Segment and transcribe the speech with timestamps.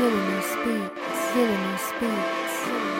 [0.00, 2.99] Villainous beats, villainous beats,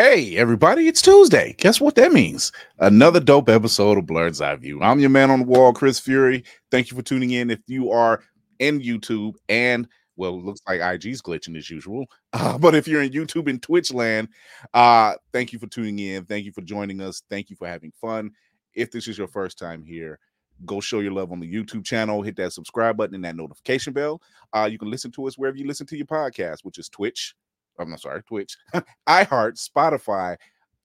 [0.00, 1.56] Hey, everybody, it's Tuesday.
[1.58, 2.52] Guess what that means?
[2.78, 4.80] Another dope episode of Blerd's Eye View.
[4.80, 6.44] I'm your man on the wall, Chris Fury.
[6.70, 7.50] Thank you for tuning in.
[7.50, 8.22] If you are
[8.60, 12.06] in YouTube and well, it looks like IG's glitching as usual.
[12.32, 14.28] Uh, but if you're in YouTube and Twitch land,
[14.72, 16.24] uh, thank you for tuning in.
[16.26, 17.24] Thank you for joining us.
[17.28, 18.30] Thank you for having fun.
[18.74, 20.20] If this is your first time here,
[20.64, 22.22] go show your love on the YouTube channel.
[22.22, 24.22] Hit that subscribe button and that notification bell.
[24.52, 27.34] Uh, you can listen to us wherever you listen to your podcast, which is Twitch,
[27.78, 28.56] I'm not sorry, Twitch,
[29.08, 30.36] iHeart, Spotify,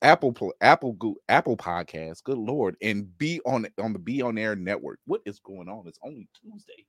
[0.02, 0.98] Apple, Apple,
[1.30, 2.24] Apple Podcasts.
[2.24, 5.00] Good lord, and be on on the Be on Air network.
[5.06, 5.88] What is going on?
[5.88, 6.86] It's only Tuesday.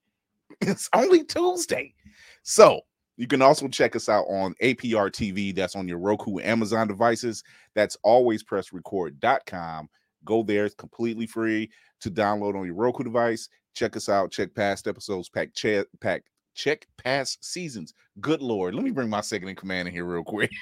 [0.61, 1.95] It's only Tuesday.
[2.43, 2.83] So
[3.17, 5.55] you can also check us out on APR TV.
[5.55, 7.43] That's on your Roku, Amazon devices.
[7.75, 9.89] That's alwayspressrecord.com.
[10.25, 10.65] Go there.
[10.65, 11.71] It's completely free
[12.01, 13.49] to download on your Roku device.
[13.75, 14.31] Check us out.
[14.31, 15.29] Check past episodes.
[15.29, 16.25] Pack, check, pack,
[16.55, 17.95] check past seasons.
[18.21, 18.75] Good lord.
[18.75, 20.51] Let me bring my second in command in here real quick.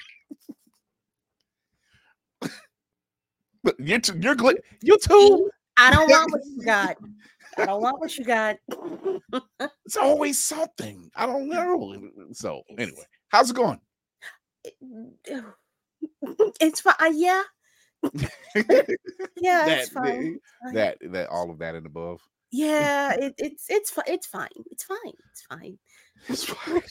[3.65, 5.51] But you're too, you're gl- you too.
[5.77, 6.97] I don't want what you got.
[7.57, 8.57] I don't want what you got.
[9.85, 11.11] it's always something.
[11.15, 11.97] I don't know.
[12.33, 13.81] So anyway, how's it going?
[16.61, 16.95] It's fine.
[16.99, 17.43] Uh, yeah.
[19.37, 20.41] yeah, that, fine.
[20.73, 22.21] That that all of that and above.
[22.53, 24.05] Yeah, it, it's it's fine.
[24.07, 24.49] It's fine.
[24.71, 25.13] It's fine.
[25.31, 25.79] It's fine.
[26.29, 26.83] It's fine.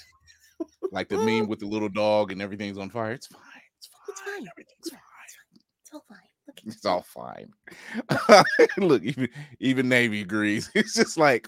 [0.92, 3.12] like the meme with the little dog and everything's on fire.
[3.14, 3.42] It's fine.
[3.78, 4.02] It's fine.
[4.10, 4.48] It's fine.
[4.52, 5.00] Everything's fine.
[5.84, 6.18] It's all fine.
[6.48, 7.54] Look, It's all fine.
[8.78, 9.30] Look, even
[9.60, 10.70] even Navy agrees.
[10.76, 11.48] It's just like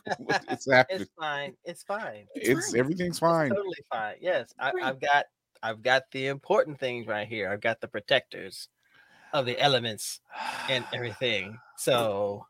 [0.50, 1.02] it's happening.
[1.02, 1.56] It's fine.
[1.66, 2.28] It's fine.
[2.36, 2.80] It's It's fine.
[2.80, 3.50] everything's It's fine.
[3.50, 4.16] totally fine.
[4.22, 4.84] Yes, I, Right.
[4.86, 5.26] I've got
[5.62, 7.50] I've got the important things right here.
[7.50, 8.70] I've got the protectors
[9.34, 10.20] of the elements
[10.70, 11.58] and everything.
[11.78, 12.46] So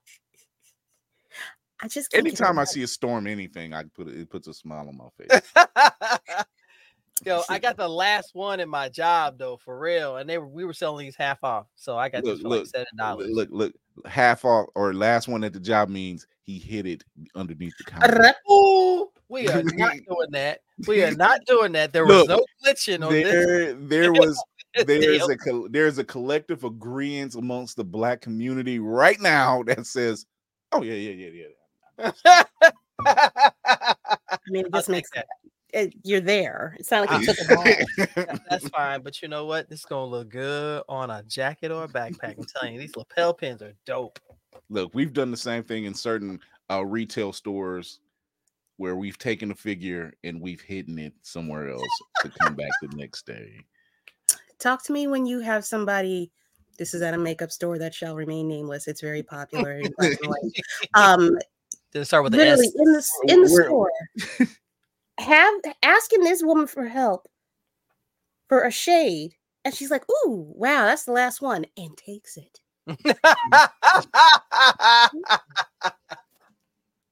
[1.83, 4.53] I just can't Anytime I see a storm, anything, I put it, it puts a
[4.53, 5.41] smile on my face.
[7.25, 10.15] Yo, I got the last one in my job though, for real.
[10.15, 11.67] And they were we were selling these half off.
[11.75, 13.29] So I got Look, this for look, like seven dollars.
[13.31, 13.73] look, look,
[14.05, 17.03] half off or last one at the job means he hit it
[17.35, 18.33] underneath the counter.
[18.49, 20.61] Ooh, we are not doing that.
[20.87, 21.91] We are not doing that.
[21.91, 23.29] There was Look, no glitching on this.
[23.29, 24.41] There, there was
[24.85, 30.25] there's a there's a collective agreement amongst the black community right now that says,
[30.71, 31.45] "Oh yeah, yeah, yeah, yeah."
[31.99, 32.45] I
[34.47, 35.27] mean, I'll this makes that.
[35.73, 36.75] it, you're there.
[36.79, 37.55] It's not like you took a
[38.25, 38.37] ball.
[38.49, 39.69] That's fine, but you know what?
[39.69, 42.37] This is gonna look good on a jacket or a backpack.
[42.37, 44.19] I'm telling you, these lapel pins are dope.
[44.69, 46.39] Look, we've done the same thing in certain
[46.71, 47.99] uh, retail stores
[48.77, 51.87] where we've taken a figure and we've hidden it somewhere else
[52.21, 53.59] to come back the next day.
[54.59, 56.31] Talk to me when you have somebody.
[56.77, 58.87] This is at a makeup store that shall remain nameless.
[58.87, 59.73] It's very popular.
[59.73, 60.61] in black and white.
[60.95, 61.37] Um,
[61.93, 62.73] Did it start with the literally S?
[62.75, 63.91] in the in the Where- store,
[65.19, 67.27] have asking this woman for help
[68.49, 72.59] for a shade, and she's like, "Ooh, wow, that's the last one," and takes it.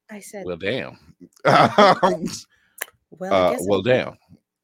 [0.10, 0.98] I said, Well, damn.
[1.46, 2.30] "Well,
[3.32, 4.18] uh, well, damn.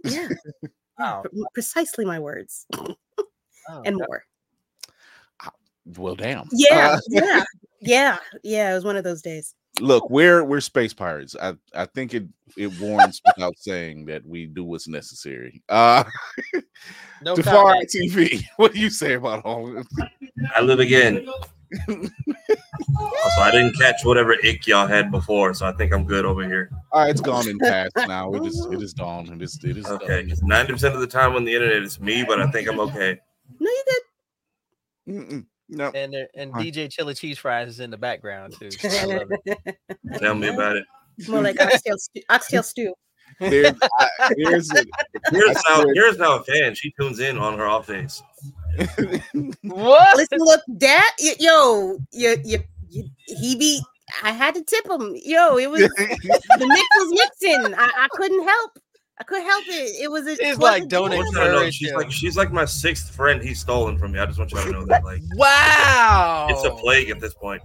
[0.04, 0.28] yeah,
[0.62, 0.68] yeah,
[1.00, 1.24] Wow.
[1.54, 2.66] precisely my words
[3.70, 4.08] Oh, and God.
[4.08, 4.24] more."
[5.98, 6.50] Well, damn.
[6.52, 7.44] Yeah, Uh, yeah,
[7.80, 8.72] yeah, yeah.
[8.72, 9.56] It was one of those days.
[9.80, 11.36] Look, we're we're space pirates.
[11.42, 15.62] I I think it it warrants without saying that we do what's necessary.
[15.70, 16.04] Uh,
[17.22, 17.76] no Jafar.
[17.94, 18.44] TV.
[18.58, 19.88] What do you say about all this?
[20.56, 21.28] I live again.
[22.98, 26.44] Also, I didn't catch whatever ick y'all had before, so I think I'm good over
[26.44, 26.70] here.
[26.92, 28.34] All right, it's gone in past now.
[28.34, 29.28] It is it is dawn.
[29.34, 30.38] It is it is Okay, done.
[30.44, 33.20] ninety percent of the time on the internet it's me, but I think I'm okay.
[33.60, 35.14] No, you good.
[35.14, 35.46] Mm-mm.
[35.70, 38.70] No, And there, and DJ Chili Cheese Fries is in the background too.
[38.84, 39.78] I love it.
[40.18, 40.86] Tell me about it.
[41.28, 42.22] More like oxtail stew.
[42.30, 42.94] Oxtail stew.
[43.40, 44.08] There's, I,
[44.38, 44.86] there's a,
[45.32, 48.24] Here's I how here's how a fan she tunes in on her off days.
[49.64, 50.18] What?
[50.18, 52.60] Listen, look, that y- yo, you, you,
[52.90, 53.82] you, he be.
[54.24, 55.16] I had to tip him.
[55.22, 57.74] Yo, it was the mix was mixing.
[57.76, 58.80] I, I couldn't help.
[59.20, 60.02] I couldn't help it.
[60.04, 60.28] It was.
[60.28, 61.18] A, It's like, don't I it.
[61.20, 64.20] you to know Encourage she's like she's like my sixth friend he's stolen from me.
[64.20, 66.48] I just want you to know that like Wow.
[66.50, 67.62] it's a plague at this point.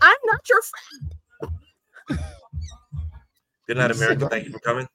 [0.00, 0.60] I'm not your
[2.08, 2.20] friend.
[3.68, 4.28] Good night, America.
[4.28, 4.88] Thank you for coming.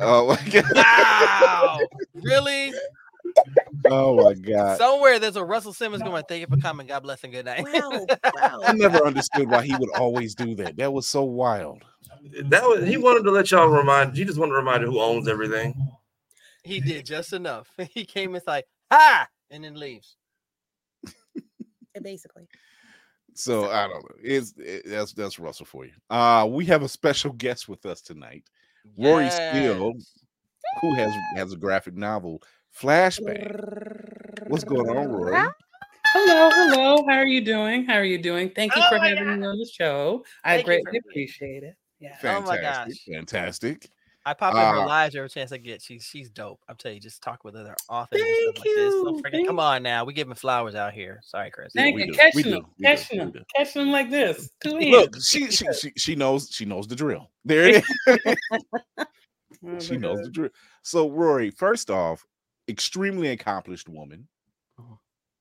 [0.00, 0.72] oh my god!
[0.74, 1.78] Wow.
[2.14, 2.72] really?
[3.90, 4.78] Oh my god!
[4.78, 6.86] Somewhere there's a Russell Simmons going, thank you for coming.
[6.86, 7.64] God bless and good night.
[7.64, 8.06] Wow,
[8.66, 10.76] I never understood why he would always do that.
[10.76, 11.82] That was so wild.
[12.44, 14.16] That was he wanted to let y'all remind.
[14.16, 15.74] He just wanted to remind you who owns everything.
[16.64, 17.70] he did just enough.
[17.90, 20.16] He came and like, ha, and then leaves.
[22.02, 22.46] Basically,
[23.32, 24.16] So I don't know.
[24.22, 25.92] It's it, that's that's Russell for you.
[26.10, 28.44] Uh we have a special guest with us tonight,
[28.98, 29.94] Rorie Still,
[30.80, 32.42] who has has a graphic novel,
[32.78, 34.46] Flashbang.
[34.48, 35.42] What's going on, Rorie?
[36.12, 37.04] Hello, hello.
[37.08, 37.84] How are you doing?
[37.84, 38.50] How are you doing?
[38.50, 40.24] Thank you Oh for my having me on the show.
[40.44, 41.76] I Thank you greatly appreciate it.
[42.00, 42.16] Yeah.
[42.24, 42.90] Oh my gosh.
[43.12, 43.90] fantastic.
[44.24, 45.80] I pop in her Uh, lives every chance I get.
[45.80, 46.58] She's she's dope.
[46.68, 48.92] I'm telling you, just talk with other authors and Thank stuff like this.
[48.92, 51.20] So you, freaking, thank come on now, we giving flowers out here.
[51.22, 51.70] Sorry, Chris.
[51.76, 52.12] Yeah, Thank we you.
[52.12, 54.50] Catching them, catching them, catching them like this.
[54.64, 54.90] Two hands.
[54.90, 57.30] Look, she, she she she knows she knows the drill.
[57.44, 58.18] There it is.
[59.64, 60.24] Oh she knows God.
[60.26, 60.50] the drill.
[60.82, 62.24] So Rorie, first off,
[62.68, 64.28] extremely accomplished woman.
[64.78, 64.98] Mhm.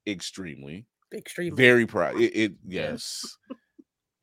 [0.07, 0.85] Extremely,
[1.51, 2.19] very proud.
[2.19, 3.37] It, it yes.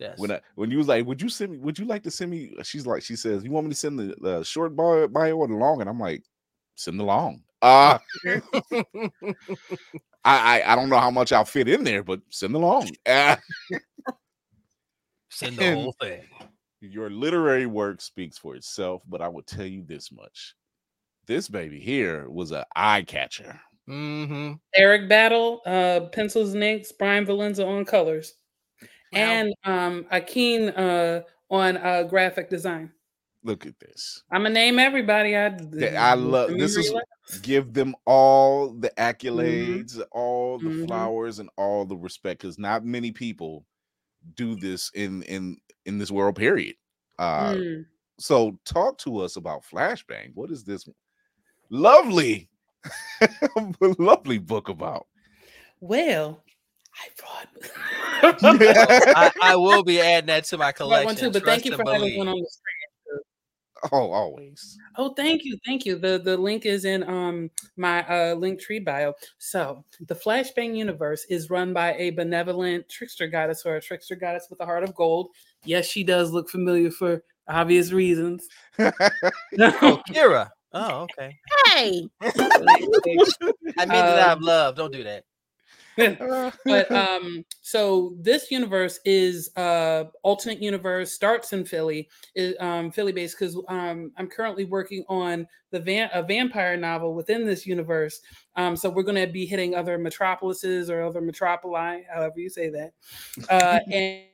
[0.03, 0.19] Yes.
[0.19, 1.59] When I, when you was like, would you send me?
[1.59, 2.53] Would you like to send me?
[2.65, 5.47] She's like, she says, you want me to send the, the short bio, bio or
[5.47, 5.81] the long?
[5.81, 6.25] And I'm like,
[6.75, 7.43] send the long.
[7.63, 7.99] Uh
[10.25, 12.91] I, I I don't know how much I'll fit in there, but send the long.
[13.07, 13.37] Uh,
[15.31, 16.25] Send the whole thing.
[16.81, 20.55] your literary work speaks for itself, but I will tell you this much:
[21.27, 23.61] this baby here was a eye catcher.
[23.89, 24.55] Mm-hmm.
[24.77, 28.35] Eric Battle, uh, pencils and inks, Brian Valenza on colors,
[29.13, 32.91] and um, Akin uh, on uh, graphic design.
[33.45, 34.23] Look at this.
[34.31, 35.37] I'm gonna name everybody.
[35.37, 35.57] I
[35.99, 36.57] I love.
[36.59, 36.95] This is
[37.43, 40.87] give them all the accolades, all the Mhm.
[40.87, 43.65] flowers, and all the respect, because not many people
[44.37, 46.37] do this in in in this world.
[46.37, 46.77] Period.
[47.19, 47.87] Uh, Mm.
[48.19, 50.33] So, talk to us about Flashbang.
[50.35, 50.89] What is this
[51.71, 52.49] lovely,
[53.99, 55.09] lovely book about?
[55.81, 56.45] Well,
[56.95, 57.49] I brought.
[59.17, 61.05] I, I will be adding that to my collection.
[61.07, 62.83] one too, but thank you for and having one on the screen.
[63.91, 64.79] Oh, always.
[64.97, 65.99] Oh, thank you, thank you.
[65.99, 69.15] The the link is in um my uh link tree bio.
[69.39, 74.47] So the Flashbang universe is run by a benevolent trickster goddess or a trickster goddess
[74.51, 75.31] with a heart of gold.
[75.65, 78.47] Yes, she does look familiar for obvious reasons.
[79.59, 80.51] Oh, Kira.
[80.73, 81.37] Oh, okay.
[81.75, 84.77] Hey, I mean that I have Um, love.
[84.77, 85.25] Don't do that.
[86.65, 93.13] but um so this universe is uh alternate universe starts in philly is um philly
[93.13, 98.21] based because um i'm currently working on the van a vampire novel within this universe.
[98.57, 102.69] Um so we're going to be hitting other metropolises or other metropoli however you say
[102.71, 102.93] that
[103.49, 104.25] uh and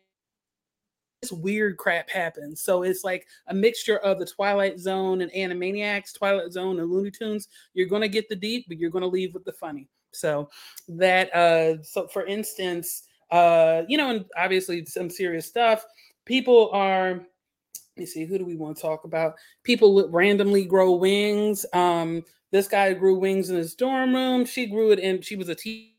[1.23, 2.61] this weird crap happens.
[2.61, 7.11] So it's like a mixture of the twilight zone and animaniacs twilight zone and looney
[7.11, 7.49] tunes.
[7.75, 10.49] You're going to get the deep but you're going to leave with the funny so
[10.89, 15.85] that uh so for instance uh you know and obviously some serious stuff
[16.25, 19.35] people are let me see who do we want to talk about
[19.65, 24.67] people would randomly grow wings um this guy grew wings in his dorm room she
[24.67, 25.95] grew it and she was a te-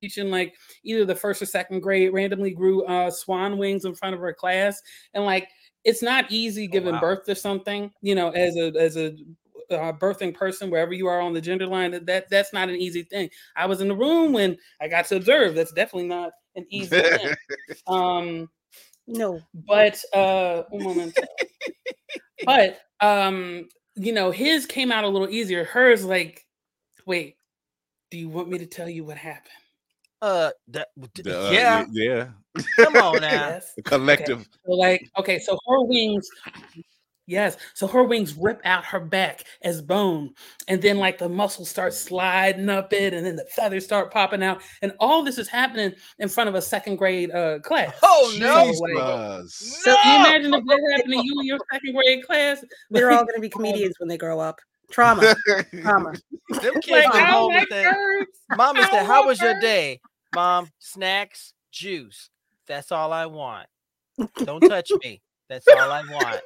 [0.00, 4.14] teaching like either the first or second grade randomly grew uh swan wings in front
[4.14, 4.80] of her class
[5.14, 5.48] and like
[5.84, 7.00] it's not easy giving wow.
[7.00, 9.16] birth to something you know as a as a
[9.70, 12.76] uh, birthing person wherever you are on the gender line that, that that's not an
[12.76, 16.30] easy thing i was in the room when i got to observe that's definitely not
[16.54, 17.34] an easy thing
[17.86, 18.48] um
[19.06, 19.40] no.
[19.66, 21.22] but uh un momento.
[22.44, 26.44] but um you know his came out a little easier hers like
[27.06, 27.36] wait
[28.10, 29.52] do you want me to tell you what happened
[30.22, 30.88] Uh, that,
[31.26, 31.84] uh, yeah.
[31.92, 32.28] yeah.
[32.78, 33.48] Come on now.
[33.48, 34.46] yes The collective.
[34.64, 36.28] so like okay so her wings
[37.26, 40.32] yes so her wings rip out her back as bone
[40.68, 44.42] and then like the muscles start sliding up it and then the feathers start popping
[44.42, 48.34] out and all this is happening in front of a second grade uh class Oh
[48.38, 48.72] no!
[48.72, 50.28] So, like, so can you No!
[50.28, 53.40] imagine if that happened to you in your second grade class They're all going to
[53.40, 54.60] be comedians when they grow up.
[54.90, 55.34] Trauma,
[55.82, 56.12] trauma.
[56.62, 58.26] Them kids like, come home like with that.
[58.56, 59.06] Mom is that.
[59.06, 60.00] How love was your day?
[60.34, 62.30] Mom, snacks, juice.
[62.66, 63.66] That's all I want.
[64.44, 65.22] Don't touch me.
[65.48, 66.40] That's all I want.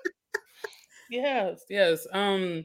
[1.10, 2.06] Yes, yes.
[2.12, 2.64] Um,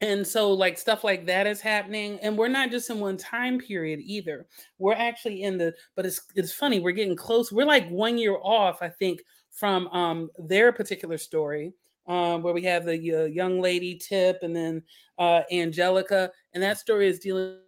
[0.00, 3.58] and so like stuff like that is happening, and we're not just in one time
[3.58, 4.46] period either.
[4.78, 6.80] We're actually in the, but it's it's funny.
[6.80, 7.52] We're getting close.
[7.52, 11.72] We're like one year off, I think, from um their particular story,
[12.08, 14.82] um, where we have the uh, young lady Tip, and then
[15.18, 17.58] uh Angelica, and that story is dealing.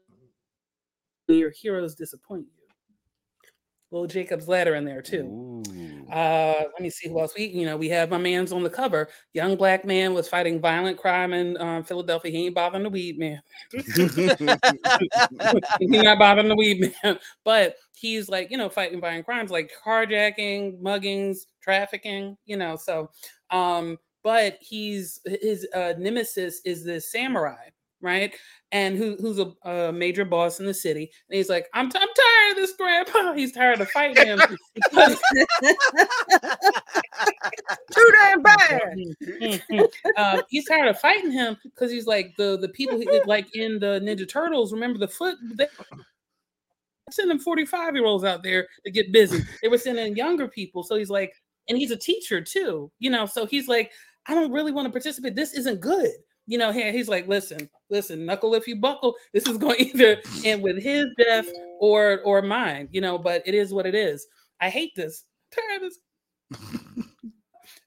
[1.28, 2.62] Your heroes disappoint you.
[3.90, 5.22] Little Jacob's ladder in there too.
[5.22, 5.83] Ooh.
[6.10, 8.70] Uh, let me see who else we, you know, we have my man's on the
[8.70, 9.08] cover.
[9.32, 12.30] Young black man was fighting violent crime in um, Philadelphia.
[12.30, 13.40] He ain't bothering the weed man.
[13.72, 13.96] he's
[15.88, 20.80] not bothering the weed man, but he's like, you know, fighting violent crimes like carjacking,
[20.80, 22.76] muggings, trafficking, you know.
[22.76, 23.10] So,
[23.50, 27.68] um, but he's his uh, nemesis is this samurai,
[28.04, 28.34] right?
[28.70, 31.10] And who, who's a, a major boss in the city.
[31.28, 33.32] And he's like, I'm, t- I'm tired of this grandpa.
[33.36, 34.38] He's tired of fighting him.
[37.92, 38.96] Too damn bad.
[39.22, 39.88] Mhm.
[40.16, 43.78] uh, he's tired of fighting him because he's like the the people who, like in
[43.78, 44.72] the Ninja Turtles.
[44.72, 45.36] Remember the foot?
[45.56, 45.66] They
[47.10, 49.40] sending forty five year olds out there to get busy.
[49.62, 50.82] They were sending younger people.
[50.82, 51.32] So he's like,
[51.68, 53.26] and he's a teacher too, you know.
[53.26, 53.92] So he's like,
[54.26, 55.36] I don't really want to participate.
[55.36, 56.10] This isn't good.
[56.46, 59.14] You know, here he's like, listen, listen, knuckle if you buckle.
[59.32, 61.46] This is going either end with his death
[61.80, 63.18] or or mine, you know.
[63.18, 64.26] But it is what it is.
[64.60, 65.24] I hate this.
[65.50, 65.90] Tired.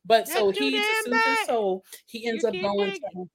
[0.08, 0.78] But so Not too he to
[1.12, 3.30] his soul, he ends You up going to,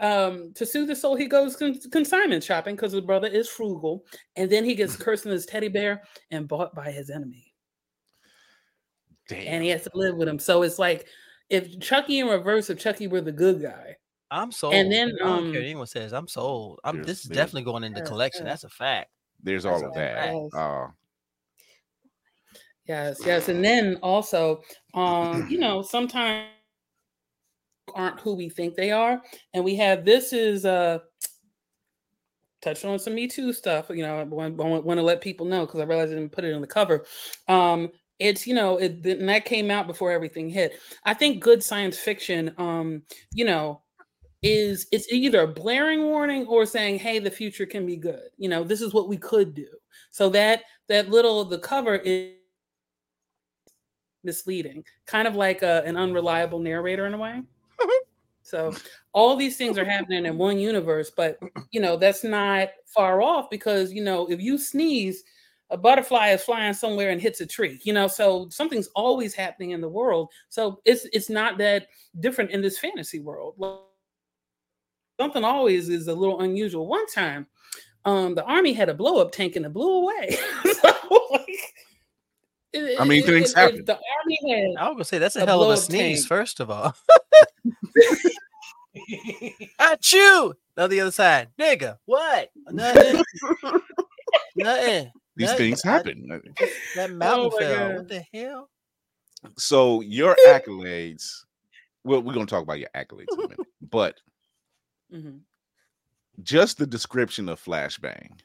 [0.06, 4.04] um to soothe his soul, he goes con- consignment shopping because his brother is frugal,
[4.36, 7.52] and then he gets cursing his teddy bear and bought by his enemy,
[9.28, 9.46] Damn.
[9.46, 10.38] and he has to live with him.
[10.38, 11.08] So it's like
[11.50, 13.96] if Chucky in reverse, if Chucky were the good guy,
[14.30, 14.74] I'm sold.
[14.74, 16.12] And then, I don't um, what anyone says.
[16.12, 16.80] I'm sold.
[16.84, 18.44] I'm There's- this is there's- definitely going into collection.
[18.44, 18.52] yeah.
[18.52, 19.10] That's a fact.
[19.42, 20.16] There's That's all of that.
[20.16, 20.54] fact.
[20.54, 20.86] Uh,
[22.86, 23.50] Yes, yes.
[23.50, 24.62] And then also,
[24.94, 26.46] um, you know, sometimes
[27.94, 29.20] aren't who we think they are.
[29.52, 31.00] And we have this is uh
[32.62, 35.64] touched on some Me Too stuff, you know, I want, want to let people know
[35.66, 37.04] because I realized I didn't put it on the cover.
[37.46, 40.78] Um, it's you know, it and that came out before everything hit.
[41.04, 43.02] I think good science fiction, um,
[43.32, 43.82] you know,
[44.42, 48.28] is it's either a blaring warning or saying, hey, the future can be good.
[48.36, 49.68] You know, this is what we could do.
[50.10, 52.32] So that that little the cover is
[54.24, 57.42] misleading, kind of like a, an unreliable narrator in a way.
[58.42, 58.74] so
[59.12, 61.38] all these things are happening in one universe, but
[61.70, 65.22] you know that's not far off because you know if you sneeze,
[65.70, 67.78] a butterfly is flying somewhere and hits a tree.
[67.82, 70.30] You know, so something's always happening in the world.
[70.48, 71.88] So it's it's not that
[72.20, 73.54] different in this fantasy world.
[75.20, 76.86] Something always is a little unusual.
[76.86, 77.46] One time,
[78.04, 80.30] um, the army had a blow up tank and it blew away.
[80.80, 80.92] so,
[81.32, 81.74] like,
[82.72, 83.84] it- I mean, it- things it- happen.
[83.84, 86.20] The army had I was gonna say that's a, A hell of a sneeze.
[86.20, 86.28] tank.
[86.28, 86.94] First of all,
[89.80, 90.54] Achoo!
[90.76, 91.98] No, the other side, nigga.
[92.06, 92.50] What?
[92.68, 93.22] Nothing.
[94.56, 95.12] Nothing.
[95.38, 95.70] These Nothing.
[95.70, 96.42] things I- happen.
[96.96, 97.88] That mountain Oh fell.
[97.88, 97.96] God.
[97.96, 98.70] What the hell?
[99.56, 101.30] So your accolades.
[102.04, 103.58] Well, we're gonna talk about your accolades in a minute,
[103.90, 104.20] but
[105.14, 105.40] Mhm.
[106.42, 108.38] just the description of flashbang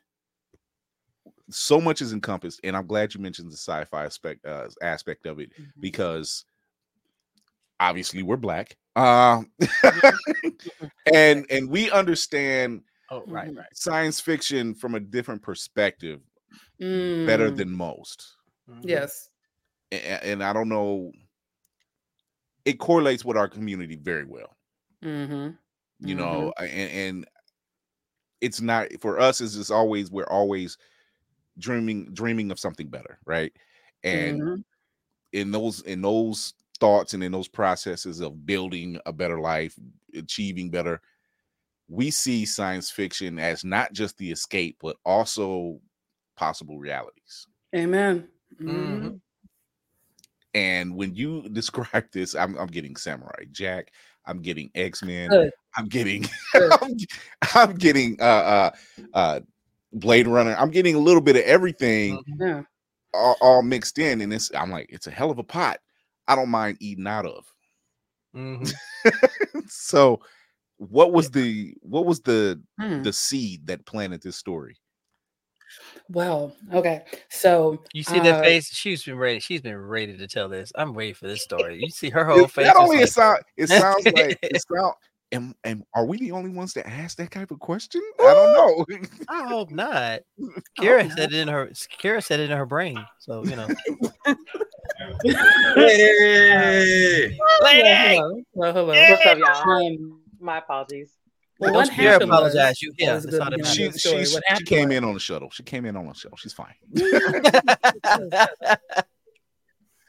[1.50, 5.40] so much is encompassed and i'm glad you mentioned the sci-fi aspect uh, aspect of
[5.40, 5.68] it Mhm.
[5.82, 6.46] because
[7.82, 9.52] obviously we're black um
[11.14, 13.58] and and we understand Oh, right, Mhm.
[13.58, 13.68] right.
[13.78, 16.22] science fiction from a different perspective
[17.26, 18.38] better Mm, than most.
[18.70, 18.84] Mhm.
[18.84, 19.30] yes.
[19.94, 21.12] A- and, i don't know
[22.66, 24.56] it correlates with our community very well.
[25.02, 25.58] Hmm
[26.00, 27.26] you know and, and
[28.42, 30.78] it's not for us is just always we're always
[31.60, 33.54] dreaming dreaming of something better right?
[34.04, 34.63] And Mhm.
[35.34, 39.78] in those in those thoughts and in those processes of building a better life
[40.16, 41.02] achieving better
[41.89, 45.82] we see science fiction as not just the escape but also
[46.36, 48.28] possible realities Amen.
[48.62, 48.67] Mhm.
[49.02, 49.19] Mhm.
[50.54, 53.91] and when you describe this i'm, I'm getting samurai jack
[54.26, 55.52] i'm getting x-men Good.
[55.78, 56.72] i'm getting Good.
[56.82, 56.96] I'm,
[57.56, 58.72] I'm getting uh uh
[59.13, 59.39] uh
[59.93, 62.63] blade runner i'm getting a little bit of everything Yeah.
[63.13, 65.80] all, all mixed in and it's i'm like it's a hell of a pot
[66.28, 67.46] i don't mind eating out of
[68.36, 68.74] Mhm.
[69.67, 70.19] so
[70.78, 73.04] what was the what was the Hmm.
[73.04, 74.76] the seed that planted this story
[76.10, 77.04] Well, okay.
[77.30, 78.74] So You see that uh, face?
[78.74, 79.40] She's been ready.
[79.40, 80.72] She's been ready to tell this.
[80.76, 81.80] I'm ready for this story.
[81.82, 82.66] You see her whole It- face.
[82.68, 84.94] not just only it like- sound it sounds like it sound
[85.32, 88.54] and, and are we the only ones that ask that type of question i don't
[88.54, 88.86] know
[89.30, 90.20] I hope not.
[90.40, 91.18] hope Kara not.
[91.18, 91.72] said it in her.
[91.98, 93.04] Kara said it in her brain.
[93.20, 93.68] So you know.
[95.76, 97.38] Hey!
[97.64, 97.90] Lady!
[97.90, 98.88] Hello, hello, hello.
[98.88, 99.72] What's up, y'all?
[99.88, 101.14] Um, My apologies.
[101.60, 102.82] Well, Don't what happened was- apologize.
[102.82, 104.26] You- yeah, that was a that's good all that She of the story.
[104.26, 105.50] she, she happened came was- in on the shuttle.
[105.52, 106.38] She came in on the shuttle.
[106.38, 106.76] She's fine.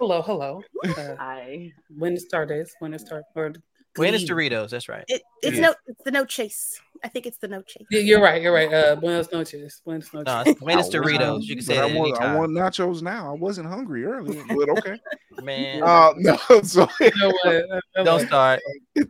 [0.00, 0.61] Hello, hello.
[0.85, 2.74] Uh, I when is Star Days?
[2.80, 3.22] When is Star?
[3.37, 3.52] Or
[3.94, 4.48] Buenos Glee.
[4.50, 4.70] Doritos.
[4.70, 5.04] That's right.
[5.07, 5.62] It, it's Yeah.
[5.68, 6.80] no, it's the no chase.
[7.04, 7.87] I think it's the no chase.
[7.92, 8.42] Yeah, you're right.
[8.42, 8.72] You're right.
[8.72, 9.80] Uh, Buenos noches.
[9.85, 10.26] Buenos noches.
[10.26, 11.44] No, it's Buenos Doritos.
[11.44, 13.30] You can say that I want, I want nachos now.
[13.33, 14.98] I wasn't hungry earlier, but okay.
[15.44, 17.54] Man, uh, no, so You know what?
[17.54, 18.26] Uh, don't okay.
[18.26, 18.61] start.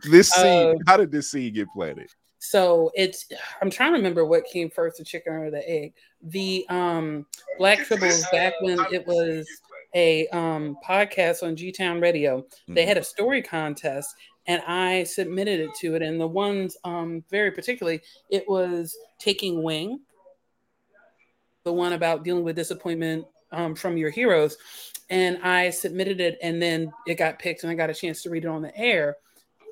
[0.02, 0.68] this scene.
[0.68, 2.10] Uh, how did this scene get planted?
[2.44, 3.26] So it's
[3.62, 5.94] I'm trying to remember what came first, the chicken or the egg.
[6.22, 7.26] The um
[7.58, 9.48] Black Tribbles back when it was
[9.94, 12.44] a um podcast on G Town Radio.
[12.68, 14.14] They had a story contest
[14.46, 16.02] and I submitted it to it.
[16.02, 20.00] And the ones um very particularly, it was taking wing,
[21.64, 24.58] the one about dealing with disappointment um, from your heroes.
[25.08, 28.30] And I submitted it and then it got picked and I got a chance to
[28.30, 29.16] read it on the air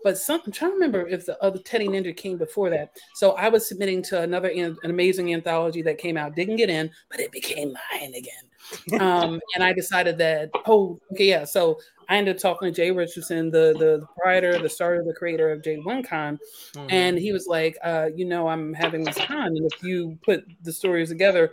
[0.04, 2.96] but some, I'm trying to remember if the other Teddy Ninja came before that.
[3.14, 6.70] So I was submitting to another an, an amazing anthology that came out, didn't get
[6.70, 9.00] in, but it became mine again.
[9.00, 11.44] Um, and I decided that, oh, okay, yeah.
[11.44, 15.14] So I ended up talking to Jay Richardson, the the, the proprietor, the starter, the
[15.14, 16.38] creator of J1 Con,
[16.74, 16.92] Mhm.
[16.92, 20.44] and he was like, uh, you know, I'm having this con, and if you put
[20.62, 21.50] the stories together,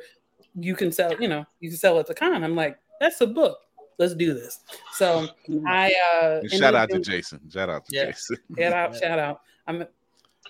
[0.55, 2.43] you can sell, you know, you can sell at the con.
[2.43, 3.59] I'm like, that's a book.
[3.99, 4.61] Let's do this.
[4.93, 5.27] So
[5.67, 7.41] I uh shout up out to Jason.
[7.51, 8.05] Shout out to Yeah.
[8.05, 8.37] Jason.
[8.57, 9.41] Shout out, shout out.
[9.67, 9.85] I'm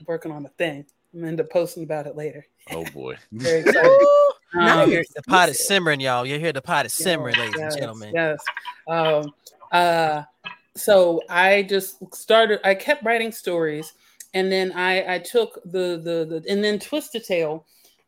[0.08, 0.86] working on a thing.
[1.14, 2.46] I'm gonna end up posting about it later.
[2.72, 3.18] Oh boy.
[3.32, 3.90] Very excited.
[4.54, 6.26] You Um, hear the pot is simmering, y'all.
[6.26, 8.12] You hear the pot is simmering, yes, ladies yes, and gentlemen.
[8.14, 8.40] Yes.
[8.88, 9.34] Um,
[9.72, 10.24] uh,
[10.76, 12.60] so I just started.
[12.64, 13.94] I kept writing stories,
[14.34, 17.66] and then I I took the the, the and then Twisted Tale,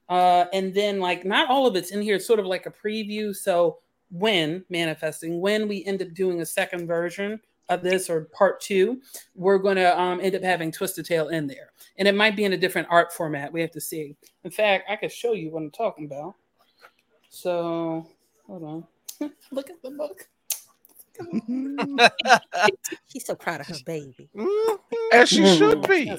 [0.10, 2.16] uh, and then like not all of it's in here.
[2.16, 3.36] It's sort of like a preview.
[3.36, 3.80] So
[4.12, 9.02] when manifesting, when we end up doing a second version of this or part two,
[9.36, 11.72] we're going to um, end up having Twisted Tail in there.
[11.98, 13.52] And it might be in a different art format.
[13.52, 14.16] We have to see.
[14.44, 16.36] In fact, I could show you what I'm talking about.
[17.30, 18.08] So
[18.46, 19.32] hold on.
[19.52, 20.28] Look at the book.
[23.08, 24.30] She's so proud of her baby.
[25.14, 26.12] As she should be.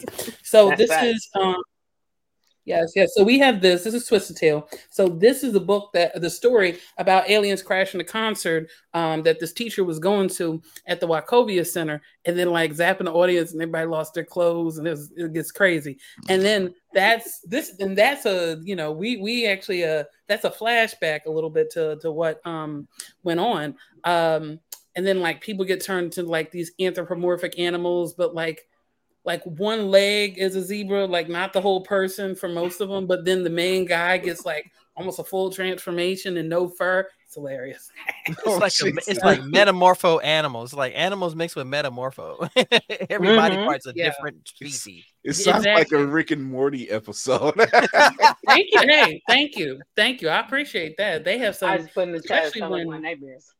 [0.42, 1.06] So That's this facts.
[1.06, 1.62] is um
[2.64, 3.12] yes, yes.
[3.14, 3.84] So we have this.
[3.84, 4.68] This is Twisted Tale.
[4.90, 9.40] So this is the book that the story about aliens crashing the concert um, that
[9.40, 13.52] this teacher was going to at the Wachovia Center, and then like zapping the audience,
[13.52, 15.98] and everybody lost their clothes, and it, was, it gets crazy.
[16.28, 20.50] And then that's this, and that's a you know we we actually uh that's a
[20.50, 22.86] flashback a little bit to to what um
[23.22, 23.74] went on.
[24.04, 24.60] Um,
[24.94, 28.66] and then like people get turned to like these anthropomorphic animals, but like
[29.24, 33.06] like one leg is a zebra, like not the whole person for most of them,
[33.06, 37.06] but then the main guy gets like almost a full transformation and no fur.
[37.24, 37.90] It's hilarious.
[38.26, 42.48] It's Oh, like a, it's like metamorpho animals, like animals mixed with metamorpho.
[43.10, 43.64] Every body Mhm.
[43.66, 44.10] part's a Yeah.
[44.10, 45.04] different species.
[45.24, 47.54] It sounds like a Rick and Morty episode.
[48.46, 48.80] thank you.
[48.82, 49.80] Hey, thank you.
[49.96, 50.28] Thank you.
[50.28, 51.24] I appreciate that.
[51.24, 52.44] They have I some just put in the chat.
[52.46, 53.52] especially when- my nightmares.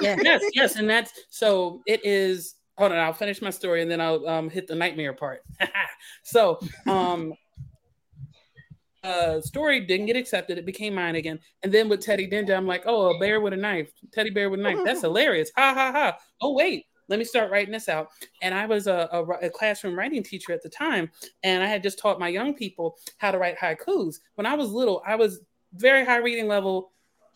[0.00, 0.16] Yeah.
[0.22, 2.54] yes, yes, and that's so it is.
[2.78, 5.42] Hold on, I'll finish my story and then I'll um, hit the nightmare part.
[6.22, 7.34] so, um,
[9.04, 10.58] uh, story didn't get accepted.
[10.58, 11.38] It became mine again.
[11.62, 14.48] And then with Teddy Ninja, I'm like, oh, a bear with a knife, teddy bear
[14.48, 14.78] with a knife.
[14.84, 15.50] That's hilarious.
[15.56, 16.18] Ha ha ha.
[16.40, 18.08] Oh wait, let me start writing this out.
[18.40, 21.10] And I was a, a, a classroom writing teacher at the time,
[21.42, 24.16] and I had just taught my young people how to write haikus.
[24.36, 25.40] When I was little, I was
[25.74, 26.92] very high reading level,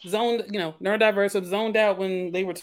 [0.07, 2.55] zoned, you know, neurodiverse, zoned out when they were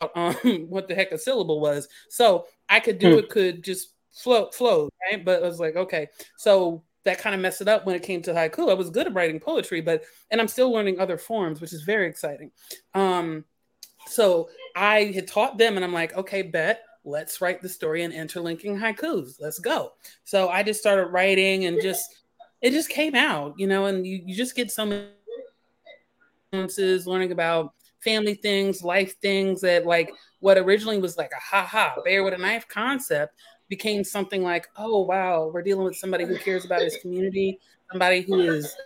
[0.00, 0.34] um,
[0.68, 1.88] what the heck a syllable was.
[2.08, 3.18] So I could do Hmm.
[3.18, 5.24] it, could just flow, flow, right?
[5.24, 6.08] But I was like, okay.
[6.36, 8.70] So that kind of messed it up when it came to haiku.
[8.70, 11.82] I was good at writing poetry, but and I'm still learning other forms, which is
[11.82, 12.50] very exciting.
[12.94, 13.44] Um,
[14.06, 16.82] so I had taught them, and I'm like, okay, bet.
[17.08, 19.40] Let's write the story and interlinking haikus.
[19.40, 19.92] Let's go.
[20.24, 22.16] So I just started writing and just
[22.60, 25.06] it just came out, you know, and you, you just get some
[26.52, 27.74] influences, learning about
[28.06, 32.34] family things, life things that like what originally was like a ha ha bear with
[32.34, 33.34] a knife concept
[33.68, 37.58] became something like, oh wow, we're dealing with somebody who cares about his community,
[37.90, 38.76] somebody who is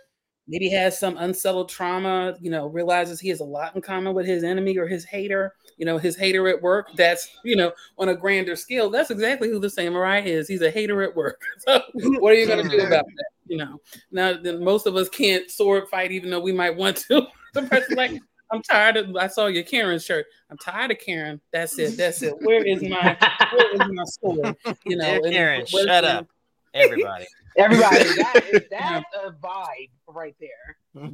[0.47, 4.25] maybe has some unsettled trauma, you know, realizes he has a lot in common with
[4.25, 6.89] his enemy or his hater, you know, his hater at work.
[6.95, 10.47] That's, you know, on a grander scale, that's exactly who the samurai is.
[10.47, 11.41] He's a hater at work.
[11.59, 13.29] So what are you going to do about that?
[13.45, 13.81] You know,
[14.11, 17.27] now then most of us can't sword fight, even though we might want to.
[17.53, 18.19] the person like,
[18.51, 20.25] I'm tired of, I saw your Karen shirt.
[20.49, 21.39] I'm tired of Karen.
[21.53, 21.97] That's it.
[21.97, 22.33] That's it.
[22.41, 23.17] Where is my,
[23.53, 24.55] where is my sword?
[24.85, 26.27] You know, Dear and Karen, shut my- up.
[26.73, 27.25] Everybody.
[27.57, 30.77] Everybody, that is that's a vibe right there.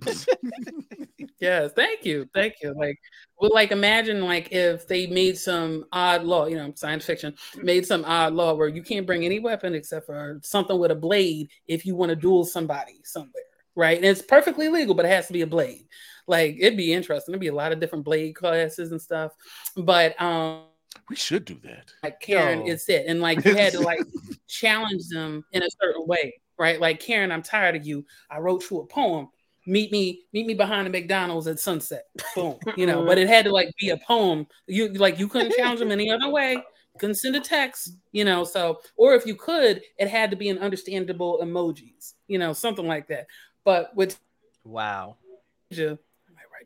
[1.39, 2.73] Yes, thank you, thank you.
[2.73, 2.97] Like,
[3.39, 7.85] well, like imagine like if they made some odd law, you know, science fiction made
[7.85, 11.49] some odd law where you can't bring any weapon except for something with a blade
[11.67, 13.43] if you want to duel somebody somewhere,
[13.75, 13.97] right?
[13.97, 15.85] And it's perfectly legal, but it has to be a blade.
[16.27, 17.31] Like, it'd be interesting.
[17.31, 19.31] There'd be a lot of different blade classes and stuff,
[19.75, 20.63] but um,
[21.09, 21.91] We should do that.
[22.03, 22.73] like Karen, Yo.
[22.73, 23.99] it's it, and like you had to like
[24.47, 26.79] challenge them in a certain way, right?
[26.81, 28.05] Like Karen, I'm tired of you.
[28.29, 29.29] I wrote you a poem.
[29.65, 32.03] Meet me, meet me behind the McDonald's at sunset.
[32.35, 33.05] Boom, you know.
[33.05, 34.47] But it had to like be a poem.
[34.65, 36.57] You like you couldn't challenge them any other way.
[36.99, 38.43] Couldn't send a text, you know.
[38.43, 42.87] So, or if you could, it had to be an understandable emojis, you know, something
[42.87, 43.27] like that.
[43.65, 44.17] But with
[44.63, 45.17] Wow.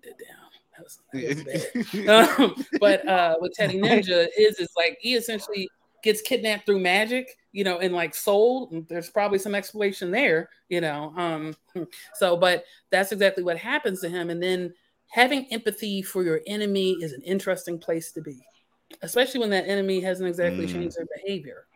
[0.02, 0.38] Ninja, write that down.
[0.78, 5.16] That was, that was bad um, but uh with Teddy Ninja is is like he
[5.16, 5.70] essentially
[6.04, 8.72] gets kidnapped through magic, you know, and like sold.
[8.72, 11.14] and There's probably some explanation there, you know.
[11.16, 11.56] Um,
[12.16, 14.30] so but that's exactly what happens to him.
[14.32, 14.74] And then
[15.08, 18.40] having empathy for your enemy is an interesting place to be,
[19.04, 20.72] especially when that enemy hasn't exactly Mm.
[20.72, 21.68] changed their behavior.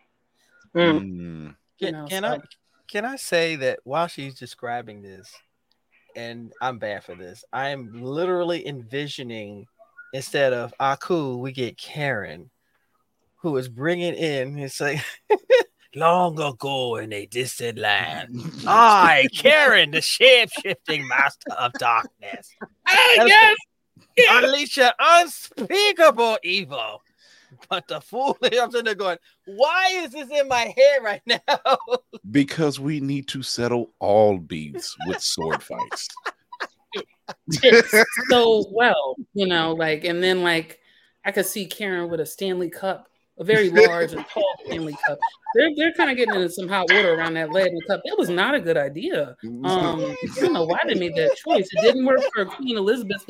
[0.73, 1.55] Mm.
[1.77, 2.39] You Can, can so- I
[2.87, 5.31] can I say that while she's describing this,
[6.15, 9.67] and I'm bad for this, I am literally envisioning
[10.13, 12.49] instead of ah, Aku, we get Karen,
[13.37, 14.57] who is bringing in.
[14.57, 15.01] It's like
[15.95, 22.49] long ago in a distant land, I, Karen, the shape shifting master of darkness,
[22.85, 23.57] I yes,
[24.29, 27.01] unleash an unspeakable evil.
[27.69, 31.77] But the fool, I'm sitting there going, why is this in my head right now?
[32.31, 36.07] Because we need to settle all beefs with sword fights.
[38.29, 40.79] so well, you know, like, and then like
[41.25, 45.17] I could see Karen with a Stanley Cup, a very large and tall Stanley Cup.
[45.55, 48.01] They're they're kind of getting into some hot water around that lead and cup.
[48.05, 49.35] That was not a good idea.
[49.43, 51.67] Um, I don't know why they made that choice.
[51.71, 53.25] It didn't work for Queen Elizabeth.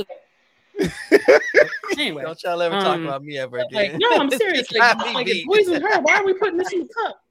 [1.98, 3.70] anyway, Don't y'all ever talk Um, about me ever again.
[3.72, 4.68] like no, I'm serious.
[4.70, 5.38] It's Like, like beat.
[5.38, 6.02] it's poison her.
[6.02, 7.22] Why are we putting this in the cup?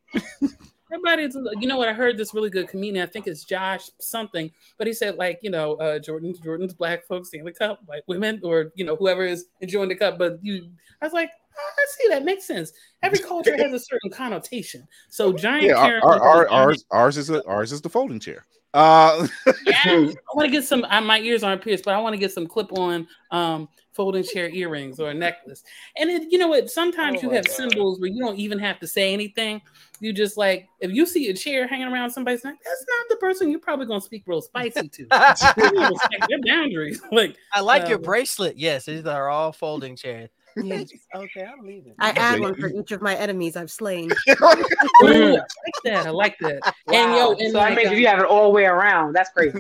[0.93, 1.89] Everybody's, you know what?
[1.89, 3.03] I heard this really good comedian.
[3.03, 7.05] I think it's Josh something, but he said like, you know, uh, Jordan, Jordan's black
[7.07, 10.19] folks in the Cup, white women, or you know, whoever is enjoying the cup.
[10.19, 10.69] But you,
[11.03, 12.73] I was like, oh, I see that makes sense.
[13.03, 14.87] Every culture has a certain connotation.
[15.11, 18.47] So giant Yeah, our, our, our, ours ours is a, ours is the folding chair.
[18.75, 19.27] Uh,
[19.65, 19.85] Yes.
[19.87, 20.85] I want to get some.
[20.89, 24.49] I, my ears aren't pierced, but I want to get some clip-on um, folding chair
[24.51, 25.63] earrings or a necklace.
[25.97, 26.71] And it, you know what?
[26.71, 27.55] Sometimes Oh you have God.
[27.55, 29.63] symbols where you don't even have to say anything.
[30.01, 33.17] You just like if you see a chair hanging around somebody's neck, that's not the
[33.17, 35.03] person you're probably gonna speak real spicy to.
[35.57, 37.01] You gotta respect their boundaries.
[37.13, 38.57] Like I like your Um, bracelet.
[38.59, 40.31] Yes, these are all folding chairs.
[41.15, 41.95] okay, I'm leaving.
[41.99, 42.21] I Okay.
[42.21, 44.11] add one for each of my enemies I've slain.
[44.29, 44.35] ooh,
[45.03, 45.47] I like
[45.85, 46.07] that.
[46.07, 46.63] I like that.
[46.93, 49.15] And yo, and so like, that means uh, you have it all the way around.
[49.15, 49.59] That's crazy.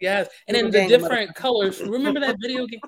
[0.00, 1.80] Yes, and then the different colors.
[1.80, 2.80] Remember that video game?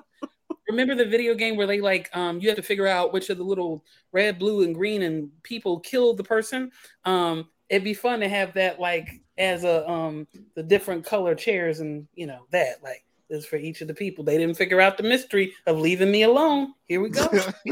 [0.69, 3.37] Remember the video game where they like um you have to figure out which of
[3.37, 6.71] the little red, blue, and green and people kill the person.
[7.03, 11.79] Um, it'd be fun to have that like as a um the different color chairs
[11.79, 14.23] and you know that like is for each of the people.
[14.23, 16.73] They didn't figure out the mystery of leaving me alone.
[16.87, 17.27] Here we go.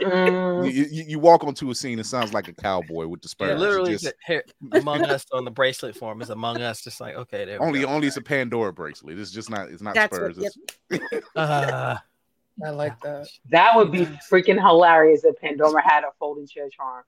[0.00, 3.50] you, you, you walk onto a scene, it sounds like a cowboy with the spurs.
[3.50, 6.82] Yeah, literally, Just- the- here, Among Us on the bracelet form is Among Us.
[6.82, 7.62] Just like okay, there.
[7.62, 7.86] only go.
[7.86, 9.18] only it's a Pandora bracelet.
[9.18, 10.36] It's just not it's not That's spurs.
[10.36, 10.52] what-
[10.90, 12.02] It's, Ah,
[12.64, 13.28] I like that.
[13.50, 17.04] that would be freaking hilarious if Pandora had a folding chair charm.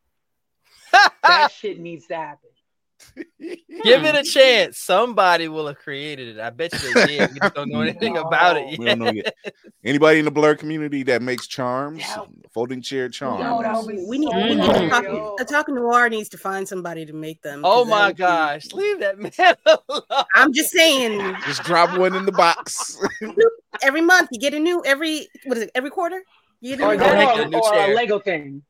[1.23, 2.49] That shit needs to happen.
[3.17, 4.79] Give it a chance.
[4.79, 6.41] Somebody will have created it.
[6.41, 7.33] I bet you they did.
[7.35, 8.99] We don't know anything about it we yet.
[8.99, 9.35] don't know yet.
[9.85, 12.25] Anybody in the blerd community that makes charms, Yeah.
[12.53, 13.43] folding chair charms.
[13.43, 14.87] No, that We need, so we need Mhm.
[14.87, 17.63] a, talking, a talking noir needs to find somebody to make them.
[17.65, 20.25] Oh 'cause that my would be- gosh, leave that man alone.
[20.35, 22.99] I'm just saying, Just drop one in the box.
[23.83, 25.71] every month you get a new every what is it?
[25.75, 26.23] Every quarter
[26.61, 28.63] you get a Or, new that- that, a new or, or a Lego thing.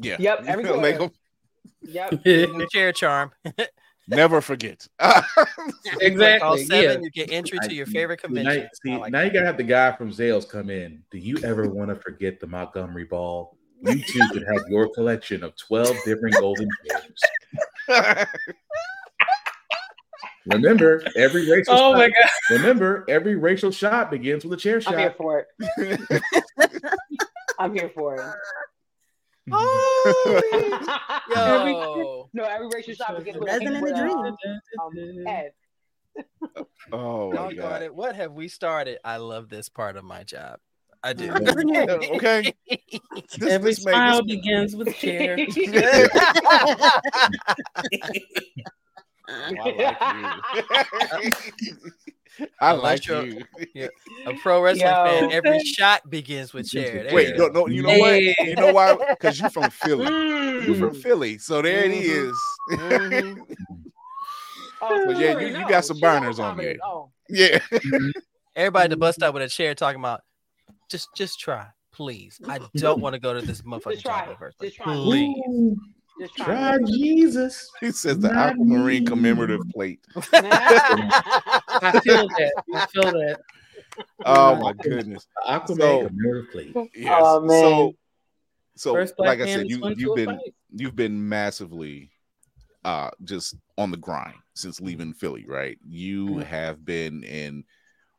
[0.00, 0.16] yeah.
[0.18, 0.80] Yep, every quarter.
[0.82, 1.12] Lego-
[1.82, 2.24] Yep.
[2.26, 3.30] New chair charm.
[4.08, 4.86] Never forget.
[6.00, 6.40] Exactly.
[6.46, 7.04] All seven, Yeah.
[7.04, 8.68] you get entry to your favorite See, now, convention.
[8.84, 11.02] see, like now you gotta have the guy from Zales come in.
[11.10, 13.56] Do you ever want to forget the Montgomery Brawl?
[13.82, 18.22] You too could have your collection of 12 different golden chairs.
[20.46, 22.30] Remember, every racial Oh shot, my god.
[22.50, 24.94] remember, every racial shot begins with a chair shot.
[24.94, 25.16] I'm here shot.
[25.16, 25.46] for
[25.78, 26.22] it.
[27.58, 28.34] I'm here for it.
[29.48, 29.56] Yo,
[32.32, 34.16] no, every racial shot begins with, Resident with, Dream.
[34.18, 34.36] um,
[35.26, 35.52] Ed.
[36.92, 37.82] oh my doggone god.
[37.82, 37.94] it.
[37.94, 38.98] What have we started?
[39.04, 40.58] I love this part of my job.
[41.02, 41.30] I do.
[41.32, 42.54] okay.
[43.38, 44.88] This- Every this made- smile begins with
[49.28, 49.96] a chair.
[52.60, 53.44] I like you're- you.
[53.74, 53.88] yeah,
[54.26, 55.04] a pro wrestling Yo.
[55.04, 57.04] fan, every shot begins with chair.
[57.04, 58.20] There Wait, you no, no, you know what?
[58.20, 58.94] You know why?
[59.10, 60.04] Because you're from Philly.
[60.66, 62.02] You're from Philly, so there it Mhm.
[62.02, 62.36] is.
[62.72, 63.56] Mhm.
[64.82, 66.76] Oh, But yeah, you- you got some burners on commented.
[66.76, 66.82] you.
[66.84, 67.58] Oh, yeah.
[68.54, 70.20] Everybody at the bus stop with a chair talking about
[70.90, 72.38] just just try, please.
[72.46, 74.72] I don't want to go to this motherfucking Just job in first place.
[74.72, 74.94] Just try.
[74.94, 75.76] Please.
[76.20, 76.44] Just try.
[76.46, 77.70] Try Jesus.
[77.80, 79.06] He says the Not aquamarine me.
[79.08, 80.00] commemorative plate.
[80.32, 82.52] I feel that.
[82.74, 83.40] I feel that.
[84.26, 85.26] Oh my goodness.
[85.48, 86.74] Aquaman So- commemorative plate.
[86.94, 87.18] Yes.
[87.24, 87.92] Oh, man.
[88.76, 90.54] So, so like I said, you you've been fight.
[90.70, 92.10] you've been massively
[92.84, 95.78] uh just on the grind since leaving Philly, right?
[95.88, 97.64] You have been in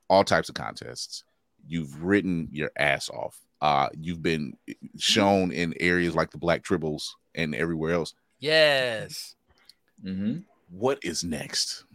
[0.09, 1.23] all types of contests.
[1.67, 3.37] You've written your ass off.
[3.61, 4.57] Uh you've been
[4.97, 8.13] shown in areas like the Black Tribbles and everywhere else.
[8.39, 9.35] Yes.
[10.03, 10.39] Mm-hmm.
[10.69, 11.85] What is next?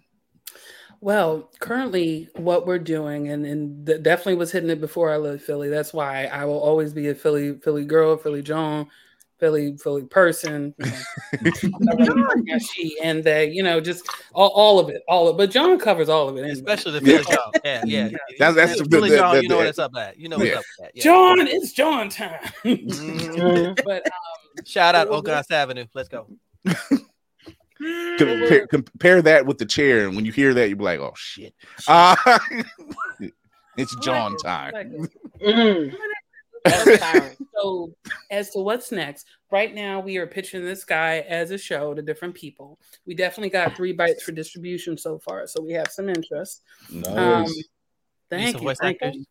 [1.01, 5.43] Well, currently, what we're doing, and and th- definitely was hitting it before I left
[5.43, 5.69] Philly.
[5.69, 8.89] That's why I will always be a Philly Philly girl, Philly Joan,
[9.43, 10.73] Philly Philly person.
[10.79, 10.93] You
[11.81, 15.35] know, she and they, you know, just all, all of it, all of.
[15.35, 16.53] It, but John covers all of it, anyway.
[16.53, 17.19] Especially the Yeah.
[17.19, 17.53] Philly John.
[17.65, 18.09] Yeah, yeah.
[18.39, 20.17] That's- that's the- Philly the- John, the- you know the- what's up at.
[20.17, 20.59] You know what's Yeah.
[20.59, 20.97] up at.
[20.97, 21.03] Yeah.
[21.03, 22.39] John, it's John time.
[22.65, 23.81] Mhm.
[23.85, 25.87] but um, Shout out Well, Ogontz Avenue.
[25.93, 26.29] Let's go.
[28.19, 31.53] Compare, compare that with the chair, and when you hear that, you're like, "Oh shit!"
[31.89, 32.15] Uh,
[33.77, 35.09] it's John time.
[35.45, 35.93] Mm.
[37.57, 37.93] so
[38.31, 42.03] as to what's next right now we are pitching this guy as a show to
[42.03, 46.09] different people we definitely got three bites for distribution so far so we have some
[46.09, 47.07] interest Nice.
[47.09, 47.47] um
[48.31, 49.25] thank you, thank you.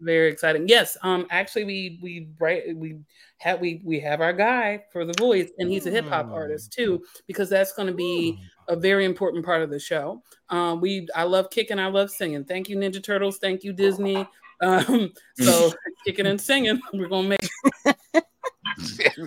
[0.00, 2.98] very exciting yes um actually we we right we
[3.38, 6.32] have we we have our guy for the voice and he's a hip-hop Mm.
[6.32, 10.22] artist too because that's going to be a very important part of the show.
[10.48, 12.44] Um, we I love kicking, I love singing.
[12.44, 13.38] Thank you, Ninja Turtles.
[13.38, 14.24] Thank you, Disney.
[14.62, 15.72] Um, so
[16.06, 17.48] kicking and singing, we're gonna make.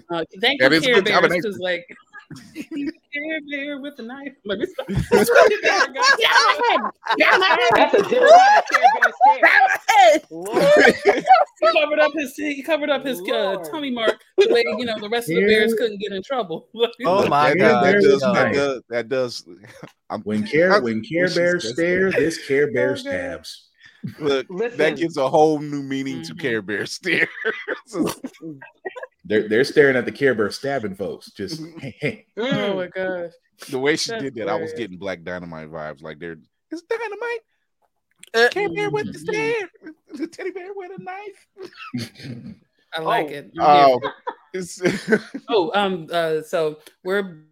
[0.09, 1.41] Uh, thank That you, Care good Bears, combination.
[1.43, 1.85] because like
[3.13, 4.33] Care Bear with a knife.
[4.43, 4.87] Let me stop.
[4.87, 6.03] That's what you got, guys.
[7.75, 8.33] That's a different
[8.71, 9.69] kind of Care Bear
[11.13, 11.23] stare.
[11.61, 14.99] he covered up his he covered up his uh, tummy mark the way you know
[14.99, 16.67] the rest of the bears couldn't get in trouble.
[17.05, 17.83] Oh my that, God.
[17.83, 18.81] That does, that does.
[18.89, 19.47] That does.
[20.09, 23.69] I'm, When Care when Care She's Bears just- stare, this Care Bear stabs.
[24.19, 24.77] Look, Listen.
[24.77, 26.39] that gives a whole new meaning to Mhm.
[26.39, 27.27] Care Bear stare.
[29.27, 31.31] They're they're staring at the Care Bear stabbing folks.
[31.31, 32.25] Just hey, hey.
[32.37, 32.75] Oh Mm.
[32.75, 33.31] my gosh.
[33.69, 36.01] the way she That's did that, I was getting Black Dynamite vibes.
[36.03, 36.37] Like they're
[36.71, 37.39] it's dynamite.
[38.33, 39.33] Uh, Care Bear with the Mhm.
[39.33, 39.69] stare.
[40.17, 41.47] The teddy bear with a knife.
[42.93, 43.29] I like Oh.
[43.29, 43.51] it.
[43.59, 43.99] Oh,
[45.07, 47.43] for Oh, um, uh, so we're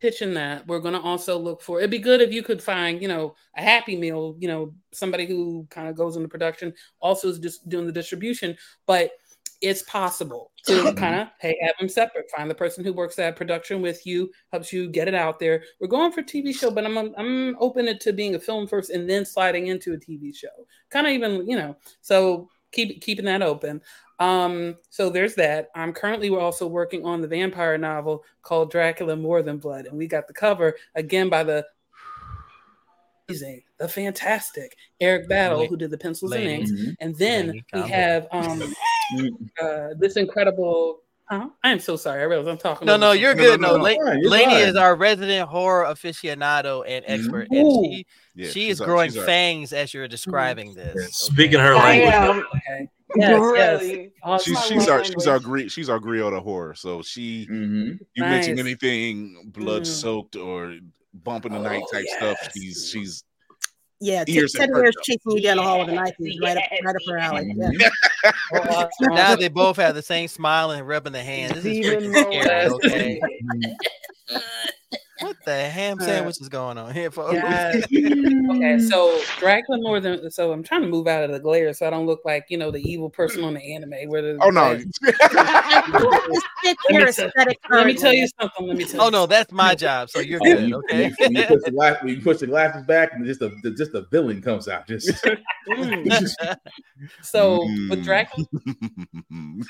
[0.00, 0.66] pitching that.
[0.66, 1.78] We're gonna also look for.
[1.78, 4.36] It'd be good if you could find, you know, a Happy Meal.
[4.38, 8.56] You know, somebody who kind of goes into production, also is just doing the distribution,
[8.86, 9.12] but.
[9.60, 12.30] It's possible to kind of hey have them separate.
[12.30, 15.64] Find the person who works at production with you, helps you get it out there.
[15.80, 18.90] We're going for TV show, but I'm I'm open it to being a film first
[18.90, 20.46] and then sliding into a TV show.
[20.90, 21.76] Kind of even you know.
[22.02, 23.80] So keep keeping that open.
[24.20, 25.68] Um, so there's that.
[25.74, 29.96] I'm currently we're also working on the vampire novel called Dracula More Than Blood, and
[29.96, 31.64] we got the cover again by the
[33.28, 36.96] amazing, the fantastic Eric Battle, who did the pencils and inks, Mhm.
[37.00, 38.62] and then Lady, we have um
[39.62, 41.02] uh this incredible.
[41.30, 41.48] Huh?
[41.62, 42.20] I am so sorry.
[42.22, 42.86] I realize I'm talking.
[42.86, 43.60] No, no, you're No, good.
[43.60, 44.68] no, No, no, La- Fine, you're Lainey fine.
[44.68, 49.26] is our resident horror aficionado and expert, and she yeah, she is growing she's our-
[49.26, 51.14] fangs as you're describing this.
[51.16, 52.14] Speaking her I language.
[52.14, 52.38] am.
[52.38, 52.88] Okay.
[53.16, 53.82] Yes, yes.
[53.82, 54.12] really.
[54.22, 54.54] Awesome.
[54.54, 55.72] She's my she's our she's our language.
[55.72, 56.74] she's our griot of horror.
[56.74, 57.98] So she Mhm.
[58.14, 58.64] you mention Nice.
[58.64, 59.86] anything blood Mm.
[59.86, 60.76] soaked or
[61.14, 63.24] bump in the night Oh, type stuff, she's she's
[64.00, 66.38] Yeah, t- and Teddy Bear's perked chasing you down the hall with a knife is
[66.40, 67.52] right up, right up her alley.
[67.56, 68.30] Yeah.
[68.54, 68.58] Oh,
[69.00, 69.14] awesome.
[69.14, 71.54] Now they both have the same smile and rubbing the hands.
[71.54, 72.32] This is Even more.
[72.42, 73.20] scary, okay?
[75.48, 75.58] Mm-hmm.
[75.64, 77.34] The ham sandwich is going on here, folks?
[77.34, 77.84] Yes.
[78.48, 81.86] Okay, so Dracula more than so I'm trying to move out of the glare so
[81.86, 84.48] I don't look like you know the evil person on the anime where the oh
[84.48, 84.74] no.
[84.76, 84.98] Just
[86.62, 87.30] fit your Let me tell-
[87.70, 88.66] Let me tell you something.
[88.66, 90.08] Let me tell Oh no, that's my job.
[90.10, 91.12] So you're good, you, okay?
[91.18, 94.06] when you push the you push the glasses back, and just the, the just the
[94.10, 94.86] villain comes out.
[94.88, 95.08] Just
[97.22, 98.04] So with Mm.
[98.04, 98.46] Dracula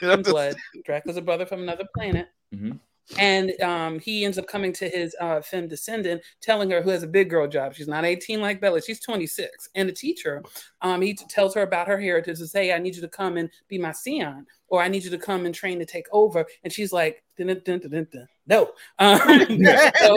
[0.02, 2.28] and blood, Dracula's a brother from another planet.
[2.54, 2.78] Mhm.
[3.16, 7.02] And um, he ends up coming to his uh, femme descendant, telling her who has
[7.02, 7.74] a big girl job.
[7.74, 9.68] She's not 18 like Bella, she's 26.
[9.74, 10.42] And the teacher,
[10.82, 13.08] um, he t- tells her about her heritage and says, Hey, I need you to
[13.08, 16.06] come and be my Sion, or I need you to come and train to take
[16.12, 16.46] over.
[16.64, 18.28] And she's like, dun, dun, dun.
[18.46, 18.72] No.
[18.98, 20.16] Um, so,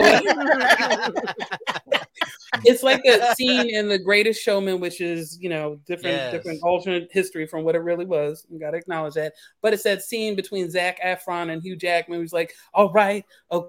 [2.64, 6.32] it's like a scene in The Greatest Showman, which is, you know, different, Yes.
[6.32, 8.46] different alternate history from what it really was.
[8.50, 9.34] You got to acknowledge that.
[9.60, 13.68] But it's that scene between Zac Efron and Hugh Jackman, who's like, all right, okay.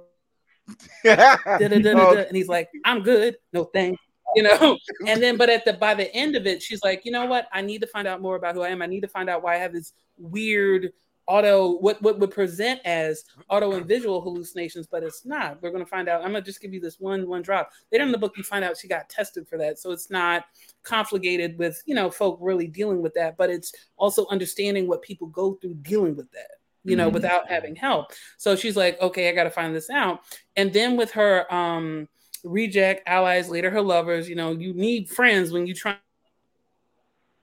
[1.05, 4.01] and he's like, I'm good, no thanks.
[4.35, 4.77] You know,
[5.07, 7.47] and then but at the by the end of it, she's like, you know what?
[7.51, 8.81] I need to find out more about who I am.
[8.81, 10.91] I need to find out why I have this weird
[11.25, 15.61] auto what what would present as auto and visual hallucinations, but it's not.
[15.61, 16.21] We're gonna find out.
[16.21, 17.71] I'm gonna just give you this one one drop.
[17.91, 20.45] Later in the book, you find out she got tested for that, so it's not
[20.83, 25.27] confligated with you know folk really dealing with that, but it's also understanding what people
[25.27, 26.51] go through dealing with that
[26.85, 27.13] you know Mhm.
[27.13, 30.19] without having help so she's like okay i got to find this out
[30.57, 32.09] and then with her um
[32.43, 35.97] reject allies later her lovers you know you need friends when you try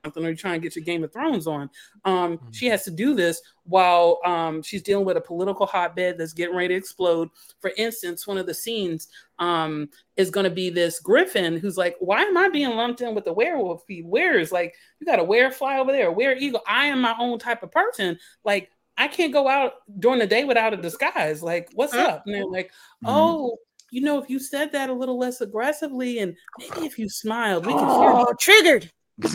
[0.05, 1.69] something or you try and get your game of thrones on.
[2.05, 6.33] Um she has to do this while um she's dealing with a political hotbed that's
[6.33, 7.29] getting ready to explode.
[7.61, 11.97] For instance one of the scenes um is going to be this griffin who's like
[12.01, 15.25] why am i being lumped in with the werewolf where is like you got a
[15.25, 16.63] werefly over there a were eagle?
[16.67, 18.19] I am my own type of person.
[18.45, 21.43] Like I can't go out during the day without a disguise.
[21.43, 22.27] Like, what's up?
[22.27, 22.71] And they're like,
[23.07, 23.57] oh,
[23.91, 27.67] you know, if you said that a little less aggressively and maybe if you smiled,
[27.67, 28.85] we can hear Oh, triggered.
[29.23, 29.29] you.
[29.29, 29.35] So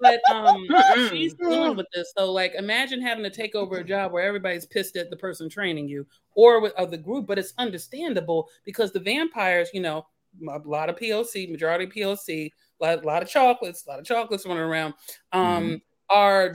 [0.00, 0.66] but um
[1.08, 2.12] she's dealing with this.
[2.16, 5.48] So like imagine having to take over a job where everybody's pissed at the person
[5.48, 10.06] training you or with of the group, but it's understandable because the vampires, you know,
[10.48, 14.46] a lot of POC, majority POC, a lot, lot of chocolates, a lot of chocolates
[14.46, 14.94] running around,
[15.32, 16.50] um, are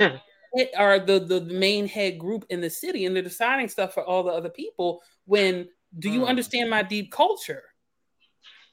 [0.77, 4.03] are the, the the main head group in the city, and they're deciding stuff for
[4.03, 5.01] all the other people.
[5.25, 7.63] When do you understand my deep culture?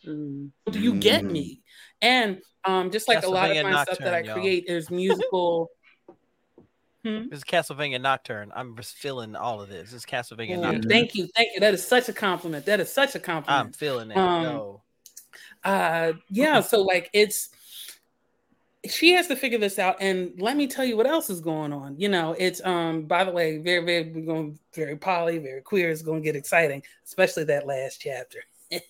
[0.04, 1.62] Do you get me?
[2.02, 4.34] And um, just like a lot of Castlevania my stuff that I y'all.
[4.34, 5.70] create, there's musical.
[7.04, 8.50] This is Castlevania Nocturne.
[8.56, 9.90] I'm just feeling all of this.
[9.90, 10.88] This is Castlevania Mm, Nocturne.
[10.88, 11.60] Thank you, thank you.
[11.60, 12.64] That is such a compliment.
[12.64, 13.66] That is such a compliment.
[13.66, 14.16] I'm feeling it.
[14.16, 14.82] Um, Yo.
[15.64, 17.50] uh yeah so like it's
[18.88, 21.72] she has to figure this out and let me tell you what else is going
[21.72, 25.60] on you know it's um by the way very very we're going very poly very
[25.62, 28.40] queer it's going to get exciting especially that last chapter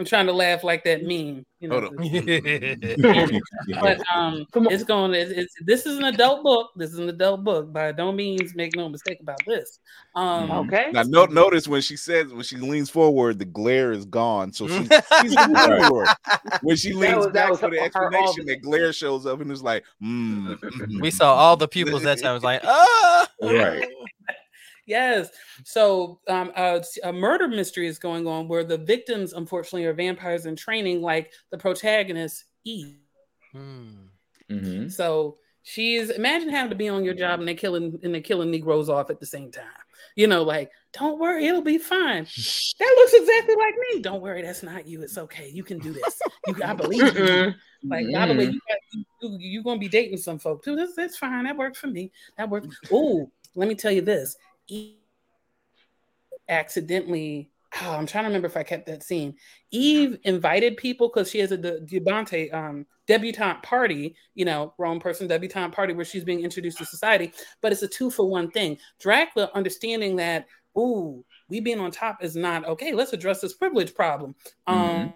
[0.00, 1.94] i'm trying to laugh like that meme you know Hold
[3.80, 7.44] but um it's going it's, it's this is an adult book this is an adult
[7.44, 9.78] book by no means make no mistake about this
[10.16, 10.90] um Okay.
[10.92, 14.52] Now, no, notice when she says when she leans forward, the glare is gone.
[14.52, 14.88] So she,
[15.22, 16.08] she's moving forward.
[16.62, 19.40] When she leans was- back for the her- her explanation, all- that glare shows up
[19.40, 22.32] and it's like, mm, we saw all the pupils that time.
[22.32, 23.86] It was like, ah, right.
[24.90, 25.30] Yes.
[25.64, 30.46] So um, a, a murder mystery is going on where the victims, unfortunately, are vampires
[30.46, 32.96] in training, like the protagonist Eve.
[33.54, 34.88] Mm-hmm.
[34.88, 38.50] So she's imagine having to be on your job and they're killing and they're killing
[38.50, 39.64] Negroes off at the same time.
[40.16, 42.24] You know, like don't worry, it'll be fine.
[42.24, 44.00] That looks exactly like me.
[44.00, 45.02] Don't worry, that's not you.
[45.02, 45.48] It's okay.
[45.50, 46.20] You can do this.
[46.48, 47.54] You, I believe you.
[47.84, 50.74] Like by the way, you got, you, you you're gonna be dating some folks too.
[50.74, 51.44] That's that's fine.
[51.44, 52.10] That worked for me.
[52.36, 52.74] That worked.
[52.92, 54.36] Oh, let me tell you this.
[54.70, 54.96] Eve
[56.48, 57.50] accidentally.
[57.82, 59.36] Oh, I'm trying to remember if I kept that scene.
[59.70, 64.98] Eve invited people because she has a de- debutante um, debutante party, you know, wrong
[64.98, 67.32] person debutante party where she's being introduced to society.
[67.60, 68.78] But it's a two for one thing.
[68.98, 70.46] Dracula understanding that,
[70.76, 72.92] ooh, we being on top is not okay.
[72.92, 74.34] Let's address this privilege problem.
[74.66, 75.14] Um,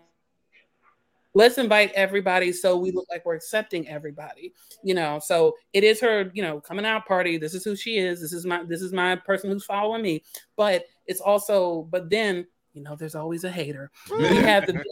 [1.35, 4.53] let's invite everybody so we look like we're accepting everybody
[4.85, 5.19] you know?
[5.19, 7.39] So it is her you know coming out party.
[7.39, 8.21] This is who she is.
[8.21, 10.23] This is my this is my person who's following me.
[10.57, 13.91] But it's also but then you know there's always a hater.
[14.11, 14.85] We have the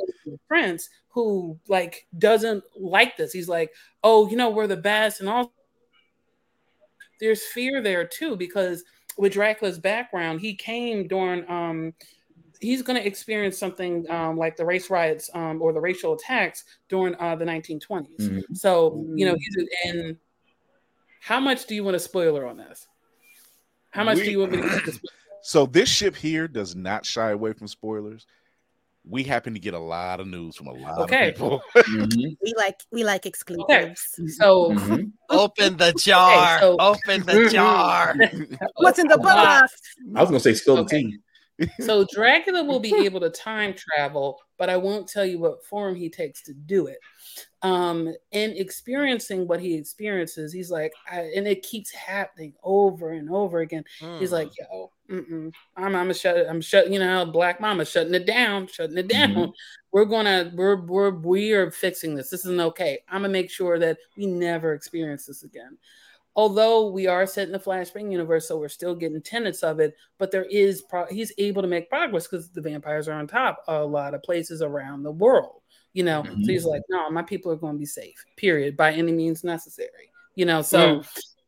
[0.48, 3.32] prince who like doesn't like this.
[3.32, 3.70] He's like
[4.02, 5.52] oh you know we're the best and all.
[7.20, 8.82] There's fear there too because
[9.18, 11.92] with dracula's background he came during um
[12.62, 16.64] he's going to experience something um, like the race riots um, or the racial attacks
[16.88, 18.16] during uh, the 1920s.
[18.20, 18.42] Mhm.
[18.56, 20.16] So, you know, he's and
[21.20, 22.86] how much do you want a spoiler on this?
[23.90, 25.00] How much We- do you want me to get this?
[25.42, 28.26] So this ship here does not shy away from spoilers.
[29.04, 31.30] We happen to get a lot of news from a lot Okay.
[31.30, 31.60] of people.
[32.40, 34.36] We like we like Okay, exclusives.
[34.38, 35.06] so Mm-hmm.
[35.30, 36.60] open the jar.
[36.60, 38.14] so- open the jar.
[38.76, 39.72] What's in the box?
[40.14, 41.18] I was gonna say spill the tea.
[41.80, 45.94] So Dracula will be able to time travel, but I won't tell you what form
[45.94, 46.98] he takes to do it.
[47.62, 53.30] Um, and experiencing what he experiences, he's like, I, and it keeps happening over and
[53.30, 53.84] over again.
[54.18, 58.26] He's like, yo, mm-mm, I'm, I'm shut, I'm shut, you know, Black Mama shutting it
[58.26, 59.34] down, shutting it down.
[59.34, 59.52] Mhm.
[59.92, 62.30] We're gonna, we're, we're, we are fixing this.
[62.30, 63.00] This isn't okay.
[63.08, 65.78] I'm gonna make sure that we never experience this again
[66.36, 69.94] although we are set in the Flashbang universe, so we're still getting tenets of it,
[70.18, 73.62] but there is pro- he's able to make progress because the vampires are on top
[73.68, 75.60] a lot of places around the world.
[75.94, 78.16] You know, so he's like, no, my people are going to be safe.
[78.38, 80.10] Period, by any means necessary.
[80.34, 81.02] You know, so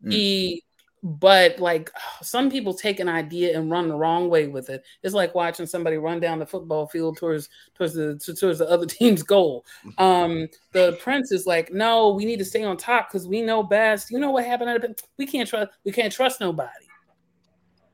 [0.05, 0.13] Mm.
[0.13, 0.63] he.
[1.05, 1.91] But like
[2.23, 4.83] some people take an idea and run the wrong way with it.
[5.03, 8.87] It's like watching somebody run down the football field towards towards the towards the other
[8.99, 9.65] team's goal.
[9.99, 13.63] Um, the prince is like, no, we need to stay on top because we know
[13.63, 14.11] best.
[14.11, 14.71] You know what happened?
[14.71, 15.71] At the, we can't trust.
[15.85, 16.71] We can't trust nobody.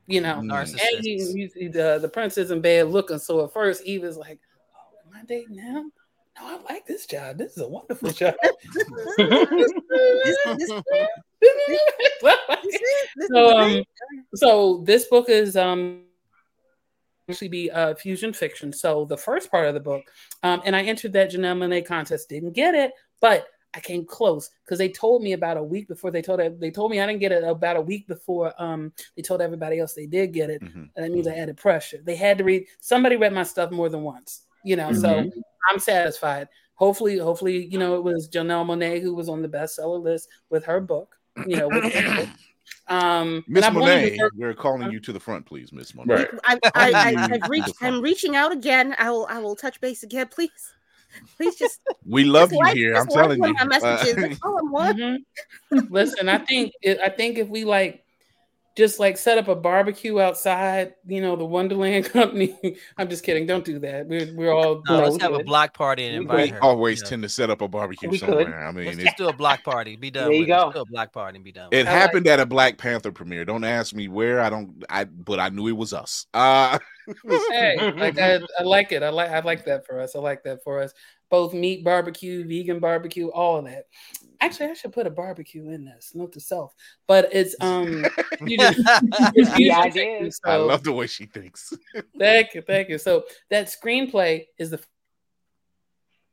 [0.07, 0.71] You know, Mm.
[0.95, 3.19] and he, you the the prince isn't bad looking.
[3.19, 4.39] So at first, Eve is like,
[4.75, 5.91] "Oh, am I dating him?
[6.41, 7.37] No, I like this job.
[7.37, 8.33] This is a wonderful job."
[13.31, 13.83] so, um,
[14.35, 16.03] so this book is um
[17.29, 18.73] actually be uh, fusion fiction.
[18.73, 20.03] So the first part of the book,
[20.43, 24.49] um, and I entered that Janelle Monae contest, didn't get it, but I came close
[24.65, 27.21] because they told me about a week before they told they told me I didn't
[27.21, 30.61] get it about a week before um they told everybody else they did get it,
[30.61, 30.89] Mhm.
[30.95, 31.99] and that means I added pressure.
[32.03, 34.91] They had to read somebody read my stuff more than once, you know.
[34.93, 35.31] So Mhm.
[35.69, 36.47] I'm satisfied.
[36.75, 40.63] Hopefully, hopefully, you know, it was Janelle Monae who was on the bestseller list with
[40.65, 41.67] her book, you know.
[41.67, 42.29] With her book.
[42.87, 45.71] um, Miss and I'm willing to Monet, work- we're calling you to the front, please,
[45.71, 46.13] Miss Monet.
[46.15, 46.29] Right.
[46.43, 48.95] I, I, I, I've reached, i'm reaching out again.
[48.97, 49.27] I will.
[49.29, 50.73] I will touch base again, please.
[51.37, 51.81] Please just.
[52.05, 52.95] We love just you like- here.
[52.95, 53.53] I'm telling you.
[53.53, 54.17] My messages.
[54.17, 54.97] Uh, That's all I want.
[54.97, 55.89] Mhm.
[55.91, 56.71] Listen, I think
[57.03, 58.03] I think if we like
[58.77, 62.77] just like set up a barbecue outside, you know, the Wondaland Company.
[62.97, 63.45] I'm just kidding.
[63.45, 64.07] Don't do that.
[64.07, 66.63] We're we're all No, let's have a block party and We invite we her.
[66.63, 67.09] always Yeah.
[67.09, 68.27] tend to set up a barbecue We could.
[68.29, 68.65] somewhere.
[68.65, 69.95] I mean, Let's it, just do a block party.
[69.97, 70.53] Be done There you with it.
[70.53, 70.71] Let's go.
[70.71, 71.67] do a block party and be done.
[71.71, 73.43] it with I like- happened at a Black Panther premiere.
[73.45, 74.39] Don't ask me where.
[74.39, 74.83] I don't.
[74.89, 76.27] I but I knew it was us.
[76.33, 76.79] Uh,
[77.49, 79.03] hey, like I, I like it.
[79.03, 80.15] I like I like that for us.
[80.15, 80.93] I like that for us.
[81.31, 83.85] Both meat barbecue, vegan barbecue, all of that.
[84.41, 86.11] Actually, I should put a barbecue in this.
[86.13, 86.75] Note to self.
[87.07, 88.03] But it's um
[88.45, 88.79] you just,
[89.35, 91.73] it's The fusion idea fiction, I love the way she thinks.
[92.19, 92.97] Thank you, thank you.
[92.97, 94.79] So that screenplay is the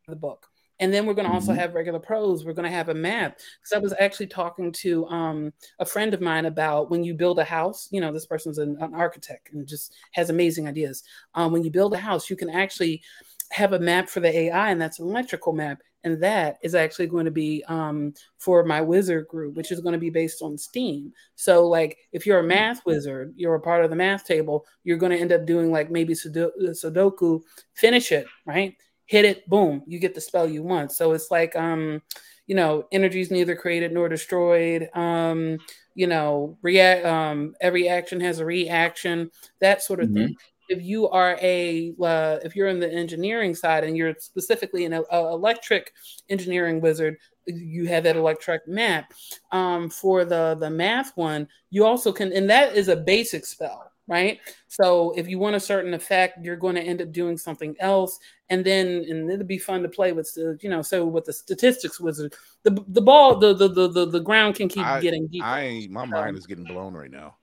[0.09, 0.47] the book.
[0.81, 1.57] And then we're going to also Mhm.
[1.57, 2.45] have regular prose.
[2.45, 3.39] We're going to have a map.
[3.61, 7.39] Because I was actually talking to um, a friend of mine about when you build
[7.41, 11.03] a house, you know, this person's an, an architect and just has amazing ideas.
[11.35, 13.03] Um, when you build a house, you can actually
[13.51, 15.81] have a map for the AI, and that's an electrical map.
[16.05, 19.95] And that is actually going to be um, for my wizard group, which is going
[19.95, 21.13] to be based on Steam.
[21.35, 24.97] So, like, if you're a math wizard, you're a part of the math table, you're
[24.97, 27.41] going to end up doing like maybe Sudoku,
[27.75, 28.77] finish it, right?
[29.07, 30.93] Hit it, boom, you get the spell you want.
[30.93, 32.01] So it's like, um,
[32.47, 34.89] you know, energy is neither created nor destroyed.
[34.95, 35.59] Um,
[35.95, 37.05] you know, react.
[37.05, 39.31] Um, every action has a reaction.
[39.61, 40.37] That sort of thing.
[40.69, 44.93] If you are a, uh, if you're in the engineering side and you're specifically an
[44.93, 45.93] uh, electric
[46.29, 47.17] engineering wizard,
[47.47, 49.13] you have that electric map.
[49.53, 53.91] Um, for the the math one, you also can, and that is a basic spell,
[54.07, 54.39] right?
[54.67, 58.19] So if you want a certain effect, you're going to end up doing something else,
[58.51, 61.33] and then and it'll be fun to play with the, you know, so with the
[61.33, 65.27] statistics wizard, the the ball, the the the the, the ground can keep I- getting
[65.29, 65.47] deeper.
[65.47, 65.91] I ain't.
[65.91, 67.37] My mind is getting blown right now.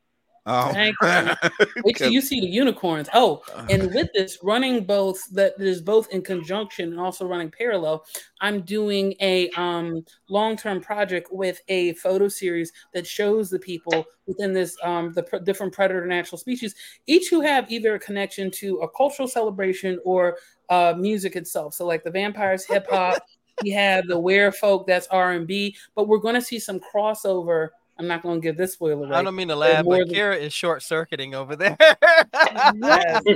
[0.46, 0.96] Thank
[1.84, 3.10] Wait till you see the unicorns.
[3.14, 8.06] Oh, and with this running both that is both in conjunction and also running parallel,
[8.42, 14.54] I'm doing a um, long-term project with a photo series that shows the people within
[14.54, 16.76] this um, the pr- different predator natural species,
[17.08, 20.38] each who have either a connection to a cultural celebration or
[20.70, 21.74] uh, music itself.
[21.74, 23.24] So like the vampires, hip hop.
[23.64, 27.70] we have the werefolk that's R and B, but we're going to see some crossover.
[27.98, 29.14] I'm not going to give this spoiler.
[29.14, 31.78] I don't mean to laugh, but than- Kara is short circuiting over there.
[31.80, 33.22] Yes.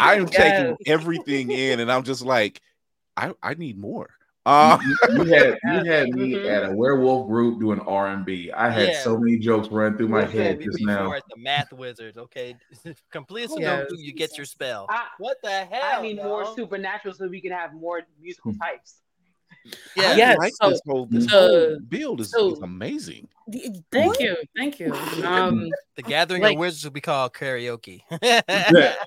[0.00, 0.30] I am Yes.
[0.30, 2.60] taking everything in, and I'm just like,
[3.16, 4.10] I I need more.
[4.46, 4.78] Uh,
[5.10, 6.48] you had you had me Mhm.
[6.48, 8.50] at a werewolf group doing R and B.
[8.50, 9.02] I had Yeah.
[9.02, 11.12] so many jokes run through my head just before now.
[11.12, 12.56] at the math wizards, okay?
[13.12, 13.60] Complete Sudoku,
[13.90, 13.90] Yes.
[13.98, 14.86] you get your spell.
[14.88, 15.98] I, What the hell?
[15.98, 19.02] I need more supernatural so we can have more musical types.
[19.96, 20.02] Yeah.
[20.12, 23.28] I Yes, like so- this whole this uh, whole build is, so- is amazing.
[23.90, 24.92] Thank you, thank you.
[25.24, 28.02] Um, The gathering Like- of wizards will be called karaoke.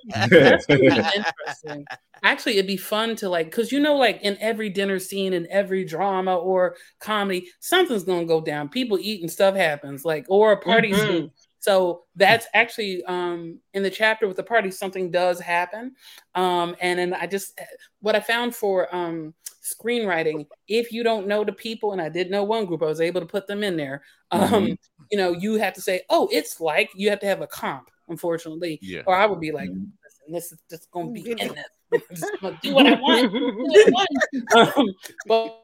[0.10, 1.86] that's really interesting.
[2.24, 5.48] Actually, it'd be fun to like, cause you know, like in every dinner scene, in
[5.50, 8.70] every drama or comedy, something's gonna go down.
[8.70, 11.08] People eat and stuff happens, like or a party Mhm.
[11.08, 11.32] scene.
[11.60, 14.70] So that's actually um, in the chapter with the party.
[14.72, 15.96] Something does happen,
[16.36, 17.58] um, and then I just
[18.02, 19.34] what I found for um,
[19.64, 20.46] screenwriting.
[20.68, 23.22] If you don't know the people, and I did know one group, I was able
[23.22, 24.04] to put them in there.
[24.32, 24.78] Um, Mhm.
[25.12, 27.90] You know, you have to say, "Oh, it's like." You have to have a comp,
[28.08, 29.04] unfortunately, Yeah.
[29.06, 29.92] or I would be like, Mhm.
[30.04, 32.32] "Listen, this is just going to be in this.
[32.34, 34.10] I'm gonna do what I want." do what I want.
[34.78, 34.96] um,
[35.28, 35.64] but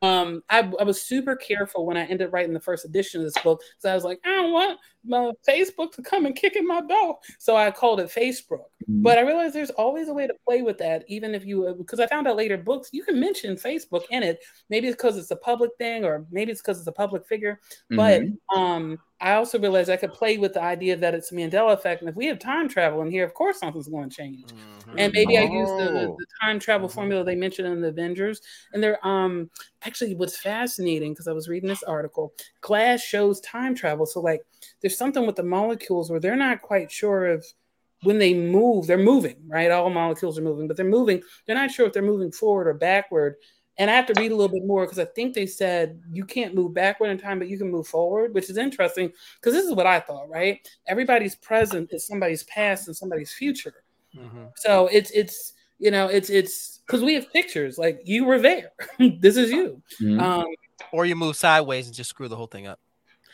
[0.00, 3.26] um, I, I was super careful when I ended up writing the first edition of
[3.26, 4.78] this book so I was like, I don't want
[5.08, 7.18] my Facebook to come and kick in my door.
[7.38, 8.66] So I called it Facebook.
[9.02, 12.00] But I realized there's always a way to play with that, even if you, because
[12.00, 14.38] I found out later books, you can mention Facebook in it.
[14.70, 17.60] Maybe it's because it's a public thing, or maybe it's because it's a public figure.
[17.90, 18.38] But Mhm.
[18.56, 22.02] um, I also realized I could play with the idea that it's a Mandela effect.
[22.02, 24.54] And if we have time travel in here, of course something's going to change.
[24.96, 26.16] And maybe I use the, the, Oh.
[26.18, 28.40] the time travel formula they mentioned in the Avengers.
[28.72, 29.50] And they're um
[29.82, 32.32] actually what's fascinating because I was reading this article.
[32.62, 34.06] Glass shows time travel.
[34.06, 34.42] So like
[34.80, 37.44] there's something with the molecules where they're not quite sure if
[38.02, 39.70] when they move, they're moving, right?
[39.70, 41.22] All molecules are moving, but they're moving.
[41.46, 43.36] They're not sure if they're moving forward or backward.
[43.76, 46.24] And I have to read a little bit more because I think they said you
[46.24, 49.64] can't move backward in time, but you can move forward, which is interesting because this
[49.64, 50.58] is what I thought, right?
[50.88, 53.84] Everybody's present is somebody's past and somebody's future.
[54.56, 58.72] So it's it's you know it's it's because we have pictures like you were there.
[58.98, 59.80] this is you.
[60.02, 60.20] Mhm.
[60.20, 60.46] Um,
[60.92, 62.80] or you move sideways and just screw the whole thing up.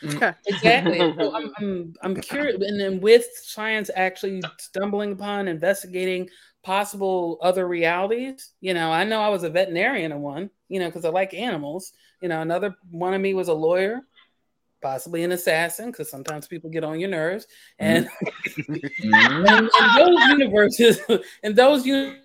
[0.47, 0.99] exactly.
[0.99, 6.29] So I'm, I'm I'm curious, and then with science actually stumbling upon investigating
[6.63, 8.51] possible other realities.
[8.61, 10.49] You know, I know I was a veterinarian in one.
[10.69, 11.93] You know, because I like animals.
[12.21, 14.01] You know, another one of me was a lawyer.
[14.81, 17.47] Possibly an assassin, because sometimes people get on your nerves,
[17.79, 18.07] and
[18.57, 18.69] Mhm.
[18.99, 20.99] in, in those universes,
[21.43, 22.21] in those universes,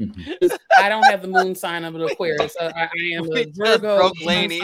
[0.00, 0.46] Mm-hmm.
[0.78, 2.54] I don't have the moon sign of an Aquarius.
[2.60, 3.96] I, I am We a just Virgo.
[3.98, 4.60] broke sun Laney.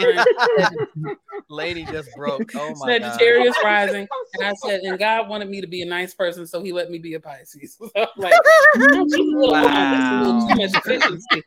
[1.49, 2.49] Lady just broke.
[2.55, 3.11] Oh my god.
[3.13, 6.63] Sagittarius rising, and I said, and God wanted me to be a nice person, so
[6.63, 7.77] He let me be a Pisces.
[7.81, 8.33] So I'm like,
[8.75, 11.43] that's a little, that's a little too much efficiency.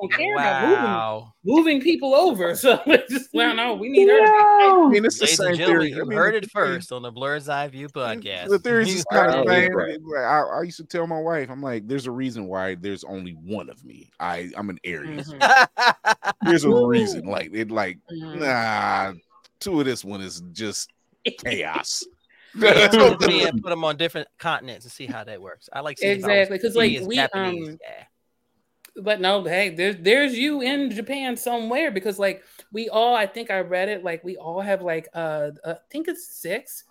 [0.00, 1.32] Don't care about moving, Wow.
[1.44, 2.54] moving people over.
[2.54, 4.18] So it's just, well, no, we need her.
[4.18, 5.90] to I mean, it's the Ladies and same gentlemen, theory.
[5.96, 8.48] you I mean, heard it first on the Blerd's Eye View podcast.
[8.48, 9.48] The theory is just kind of it.
[9.48, 9.74] same.
[9.76, 9.98] right.
[10.02, 13.04] Like, I, I used to tell my wife, I'm like, there's a reason why there's
[13.04, 14.10] only one of me.
[14.18, 15.32] I I'm an Aries.
[15.32, 15.66] Mhm.
[16.42, 17.24] There's a reason.
[17.26, 18.40] Like it, like Mhm.
[18.40, 19.12] nah,
[19.60, 20.90] two of this one is just
[21.44, 22.04] chaos.
[22.60, 25.68] Take me and put them on different continents and see how that works.
[25.72, 27.68] I like exactly if I was- Exactly, 'cause, he like, we, Japanese.
[27.68, 28.04] um, yeah.
[28.96, 32.42] but no, hey, there's there's you in Japan somewhere because like
[32.72, 35.76] we all, I think I read it, like we all have like uh, uh, I
[35.90, 36.84] think it's six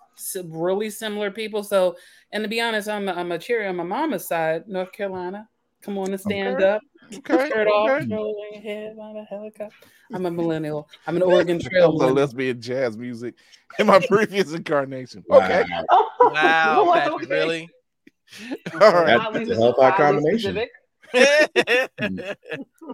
[0.44, 1.62] really similar people.
[1.62, 1.96] So,
[2.32, 5.48] and to be honest, I'm a, I'm a cherry on my mama's side, North Carolina.
[5.82, 6.68] Come on and stand Okay.
[6.68, 6.82] up,
[7.30, 8.14] okay, shirt off, okay.
[8.14, 9.74] rolling head on a helicopter.
[10.14, 10.88] I'm a millennial.
[11.06, 11.82] I'm an Oregon Trail.
[11.82, 12.14] That was a millennial.
[12.26, 13.34] lesbian jazz music
[13.78, 15.24] in my previous incarnation.
[15.28, 15.38] Wow.
[15.38, 15.64] Okay,
[16.20, 17.26] Wow, Well, Patrick, okay.
[17.34, 17.70] really?
[18.80, 19.32] all right.
[19.32, 20.62] That's a hell of combination.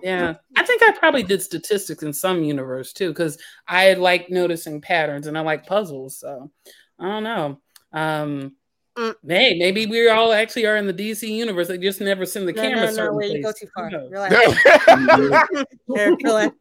[0.02, 4.80] Yeah, I think I probably did statistics in some universe too, because I like noticing
[4.80, 6.18] patterns and I like puzzles.
[6.18, 6.50] So
[6.98, 7.60] I don't know.
[7.92, 8.56] Um,
[8.98, 9.14] Mm.
[9.28, 11.68] hey, maybe we all actually are in the DC universe.
[11.68, 12.80] They just never send the No, camera.
[12.80, 13.90] no, no, certain wait, you go too far.
[14.10, 14.34] Relax.
[15.94, 16.56] Here, relax.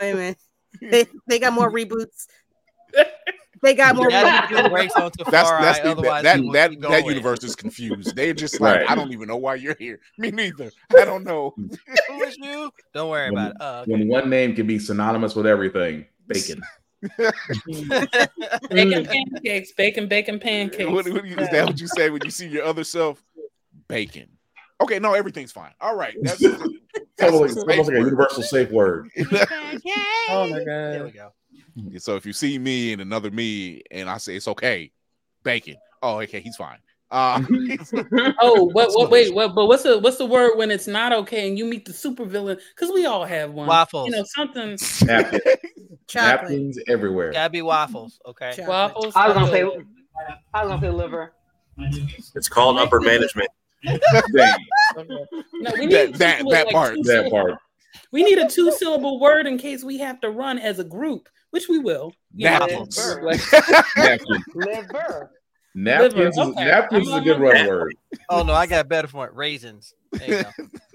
[0.00, 0.38] Wait a minute.
[0.80, 2.26] They, they got more reboots.
[3.62, 4.48] They got more Yeah, reboots.
[4.48, 8.16] can break on too That's that's the, Otherwise, that that that universe is confused.
[8.16, 8.90] They're just like, Right.
[8.90, 10.00] I don't even know why you're here.
[10.18, 10.72] Me neither.
[10.98, 11.54] I don't know.
[11.56, 12.72] Who is you?
[12.92, 13.56] Don't worry about it.
[13.60, 16.60] Uh, When one name can be synonymous with everything, bacon.
[17.02, 18.74] Mm-hmm.
[18.74, 19.08] Bacon mm.
[19.08, 20.90] pancakes, bacon, bacon pancakes.
[20.90, 23.22] What, what, is that what you say when you see your other self?
[23.88, 24.28] Bacon.
[24.80, 25.72] Okay, no, everything's fine.
[25.80, 26.14] All right.
[26.22, 26.62] That's, that's
[27.18, 29.08] Totally, a it's safe almost like a universal safe word.
[30.28, 30.64] Oh my god!
[30.66, 31.32] there we go.
[31.98, 34.92] So if you see me and another me, and I say it's okay,
[35.42, 35.76] bacon.
[36.00, 36.78] Oh, okay, he's fine.
[37.12, 37.42] Uh,
[38.40, 38.88] Oh, what?
[38.94, 39.10] What?
[39.10, 39.34] Wait.
[39.34, 39.54] What?
[39.54, 42.58] But what's the what's the word when it's not okay and you meet the supervillain?
[42.74, 43.68] Because we all have one.
[43.68, 44.06] Waffles.
[44.06, 44.78] You know something.
[45.06, 45.40] Napkin,
[46.14, 47.30] napkins everywhere.
[47.32, 48.18] Gotta be waffles.
[48.26, 48.50] Okay.
[48.52, 48.68] Chocolate.
[48.68, 49.12] Waffles.
[49.14, 49.62] I was gonna say,
[50.54, 51.34] I was gonna say liver.
[52.34, 53.48] It's called upper management.
[54.94, 57.30] No, we That- need that- two, that like, part, that syllables.
[57.32, 57.58] part.
[58.10, 61.28] We need a two syllable word in case we have to run as a group,
[61.50, 62.12] which we will.
[62.34, 63.32] You know, liver.
[64.54, 65.30] Liver.
[65.74, 67.94] Napkins, is, napkins is a good run word.
[68.28, 69.32] Oh no, I got a better point.
[69.34, 69.94] Raisins.
[70.12, 70.44] There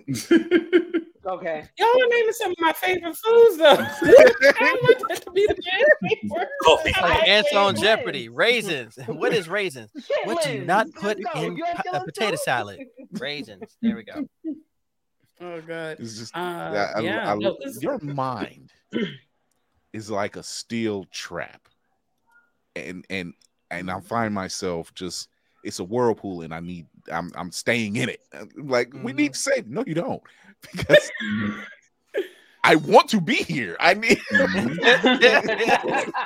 [0.07, 0.79] you go.
[1.27, 1.61] Okay.
[1.77, 3.65] Y'all are naming some of my favorite foods, though.
[3.73, 6.47] I want that to be the favorite word.
[6.63, 6.93] Coffee.
[7.01, 8.29] Like ants on Jeopardy.
[8.29, 8.97] Raisins.
[9.07, 9.91] What is raisins?
[10.23, 11.41] What do you not put go.
[11.41, 12.79] in po- a potato salad?
[13.19, 13.75] Raisins.
[13.81, 14.25] There we go.
[15.41, 15.97] Oh god.
[15.99, 17.33] it's just Uh, I- I- yeah.
[17.33, 18.71] I- no, this- your mind
[19.91, 21.67] is like a steel trap,
[22.73, 23.33] and and
[23.71, 25.29] and I find myself just
[25.63, 28.21] it's a whirlpool, and I need I'm I'm staying in it.
[28.55, 29.33] Like we need mm-hmm.
[29.33, 29.67] to save.
[29.67, 30.21] No, you don't,
[30.75, 31.11] because
[32.63, 33.77] I want to be here.
[33.79, 34.19] I need.
[34.31, 36.09] Mm-hmm.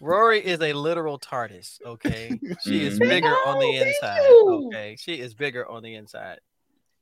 [0.00, 1.80] Rorie is a literal TARDIS.
[1.84, 3.08] Okay, she is Mhm.
[3.08, 4.20] bigger on the inside.
[4.30, 6.40] Okay, she is bigger on the inside.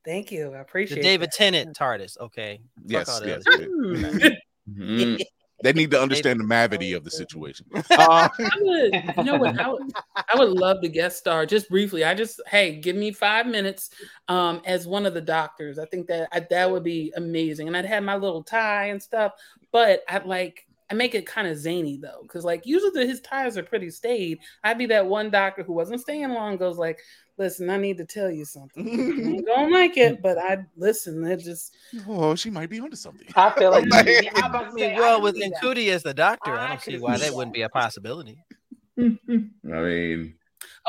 [0.05, 0.55] Thank you.
[0.55, 1.37] I appreciate The appreciate David that.
[1.37, 2.19] Tennant TARDIS.
[2.19, 2.61] Okay.
[2.77, 3.29] Fuck Yes, all the
[5.09, 5.31] yes.
[5.61, 6.01] Other shit.
[6.01, 6.41] yes.
[6.41, 7.67] They need to understand the gravity of the situation.
[7.91, 9.61] Uh, I would, you know what?
[9.61, 12.05] I would, I would love to guest star just briefly.
[12.05, 13.91] I just, hey, give me five minutes
[14.29, 15.79] um, as one of the doctors.
[15.79, 19.03] I think that I, that would be amazing, and I'd have my little tie and
[19.03, 19.33] stuff.
[19.73, 23.21] But I'd like, I make it kind of zany though, because like usually the, his
[23.21, 24.41] ties are pretty staid.
[24.65, 27.01] I'd be that one doctor who wasn't staying long, goes like,
[27.41, 28.87] "Listen, I need to tell you something.
[28.87, 31.25] You ain't gonna like it, but I listen.
[31.27, 31.75] It just,
[32.07, 33.27] oh, she might be onto something.
[33.35, 35.61] I feel like Like- you- I'm about I to mean, well, with see that.
[35.63, 37.35] Ncuti as the doctor, I I don't see why that that.
[37.35, 38.37] wouldn't be a possibility.
[38.99, 39.03] I
[39.65, 40.35] mean,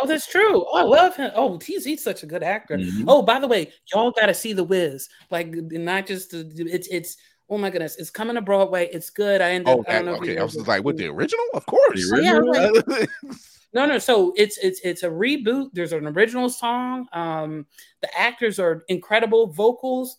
[0.02, 0.66] oh, that's true.
[0.70, 1.32] Oh, I love him.
[1.36, 2.78] Oh, he's he's such a good actor.
[2.78, 3.06] mhm.
[3.08, 5.08] Oh, by the way, y'all got to see The Wiz.
[5.30, 7.18] Like, not just the, it's it's.
[7.50, 8.88] Oh my goodness, it's coming to Broadway.
[8.94, 9.42] It's good.
[9.42, 9.74] I ended.
[9.74, 10.40] Oh, I that, don't know if you okay.
[10.40, 12.10] I was like, with the original, of course.
[12.10, 13.10] The Yeah, I was like-
[13.74, 13.98] No, no.
[14.00, 15.70] So it's it's it's a reboot.
[15.74, 17.08] There's an original song.
[17.14, 17.66] Um,
[18.02, 19.48] the actors are incredible.
[19.48, 20.18] Vocals,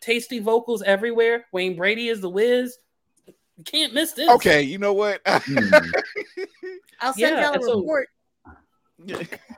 [0.00, 1.46] tasty vocals everywhere.
[1.52, 2.78] Wayne Brady is the Wiz.
[3.56, 4.28] You can't miss this.
[4.30, 5.20] okay, you know what?
[5.26, 5.58] Hmm.
[7.00, 8.08] I'll send Yeah, y'all a so- report.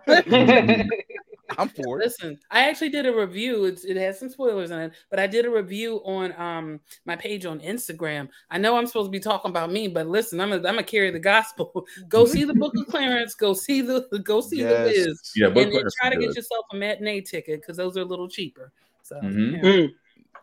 [1.57, 2.05] I'm for it.
[2.05, 3.65] Listen, I actually did a review.
[3.65, 7.17] It's, it has some spoilers in it, but I did a review on um my
[7.17, 8.29] page on Instagram.
[8.51, 10.83] I know I'm supposed to be talking about me, but listen, I'm gonna I'm gonna
[10.83, 11.87] carry the gospel.
[12.09, 13.35] go see the Book of Clarence.
[13.35, 15.07] Go see the go see the Yes.
[15.07, 17.77] Wiz, Yeah, Book and, and Clarence try is to get yourself a matinee ticket because
[17.77, 18.73] those are a little cheaper.
[19.03, 19.53] So Mhm.
[19.53, 19.63] yeah.
[19.63, 19.89] Mm.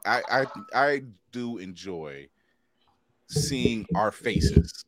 [0.06, 1.02] I, I I
[1.32, 2.28] do enjoy
[3.28, 4.86] seeing our faces.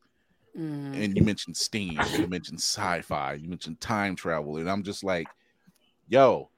[0.57, 1.03] Mm.
[1.03, 5.28] And you mentioned steam, you mentioned sci-fi, you mentioned time travel, and I'm just like,
[6.07, 6.49] yo,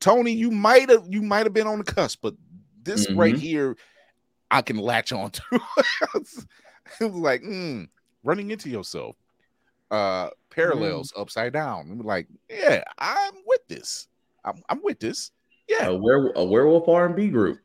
[0.00, 2.34] Tony, you might have you might have been on the cusp, but
[2.82, 3.38] this right Mhm.
[3.38, 3.76] here,
[4.50, 5.42] I can latch on to.
[6.14, 6.20] it
[7.00, 7.88] was like, mm,
[8.22, 9.16] running into yourself.
[9.90, 11.88] Uh parallels upside down.
[11.90, 14.08] I'm like, yeah, I'm with this.
[14.44, 15.30] I'm, I'm with this.
[15.68, 15.86] Yeah.
[15.88, 17.58] a, were- a werewolf R and B group.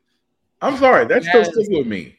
[0.61, 1.49] I'm sorry, that's Yes.
[1.49, 2.15] still sticking with me.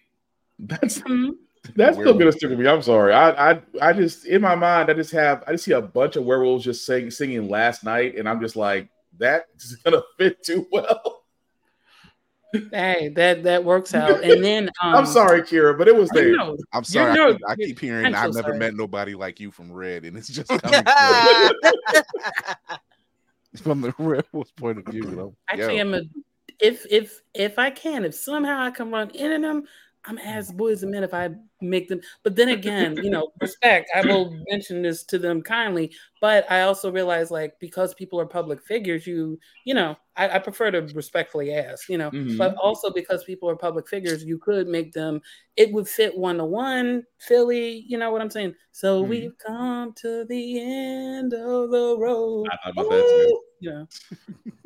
[0.58, 1.30] That's Mhm.
[1.76, 2.66] that's still gonna stick with me.
[2.68, 3.12] I'm sorry.
[3.12, 6.16] I I I just in my mind, I just have I just see a bunch
[6.16, 10.66] of werewolves just sing, singing last night, and I'm just like, that's gonna fit too
[10.70, 11.22] well.
[12.70, 14.22] Hey, that that works out.
[14.22, 16.36] And then um, I'm sorry, Kira, but it was I there.
[16.36, 16.56] know.
[16.72, 17.12] I'm sorry.
[17.12, 18.58] I, no- keep, I keep hearing I'm so I've never sorry.
[18.58, 21.50] met nobody like you from Red, and it's just coming from,
[23.62, 25.04] from the Redwolf's point of view.
[25.04, 25.36] You know?
[25.48, 25.80] Actually, Yo.
[25.80, 26.02] I'm a
[26.60, 29.64] if if if I can, if somehow I can run in and them,
[30.04, 31.30] I'm as boys and men if I
[31.60, 32.00] make them.
[32.24, 33.88] But then again, you know, respect.
[33.94, 38.26] I will mention this to them kindly, but I also realize like because people are
[38.26, 42.36] public figures, you you know, I, I prefer to respectfully ask, you know, Mhm.
[42.36, 45.20] but also because people are public figures, you could make them.
[45.56, 47.84] It would fit one to one, Philly.
[47.86, 48.54] You know what I'm saying?
[48.72, 49.08] So Mhm.
[49.08, 52.48] we've come to the end of the road.
[52.50, 53.28] I thought about that too.
[53.28, 53.84] Ooh, Yeah.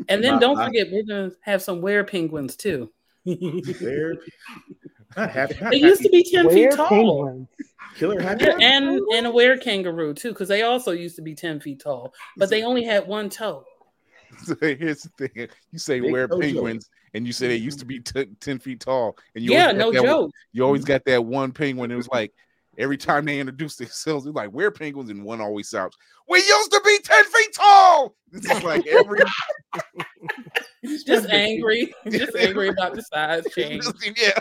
[0.09, 2.91] And then don't I- forget, we're gonna have some were penguins too.
[3.24, 4.14] Where
[5.17, 6.89] not happy, not used to be 10 Where feet tall.
[6.89, 7.49] penguins?
[7.97, 8.45] killer happy.
[8.45, 11.81] Yeah, and and a were kangaroo too, because they also used to be 10 feet
[11.81, 13.64] tall, but they only had one toe.
[14.45, 16.41] So here's the thing: you say Big where Ojo.
[16.41, 19.69] penguins, and you say they used to be t- ten feet tall, and you Yeah,
[19.69, 20.31] always got no that one- joke.
[20.53, 21.91] you always got that one penguin.
[21.91, 22.33] It was like
[22.77, 25.97] every time they introduced themselves, it was like we're penguins, and one always shouts,
[26.29, 29.21] "We used to be ten feet tall." It's just like every
[31.07, 33.85] Just angry, just angry about the size change.
[34.21, 34.39] yeah.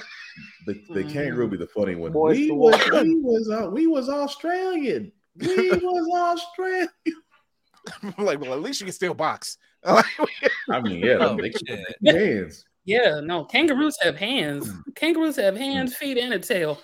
[0.66, 2.11] The, the kangaroo be the funny one.
[2.11, 3.03] Boys we was walk.
[3.03, 5.11] we was uh, we was Australian.
[5.38, 6.89] We was Australian.
[8.18, 9.57] like, well, at least you can still box.
[9.86, 10.01] I
[10.82, 11.80] mean, yeah, Oh, they shit.
[12.03, 12.66] got hands.
[12.88, 14.72] Yeah, no, kangaroos have hands.
[14.95, 16.80] Kangaroos have hands, feet, and a tail.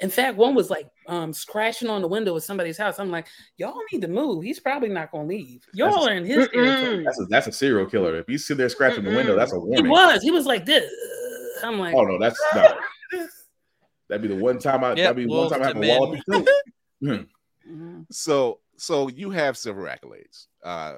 [0.00, 2.98] In fact, one was like um scratching on the window of somebody's house.
[2.98, 3.26] I'm like,
[3.58, 4.44] y'all need to move.
[4.44, 5.62] He's probably not gonna leave.
[5.74, 7.04] Y'all are in his territory.
[7.04, 8.16] That's a, that's a serial killer.
[8.16, 9.84] If you sit there scratching the window, that's a warning.
[9.84, 10.22] He was.
[10.22, 10.90] He was like this.
[11.62, 12.74] I'm like, Oh no, that's no.
[14.08, 14.88] That'd be the one time I.
[14.90, 16.20] Yep, that'd be one time I have to a wall men.
[16.20, 16.46] up
[17.00, 17.26] your coat.
[18.10, 20.46] So, so you have several accolades.
[20.64, 20.96] Uh,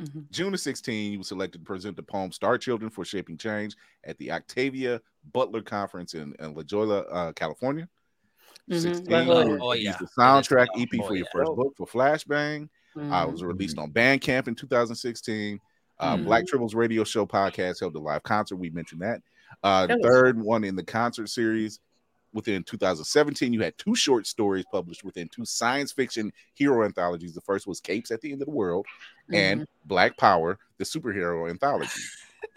[0.00, 0.30] mhm.
[0.30, 3.76] June of 16, you were selected to present the poem Star Children for Shaping Change
[4.04, 5.00] at the Octavia
[5.32, 7.88] Butler Conference in, in La Jolla, uh, California.
[8.70, 8.80] Mhm.
[8.82, 9.96] 16, Like, you oh, oh, used yeah.
[10.00, 11.32] the soundtrack Oh, EP for your yeah.
[11.32, 12.68] first book for Flashbang.
[12.96, 15.60] Uh, it was released on Bandcamp in 2016.
[16.00, 16.24] Uh, Mhm.
[16.24, 18.56] Black Tribbles Radio Show podcast held a live concert.
[18.56, 19.22] We mentioned that.
[19.62, 21.80] Uh, the That was- third one in the concert series
[22.32, 27.34] within 2017, you had two short stories published within two science fiction hero anthologies.
[27.34, 28.86] The first was Capes at the End of the World
[29.32, 32.00] and Black Power, the superhero anthology.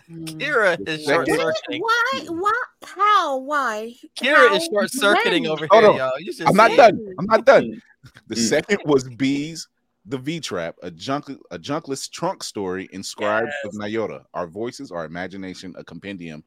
[0.10, 1.82] Kira is short circuiting.
[1.82, 2.26] Why?
[2.28, 2.52] Why?
[2.84, 3.38] How?
[3.38, 3.94] Why?
[4.18, 5.98] Kira is short circuiting over Hold here, on.
[5.98, 6.12] y'all.
[6.24, 7.16] Just I'm not said- done.
[7.18, 7.82] I'm not done.
[8.28, 8.50] The Mm.
[8.50, 9.68] second was Bees,
[10.06, 14.26] the V Trap, a junk a junkless trunk story inscribed with Nyota.
[14.34, 16.44] Our voices, our imagination, a compendium.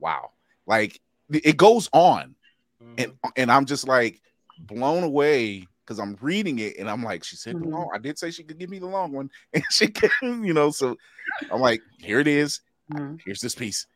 [0.00, 0.30] Wow.
[0.66, 2.34] Like it goes on.
[2.98, 4.20] And and I'm just like
[4.58, 7.70] blown away because I'm reading it and I'm like, she said the Mhm.
[7.72, 7.90] long.
[7.94, 9.30] I did say she could give me the long one.
[9.52, 10.96] And she can, you know, so
[11.50, 12.60] I'm like, here it is.
[12.90, 13.20] Mhm.
[13.24, 13.86] Here's this piece.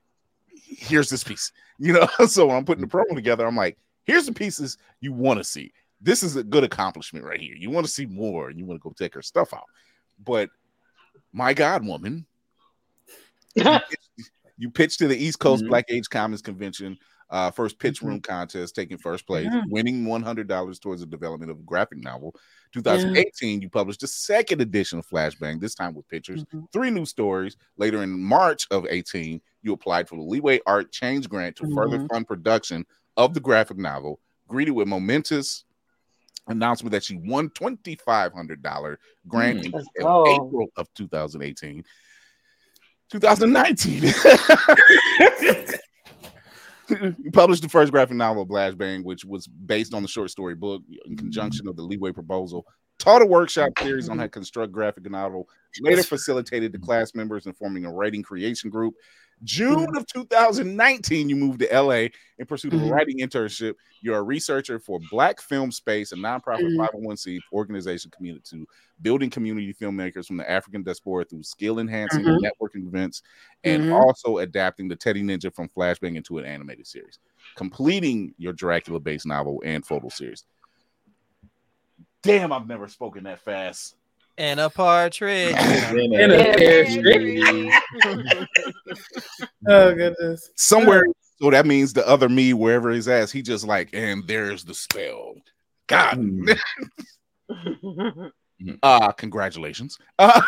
[0.49, 1.51] Here's this piece.
[1.79, 5.13] You know, so when I'm putting the promo together, I'm like, here's the pieces you
[5.13, 5.73] want to see.
[6.01, 7.55] This is a good accomplishment right here.
[7.57, 9.65] You want to see more, and you want to go take her stuff out.
[10.23, 10.51] But
[11.33, 12.27] my God, woman,
[14.57, 15.69] you pitched, to the East Coast Mhm.
[15.69, 16.97] Black Age Comics Convention,
[17.31, 19.63] uh, first pitch room contest, taking first place, Yeah.
[19.69, 22.35] winning $100 towards the development of a graphic novel.
[22.73, 26.67] 2018, you published the second edition of Flashbang, this time with pictures, Mhm.
[26.73, 27.57] three new stories.
[27.77, 31.99] Later in March of 18, you applied for the Leeway Art Change Grant to further
[31.99, 32.09] Mhm.
[32.11, 32.85] fund production
[33.17, 35.65] of the graphic novel, greeted with momentous
[36.49, 38.99] announcement that she won $2,500
[39.29, 39.65] grant Mm.
[39.65, 39.73] in.
[40.27, 41.85] April of 2018.
[43.11, 44.03] 2019.
[46.89, 50.83] You published the first graphic novel, Flashbang, which was based on the short story book
[51.07, 52.67] in conjunction of the Leeway proposal.
[53.05, 55.47] Taught a workshop series on how to construct graphic novel.
[55.81, 58.95] Later facilitated the class members in forming a writing creation group.
[59.43, 62.91] June of 2019, you moved to LA in pursuit of a Mhm.
[62.91, 63.75] writing internship.
[64.01, 66.77] You're a researcher for Black Film Space, a nonprofit Mhm.
[66.79, 68.67] 501c organization committed to
[69.03, 73.21] building community filmmakers from the African diaspora through skill enhancing and networking events,
[73.65, 77.19] and also adapting the Teddy Ninja from Flashbang into an animated series,
[77.57, 80.45] completing your Dracula based novel and photo series.
[82.25, 83.97] Damn, I've never spoken that fast.
[84.37, 85.55] And a partridge.
[85.95, 87.73] In a pear tree.
[89.67, 90.51] Oh goodness.
[90.57, 91.05] Somewhere,
[91.41, 94.75] so that means the other me, wherever he's at, he just like, and there's the
[94.75, 95.35] spell.
[95.87, 96.19] God,
[98.83, 99.99] uh, congratulations.
[100.19, 100.41] Uh,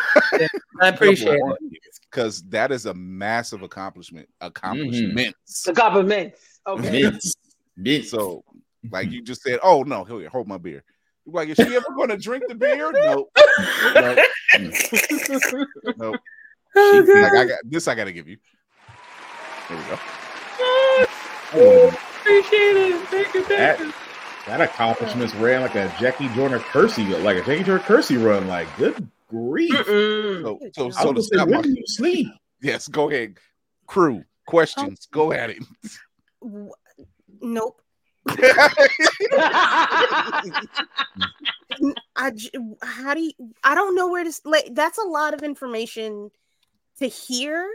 [0.81, 1.81] I appreciate it.
[2.11, 4.29] because that is a massive accomplishment.
[4.41, 5.63] Accomplishments.
[5.63, 6.59] The governments.
[6.67, 7.03] Okay.
[7.03, 7.33] Mints.
[7.75, 8.11] Mints.
[8.11, 8.43] So,
[8.91, 10.83] like you just said, oh no, here, hold my beer.
[11.27, 12.91] You're like, is she ever going to drink the beer?
[12.93, 13.29] Nope.
[13.95, 14.15] no,
[16.11, 16.15] no.
[16.75, 17.87] Oh, She- like, I got this.
[17.87, 18.37] I got to give you.
[19.69, 19.99] There we go.
[21.53, 21.87] Oh,
[22.21, 23.07] appreciate it.
[23.07, 23.93] Thank you, thank That- you.
[24.47, 28.47] that accomplishments ran like a Jackie Jordan Kersey, like a Jackie Jordan Kersey run.
[28.47, 29.73] Like, good grief.
[29.73, 30.43] Mm-mm.
[30.43, 32.27] So, so, so to say, stop when do you sleep?
[32.61, 33.35] yes, go ahead.
[33.85, 34.87] Crew questions.
[34.89, 35.63] Um, go at it.
[36.41, 36.71] W-
[37.41, 37.81] Nope.
[42.15, 42.49] I j-
[42.81, 43.31] how do you,
[43.63, 46.29] I don't know where to s- like that's a lot of information
[46.99, 47.69] to hear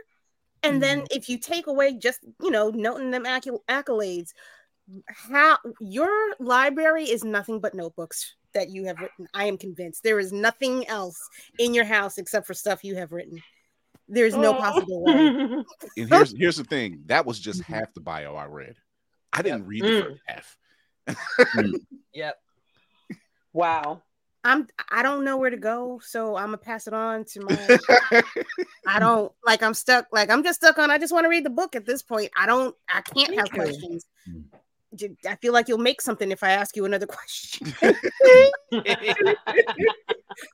[0.64, 4.30] and then if you take away just you know noting them accu- accolades
[5.09, 10.18] how your library is nothing but notebooks that you have written I am convinced there
[10.18, 11.18] is nothing else
[11.59, 13.40] in your house except for stuff you have written
[14.09, 15.64] there's no possible way
[15.96, 17.03] And here's here's the thing.
[17.07, 17.74] That was just Mm-hmm.
[17.74, 18.76] half the bio I read.
[19.33, 20.03] I didn't read the Mm.
[20.03, 20.57] first half.
[22.14, 22.37] Yep.
[23.53, 24.03] wow.
[24.45, 27.78] I'm I don't know where to go, so I'm gonna pass it on to my
[28.87, 31.45] I don't like I'm stuck like I'm just stuck on I just want to read
[31.45, 32.30] the book at this point.
[32.37, 34.05] I don't I can't have questions.
[35.26, 37.72] I feel like you'll make something if I ask you another question.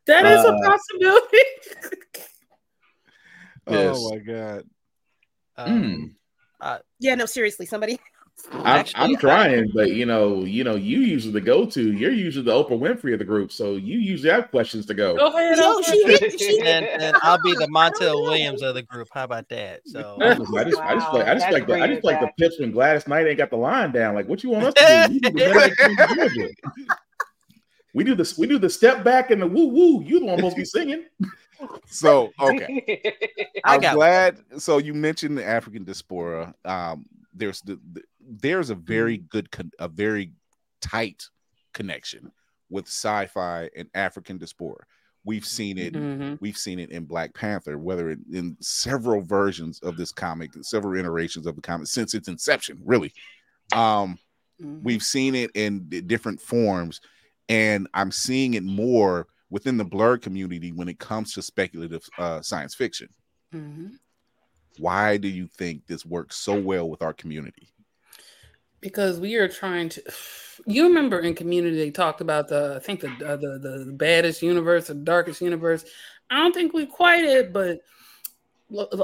[0.06, 1.38] That is Uh, a possibility.
[3.68, 3.96] Yes.
[3.98, 4.64] Oh my god.
[5.56, 6.16] Um,
[7.00, 7.98] yeah, no, seriously, somebody.
[8.52, 11.92] I'm, Actually, I'm I- trying, but you know, you know, you usually the go-to.
[11.92, 15.16] You're usually the Oprah Winfrey of the group, so you usually have questions to go.
[15.16, 15.58] Go ahead.
[15.58, 15.92] Yo, Elsa.
[15.92, 18.22] she hit she and, and I'll be the I Montel.
[18.22, 19.08] Williams of the group.
[19.12, 19.80] How about that?
[19.86, 22.20] So I just, I just, I just like, I just like, the, I just like
[22.20, 24.14] the great, pitch when Gladys Knight ain't got the line down.
[24.14, 25.14] Like, what you want us to do?
[25.14, 25.74] We do the,
[26.06, 26.50] better
[27.94, 28.38] we do this.
[28.38, 30.02] We do the step back and the woo woo.
[30.04, 31.04] You the one supposed to be singing.
[31.88, 33.02] So okay.
[33.64, 34.38] I I'm got glad.
[34.58, 36.54] So you mentioned the African diaspora.
[36.64, 40.32] Um, there's the, the there's a very good, con- a very
[40.80, 41.24] tight
[41.72, 42.30] connection
[42.70, 44.84] with sci-fi and African diaspora.
[45.24, 45.94] We've seen it.
[45.94, 46.38] Mhm.
[46.40, 50.98] We've seen it in Black Panther, whether it, in several versions of this comic, several
[50.98, 52.80] iterations of the comic since its inception.
[52.84, 53.12] Really,
[53.72, 54.18] um,
[54.60, 54.82] Mhm.
[54.82, 57.00] we've seen it in different forms,
[57.48, 62.42] and I'm seeing it more within the blerd community when it comes to speculative uh,
[62.42, 63.08] science fiction
[63.54, 63.98] Mhm.
[64.76, 67.72] why do you think this works so well with our community
[68.80, 70.02] because we are trying to.
[70.66, 74.42] You remember in Community they talked about the I think the uh, the the baddest
[74.42, 75.84] universe, the darkest universe.
[76.30, 77.80] I don't think we quite it, but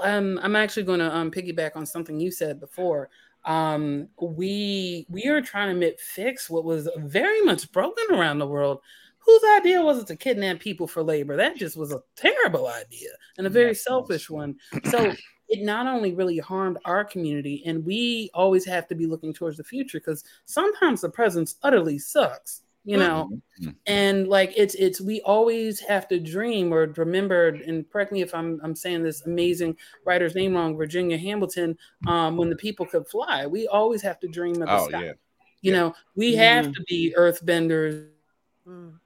[0.03, 3.09] um, I'm actually going to um, piggyback on something you said before.
[3.45, 8.81] Um, we we are trying to fix what was very much broken around the world.
[9.19, 11.37] Whose idea was it to kidnap people for labor?
[11.37, 14.57] That just was a terrible idea and a very selfish one.
[14.91, 15.15] So
[15.49, 19.57] it not only really harmed our community, and we always have to be looking towards
[19.57, 23.31] the future because sometimes the present utterly sucks, you know.
[23.61, 23.71] Mm-hmm.
[23.87, 27.49] And like it's it's we always have to dream or remember.
[27.67, 31.77] And correct me if I'm I'm saying this amazing writer's name wrong, Virginia Hamilton.
[32.07, 35.05] Um, when the people could fly, we always have to dream of the Oh, sky.
[35.05, 35.13] yeah.
[35.61, 35.79] You Yeah.
[35.79, 38.09] know, we have to be earthbenders
[38.67, 38.99] Mm.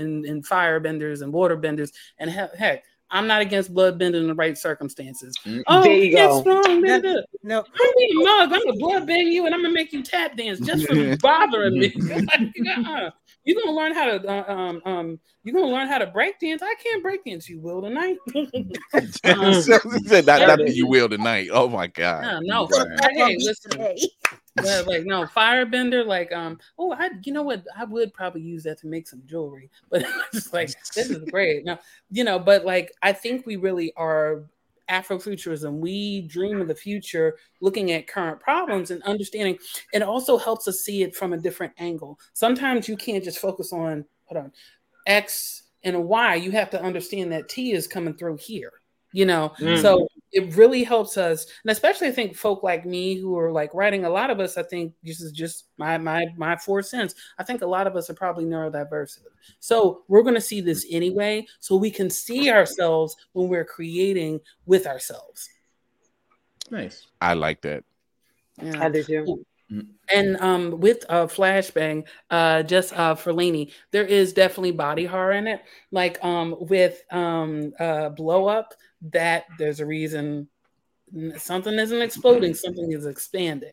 [0.00, 1.92] and, and firebenders and waterbenders.
[2.18, 5.36] And he- heck, I'm not against bloodbending in the right circumstances.
[5.66, 6.44] Oh, There you it's go.
[6.44, 6.80] wrong.
[6.80, 7.20] No, da, da.
[7.42, 8.52] no, I'm being mug.
[8.52, 11.92] I'm gonna bloodbend you, and I'm gonna make you tap dance just for bothering me.
[12.04, 13.10] Like, uh-uh.
[13.44, 15.20] You're gonna learn how to uh, um um.
[15.42, 16.62] You're gonna learn how to break dance.
[16.62, 17.48] I can't break dance.
[17.48, 18.16] You will tonight.
[19.24, 21.48] Um, not, not that you will tonight.
[21.52, 22.24] Oh my god.
[22.24, 23.12] yeah, no, Right.
[23.14, 23.86] Hey, listen.
[24.62, 26.06] Yeah, like no firebender.
[26.06, 27.64] Like um, oh, I you know what?
[27.76, 31.64] I would probably use that to make some jewelry, but it's like this is great.
[31.64, 31.78] No,
[32.10, 34.44] you know, but like I think we really are
[34.90, 35.78] Afrofuturism.
[35.78, 39.58] We dream of the future, looking at current problems and understanding.
[39.92, 42.18] It also helps us see it from a different angle.
[42.34, 44.52] Sometimes you can't just focus on hold on
[45.06, 46.34] X and Y.
[46.36, 48.72] You have to understand that T is coming through here.
[49.12, 49.80] You know, Mm.
[49.80, 53.72] so it really helps us, and especially I think folk like me who are like
[53.72, 54.04] writing.
[54.04, 57.14] A lot of us, I think, this is just my my my four cents.
[57.38, 59.20] I think a lot of us are probably neurodiverse.
[59.60, 64.40] So we're going to see this anyway, so we can see ourselves when we're creating
[64.66, 65.48] with ourselves.
[66.70, 67.06] Nice.
[67.20, 67.84] I like that.
[68.60, 68.84] Yeah.
[68.84, 69.44] I do too.
[70.12, 75.32] And um, with uh, Flashbang, uh, just uh, for Lainey, there is definitely body horror
[75.32, 75.62] in it.
[75.90, 78.74] Like um, with um, uh, Blow Up,
[79.12, 80.48] that there's a reason
[81.36, 83.72] something isn't exploding, something is expanding.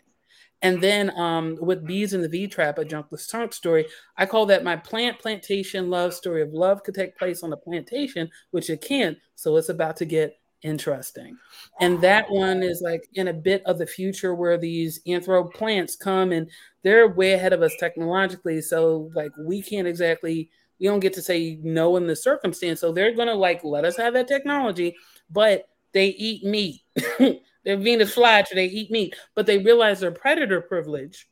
[0.63, 4.45] And then um, with Bees in the V Trap, a Junkless Trunk story, I call
[4.47, 8.69] that my plant plantation love story of love could take place on the plantation, which
[8.69, 9.17] it can't.
[9.35, 11.35] So it's about to get interesting.
[11.79, 15.95] And that one is like in a bit of the future where these anthro plants
[15.95, 16.47] come and
[16.83, 18.61] they're way ahead of us technologically.
[18.61, 22.79] So like we can't exactly we don't get to say no in the circumstance.
[22.79, 24.95] So they're gonna like let us have that technology,
[25.31, 26.81] but they eat meat.
[27.63, 31.27] they're Venus flytrap, they eat meat, but they realize their predator privilege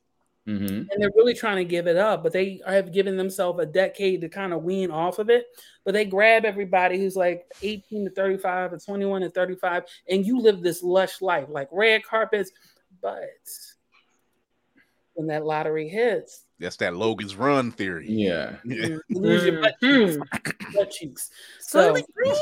[0.50, 3.66] hmm and they're really trying to give it up, but they have given themselves a
[3.66, 5.46] decade to kind of wean off of it.
[5.86, 10.40] But they grab everybody who's like 18 to 35 or 21 to 35, and you
[10.40, 12.52] live this lush life, like red carpets.
[13.02, 13.30] But
[15.14, 18.08] when that lottery hits, That's that Logan's Run theory.
[18.10, 18.56] Yeah.
[18.64, 20.18] you lose your butt cheeks.
[20.74, 21.30] Butt cheeks.
[21.60, 22.34] So, Soylent Green.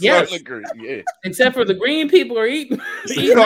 [0.00, 0.38] Yes.
[0.42, 1.02] Green, yeah.
[1.24, 3.36] except for the green people are eating, eating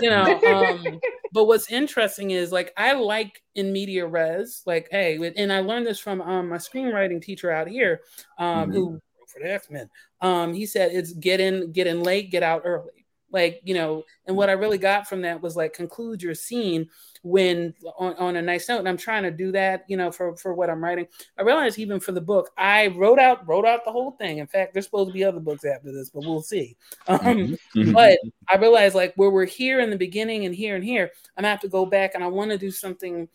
[0.00, 1.00] you know um
[1.32, 5.86] but what's interesting is like i like in media res like hey and i learned
[5.86, 8.00] this from um my screenwriting teacher out here
[8.38, 8.72] um Mhm.
[8.74, 9.88] who for the x-men
[10.20, 13.05] um he said it's get in get in late get out early
[13.36, 16.88] like you know and what i really got from that was like conclude your scene
[17.22, 20.34] when on, on a nice note and i'm trying to do that you know for
[20.36, 21.06] for what i'm writing.
[21.38, 24.38] I realized even for the book i wrote out wrote out the whole thing.
[24.38, 26.76] In fact there's supposed to be other books after this but we'll see.
[27.08, 27.92] Um Mhm.
[27.92, 28.18] but
[28.48, 31.50] I realized like where we're here in the beginning and here and here, I'm gonna
[31.50, 33.28] have to go back and I want to do something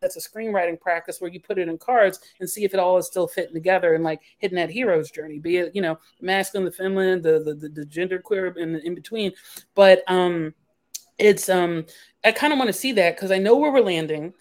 [0.00, 2.96] that's a screenwriting practice where you put it in cards and see if it all
[2.98, 6.64] is still fitting together and like hitting that hero's journey, be it you know masculine,
[6.64, 9.32] the feminine, the the, the, the gender queer in in between.
[9.74, 10.54] But um,
[11.18, 11.86] it's um,
[12.24, 14.32] I kind of want to see that because I know where we're landing.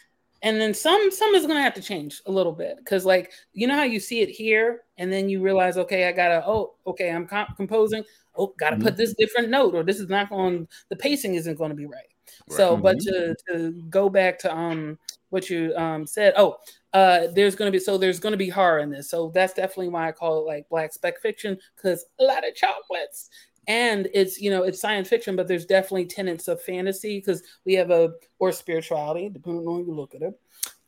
[0.44, 3.66] And then some some is gonna have to change a little bit because like you
[3.66, 7.10] know how you see it here and then you realize okay I gotta oh okay
[7.10, 8.04] I'm comp- composing
[8.36, 11.72] oh gotta put this different note or this is not going the pacing isn't going
[11.72, 12.06] to be right.
[12.50, 15.00] So but to to go back to um
[15.30, 16.34] what you um said.
[16.38, 16.58] Oh
[16.94, 19.10] uh there's going to be so there's going to be horror in this.
[19.10, 22.56] So that's definitely why I call it like black spec fiction because a lot of
[22.56, 23.30] chocolates.
[23.68, 27.74] And it's you know it's science fiction but there's definitely tenets of fantasy because we
[27.74, 30.40] have a or spirituality depending on how you look at it.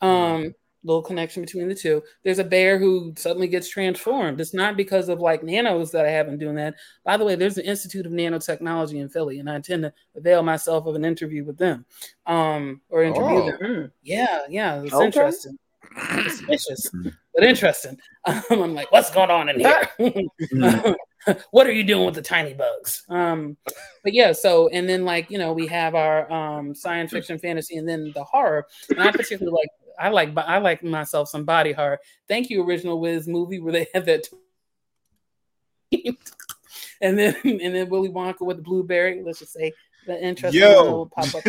[0.02, 4.78] Um little connection between the two there's a bear who suddenly gets transformed it's not
[4.78, 6.74] because of like nanos that i haven't doing that
[7.04, 10.42] by the way there's the institute of nanotechnology in philly and i intend to avail
[10.42, 11.86] myself of an interview with them
[12.28, 13.58] um or interview Oh.
[13.60, 15.06] them yeah yeah it's Okay.
[15.08, 15.58] interesting
[16.24, 16.90] suspicious
[17.36, 19.90] but interesting um, i'm like what's going on in here
[21.52, 23.04] what are you doing with the tiny bugs?
[23.10, 23.58] Um,
[24.04, 27.76] but yeah, so and then like you know we have our um science fiction, fantasy,
[27.76, 28.66] and then the horror.
[28.90, 29.70] And I particularly like
[30.00, 32.00] I like I like myself some body hard.
[32.28, 34.28] Thank you, original Wiz movie where they have that.
[37.02, 39.22] and then and then Willy Wonka with the blueberry.
[39.24, 39.74] Let's just say
[40.06, 41.44] the interesting little pop up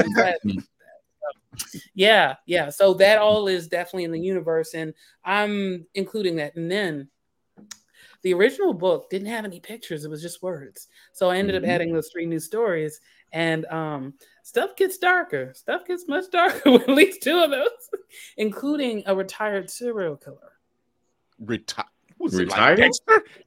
[1.95, 2.71] yeah, yeah.
[2.71, 4.95] So that all is definitely in the universe, and
[5.25, 6.57] I'm including that.
[6.57, 7.09] And then
[8.23, 10.89] the original book didn't have any pictures; it was just words.
[11.13, 11.65] So I ended Mhm.
[11.65, 13.01] up adding those three new stories,
[13.33, 15.53] and um, stuff gets darker.
[15.55, 17.69] Stuff gets much darker with at least two of those,
[18.37, 20.53] including a retired serial killer.
[21.43, 21.85] Reti-
[22.19, 22.79] was Retired?
[22.79, 22.91] like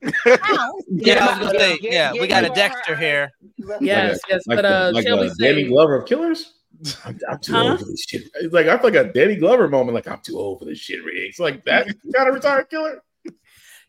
[0.02, 0.39] Dexter?
[0.89, 3.32] Yeah, I say, yeah, we got a Dexter here.
[3.80, 4.41] Yes, yes.
[4.48, 5.54] like but the, uh, like shall the we say?
[5.54, 6.54] Danny Glover of Killers.
[7.06, 7.64] I'm, I'm too Huh?
[7.70, 8.24] old for this shit.
[8.34, 9.94] It's like I feel like a Danny Glover moment.
[9.94, 11.04] Like I'm too old for this shit.
[11.06, 11.38] Riggs.
[11.39, 11.86] Like that
[12.16, 13.04] kind of retired killer.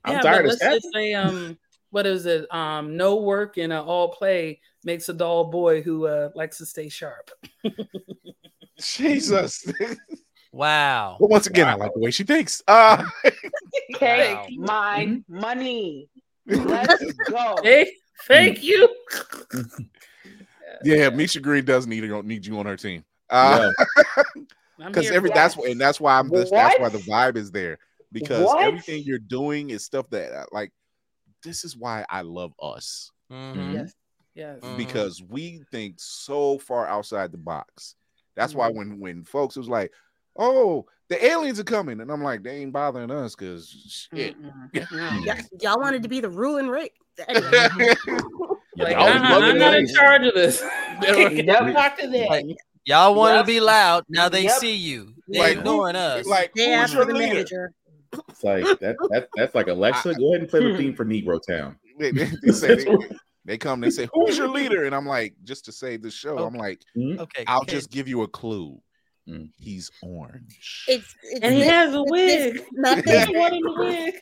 [0.04, 0.74] I'm yeah, tired but of let's that.
[0.74, 1.56] just say, um,
[1.94, 2.52] what is it?
[2.52, 6.66] Um, no work and uh, all play makes a dull boy who uh, likes to
[6.66, 7.30] stay sharp.
[8.80, 9.64] Jesus.
[10.50, 11.18] Wow.
[11.20, 12.60] But once again, I like the way she thinks.
[12.66, 13.04] Uh,
[13.96, 14.46] Take Wow.
[14.56, 16.08] my money.
[16.46, 17.60] Let's go.
[17.62, 17.92] Hey,
[18.26, 18.88] thank you.
[20.82, 23.04] yeah, Misha Green does need need you on her team.
[23.30, 23.70] Uh,
[24.80, 25.60] I'm because here every for that's it.
[25.60, 27.78] why and that's why I'm that's, that's why the vibe is there
[28.10, 28.62] because What?
[28.62, 30.72] everything you're doing is stuff that uh, like
[31.44, 33.74] this is why I love us Mhm.
[33.74, 33.94] yes,
[34.34, 34.60] yes.
[34.62, 34.76] Mhm.
[34.76, 37.94] because we think so far outside the box.
[38.34, 38.78] That's why mm-hmm.
[38.78, 39.92] when when folks was like,
[40.36, 43.68] "Oh, the aliens are coming," and I'm like, "They ain't bothering us because
[44.10, 44.94] shit." Mm-hmm.
[44.96, 45.22] No.
[45.24, 46.90] Yeah, y'all wanted to be the ruling race.
[47.28, 47.50] Anyway.
[48.76, 50.60] Yeah, Like, they always uh-uh, I'm not in charge of this.
[51.02, 51.74] Yep.
[51.74, 52.54] Talk to them.
[52.86, 53.44] Y'all wanted Yep.
[53.44, 54.04] to be loud.
[54.08, 54.52] Now they Yep.
[54.58, 55.14] see you.
[55.28, 56.26] They Like, who- ignoring us.
[56.26, 57.34] Like, They who's your for the leader?
[57.34, 57.72] manager.
[58.28, 59.28] It's like that, that.
[59.36, 60.14] That's like Alexa.
[60.14, 61.76] Go ahead and play the theme for Negro Town.
[61.98, 62.96] They, they- they say they,
[63.44, 66.38] they come, they say, "Who's your leader?" And I'm like, just to save the show,
[66.38, 67.18] I'm like, Mhm.
[67.20, 67.44] okay.
[67.46, 67.72] I'll okay.
[67.72, 68.80] just give you a clue.
[69.28, 69.50] Mm.
[69.56, 70.84] He's orange.
[70.86, 72.54] It's, it's and he has a wig.
[72.54, 73.38] this- nothing.
[73.38, 74.14] One in the wig.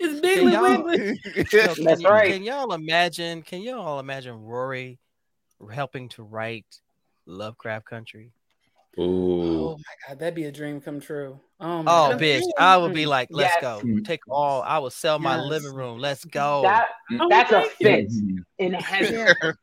[0.00, 1.18] It's big Can y'all- wig.
[1.52, 2.32] That's you- right.
[2.32, 3.42] Can y'all imagine?
[3.42, 4.98] Can y'all imagine Rorie
[5.72, 6.64] helping to write
[7.26, 8.32] Lovecraft Country?
[8.98, 9.42] Ooh.
[9.42, 11.40] Oh my god, that'd be a dream come true.
[11.60, 12.42] Oh Oh, bitch!
[12.58, 13.82] I would be like, "Let's Yes.
[13.82, 15.46] go, take all." I would sell my Yes.
[15.48, 15.98] living room.
[15.98, 16.62] Let's go.
[16.62, 16.86] That
[17.20, 18.10] Oh, that's a thank fit
[18.58, 19.34] in heaven.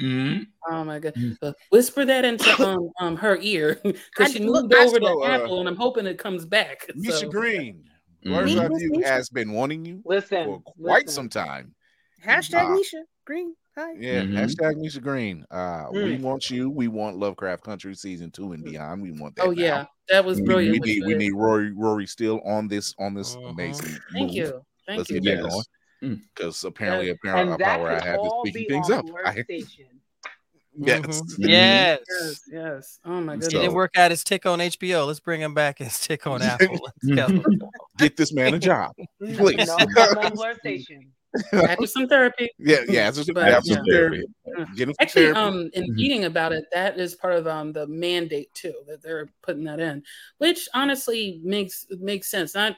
[0.00, 0.46] Mhm.
[0.68, 1.14] Oh my god!
[1.40, 5.22] Uh, whisper that into um, um her ear because she moved I over to saw,
[5.22, 6.90] uh, Apple, and I'm hoping it comes back.
[6.96, 7.84] Misha So, Green,
[8.26, 8.30] Mhm.
[8.32, 9.08] Blerd's Eye Misha, View Misha.
[9.12, 11.14] has been wanting you Listen, for quite listen.
[11.14, 11.76] some time.
[12.24, 12.74] Hashtag Ah.
[12.74, 13.54] Misha Green.
[13.76, 13.92] Hi.
[13.98, 14.34] Yeah, Mhm.
[14.34, 15.44] hashtag Misha Green.
[15.50, 16.20] Uh, We Mm.
[16.20, 16.70] want you.
[16.70, 19.02] We want Lovecraft Country season two and beyond.
[19.02, 19.46] We want that.
[19.46, 19.60] oh now.
[19.62, 20.72] yeah, that was brilliant.
[20.74, 23.50] we with need we need Rorie Rorie Still on this on this Mhm.
[23.50, 23.98] amazing.
[24.12, 24.34] Thank move.
[24.36, 25.20] you, thank Let's you.
[25.20, 25.52] get that Yes.
[26.00, 26.20] going.
[26.34, 29.06] Because apparently, apparently, And our power I have is all speaking things up.
[29.24, 29.86] I, Station.
[30.76, 31.00] yes.
[31.00, 31.38] Mhm.
[31.38, 31.38] Mhm.
[31.48, 31.98] Yes.
[32.08, 33.00] Yes, yes.
[33.04, 33.48] Oh my He goodness.
[33.48, 35.06] didn't work out his tick on HBO.
[35.06, 36.78] Let's bring him back as tick on Apple.
[37.02, 37.42] Let's go.
[37.98, 39.66] Get this man a job, please.
[39.66, 41.12] No, come on Blur Station.
[41.52, 42.48] After some therapy.
[42.58, 43.08] yeah, yeah.
[43.08, 43.76] It's just, But, yeah, yeah.
[43.76, 44.24] some therapy.
[44.46, 45.40] Him some Actually, therapy.
[45.40, 45.96] um, in Mhm.
[45.96, 49.80] reading about it, that is part of um the mandate too that they're putting that
[49.80, 50.02] in,
[50.38, 52.54] which honestly makes makes sense.
[52.54, 52.76] Not,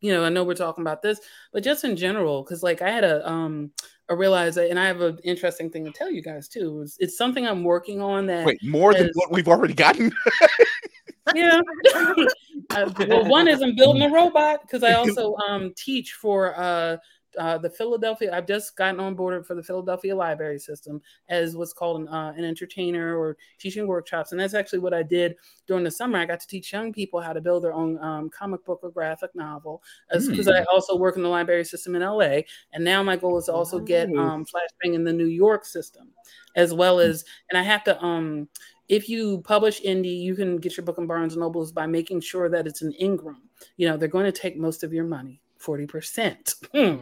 [0.00, 1.20] you know, I know we're talking about this,
[1.52, 3.72] but just in general, because like I had a um
[4.08, 6.82] a realize and I have an interesting thing to tell you guys too.
[6.82, 10.12] It's, it's something I'm working on that Wait, more than what we've already gotten.
[11.34, 11.60] yeah.
[12.70, 16.96] Uh, well, one is I'm building a robot because I also um, teach for uh,
[17.38, 18.34] uh, the Philadelphia.
[18.34, 22.32] I've just gotten on board for the Philadelphia Library System as what's called an, uh,
[22.36, 26.18] an entertainer or teaching workshops, and that's actually what I did during the summer.
[26.18, 28.90] I got to teach young people how to build their own um, comic book or
[28.90, 32.40] graphic novel because I also work in the library system in LA,
[32.72, 34.18] and now my goal is to also get Nice.
[34.18, 36.08] um, Flashbang in the New York system,
[36.54, 38.48] as well as, and I have to um
[38.88, 42.20] if you publish indie, you can get your book in Barnes and Nobles by making
[42.20, 43.42] sure that it's an Ingram.
[43.76, 46.54] You know, they're going to take most of your money, 40%.
[46.72, 46.96] Hmm.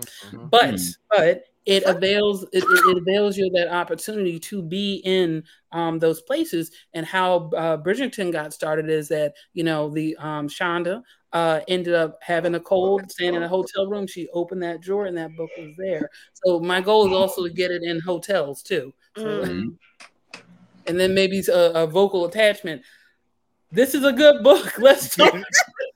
[0.51, 0.97] But Mhm.
[1.11, 6.21] but it avails it, it it avails you that opportunity to be in um, those
[6.23, 6.71] places.
[6.93, 11.03] And how uh, Bridgerton got started is that you know the um, Shonda
[11.33, 14.07] uh, ended up having a cold, staying in a hotel room.
[14.07, 16.09] She opened that drawer and that book was there.
[16.35, 18.93] So my goal is also to get it in hotels too.
[19.17, 19.77] So, Mhm.
[20.87, 22.83] and then maybe a, a vocal attachment.
[23.73, 24.79] This is a good book.
[24.79, 25.35] Let's talk.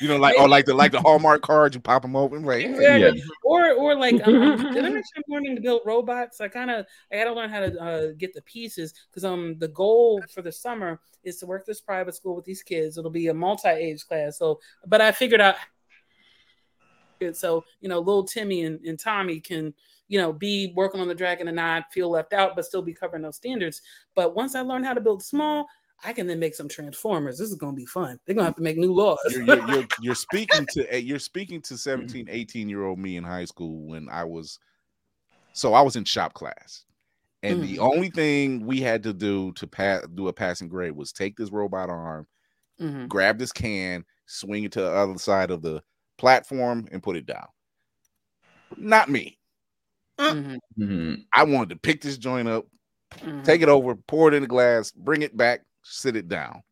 [0.00, 2.62] You know, like or like the like the Hallmark cards, you pop them open, right?
[2.62, 3.22] hey, Exactly.
[3.44, 6.40] Or or like um, um, did I mention I'm learning to build robots?
[6.40, 9.56] I kind of I got to learn how to uh, get the pieces because um
[9.58, 12.98] the goal for the summer is to work this private school with these kids.
[12.98, 14.38] It'll be a multi-age class.
[14.38, 15.56] So, but I figured out
[17.20, 19.74] it so you know little Timmy and, and Tommy can
[20.08, 22.94] you know, be working on the dragon and not feel left out, but still be
[22.94, 23.82] covering those standards.
[24.14, 25.66] But once I learn how to build small,
[26.04, 27.38] I can then make some transformers.
[27.38, 28.20] This is going to be fun.
[28.24, 29.18] They're going to have to make new laws.
[29.30, 33.16] You're, you're, you're, you're speaking to eh, you're speaking to 17, 18 year old me
[33.16, 34.58] in high school when I was
[35.52, 36.84] so I was in shop class.
[37.42, 41.12] And the only thing we had to do to pass do a passing grade was
[41.12, 42.26] take this robot arm,
[42.80, 43.08] Mhm.
[43.08, 45.82] grab this can, swing it to the other side of the
[46.16, 47.46] platform, and put it down.
[48.76, 49.38] Not me.
[50.18, 50.58] Mhm.
[50.78, 51.24] Mhm.
[51.32, 52.66] I wanted to pick this joint up,
[53.12, 53.44] Mhm.
[53.44, 56.62] take it over, pour it in a glass, bring it back, sit it down.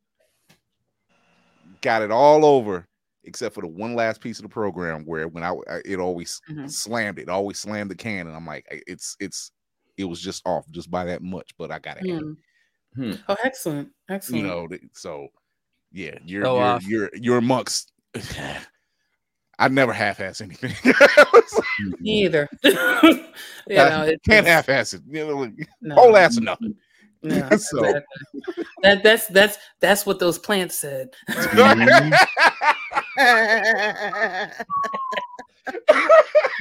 [1.80, 2.86] Got it all over,
[3.24, 6.40] except for the one last piece of the program where when I I- it always
[6.48, 6.70] Mhm.
[6.70, 9.52] slammed it, always slammed the can, and I'm like, it's it's
[9.96, 12.04] it was just off just by that much, but I got it.
[12.04, 12.36] Mhm.
[12.94, 13.12] Hmm.
[13.28, 13.90] Oh, excellent.
[14.08, 14.42] Excellent.
[14.42, 15.28] You know, so
[15.92, 16.86] yeah, you're Go you're, off.
[16.86, 17.92] you're you're amongst.
[19.58, 20.74] I never half-ass anything.
[22.00, 22.46] Me either.
[22.62, 25.02] yeah, no, it, Can't half-ass it.
[25.08, 25.94] You know, like, no.
[25.94, 26.74] whole ass or nothing.
[27.22, 28.64] No, So- exactly.
[28.82, 31.10] that that's that's that's what those plants said.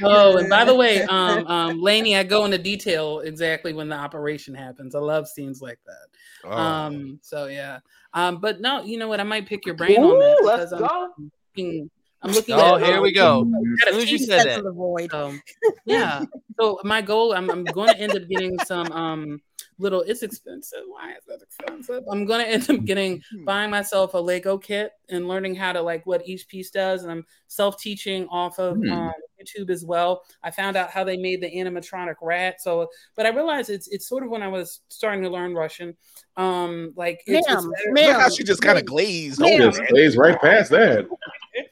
[0.02, 3.96] Oh, and by the way, um, um, Laney, I go into detail exactly when the
[3.96, 4.94] operation happens.
[4.94, 6.50] I love scenes like that.
[6.50, 6.52] Oh.
[6.52, 7.80] Um, so yeah.
[8.12, 9.20] Um, but no, you know what?
[9.20, 11.08] I might pick your brain on that let's because I'm go.
[11.56, 11.90] looking,
[12.22, 12.62] I'm looking at it.
[12.64, 13.44] Oh, at here we go.
[13.44, 14.62] got As soon as you said that.
[14.64, 15.12] the void.
[15.14, 15.40] Um,
[15.84, 16.24] yeah.
[16.60, 19.40] So my goal, I'm, I'm going to end up getting some um
[19.78, 20.00] little.
[20.02, 20.80] It's expensive.
[20.88, 22.02] Why is that expensive?
[22.10, 25.82] I'm going to end up getting buying myself a Lego kit and learning how to
[25.82, 28.90] like what each piece does, and I'm self teaching off of Hmm.
[28.90, 30.22] um, YouTube as well.
[30.42, 32.60] I found out how they made the animatronic rat.
[32.62, 35.94] So, but I realized it's it's sort of when I was starting to learn Russian.
[36.38, 39.60] Um, like it's, it's Ma'am, better- ma'am, Look how she just kind of glazed Ma'am.
[39.62, 39.76] over.
[39.78, 41.06] Just plays right past that.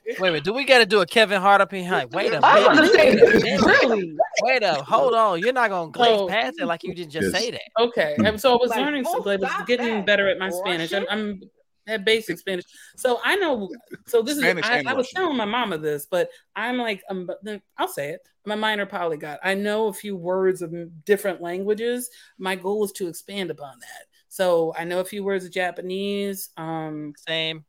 [0.07, 2.13] Wait a minute, do we got to do a Kevin Hart up behind?
[2.13, 2.93] Wait a I was minute.
[2.93, 3.67] gonna Wait a minute.
[3.67, 4.17] really?
[4.43, 4.85] Wait up.
[4.87, 5.41] Hold on.
[5.41, 6.29] You're not going to glaze Oh.
[6.29, 7.43] past it like you didn't just Yes.
[7.43, 7.63] say that.
[7.81, 10.07] Okay, and so I was Like, learning, oh, some, I was getting that.
[10.07, 10.93] better at my Spanish.
[10.93, 11.41] I'm, I'm
[11.87, 12.65] at basic Spanish,
[12.97, 13.71] so I know.
[14.07, 15.17] So this Spanish is I, I was Russian.
[15.23, 18.21] telling my mama this, but I'm like, um, but then I'll say it.
[18.45, 19.39] I'm a minor polyglot.
[19.43, 20.73] I know a few words of
[21.07, 22.11] different languages.
[22.39, 24.07] My goal is to expand upon that.
[24.29, 26.51] So I know a few words of Japanese.
[26.59, 27.65] Um, Same.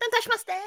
[0.00, 0.60] Don't touch my stay.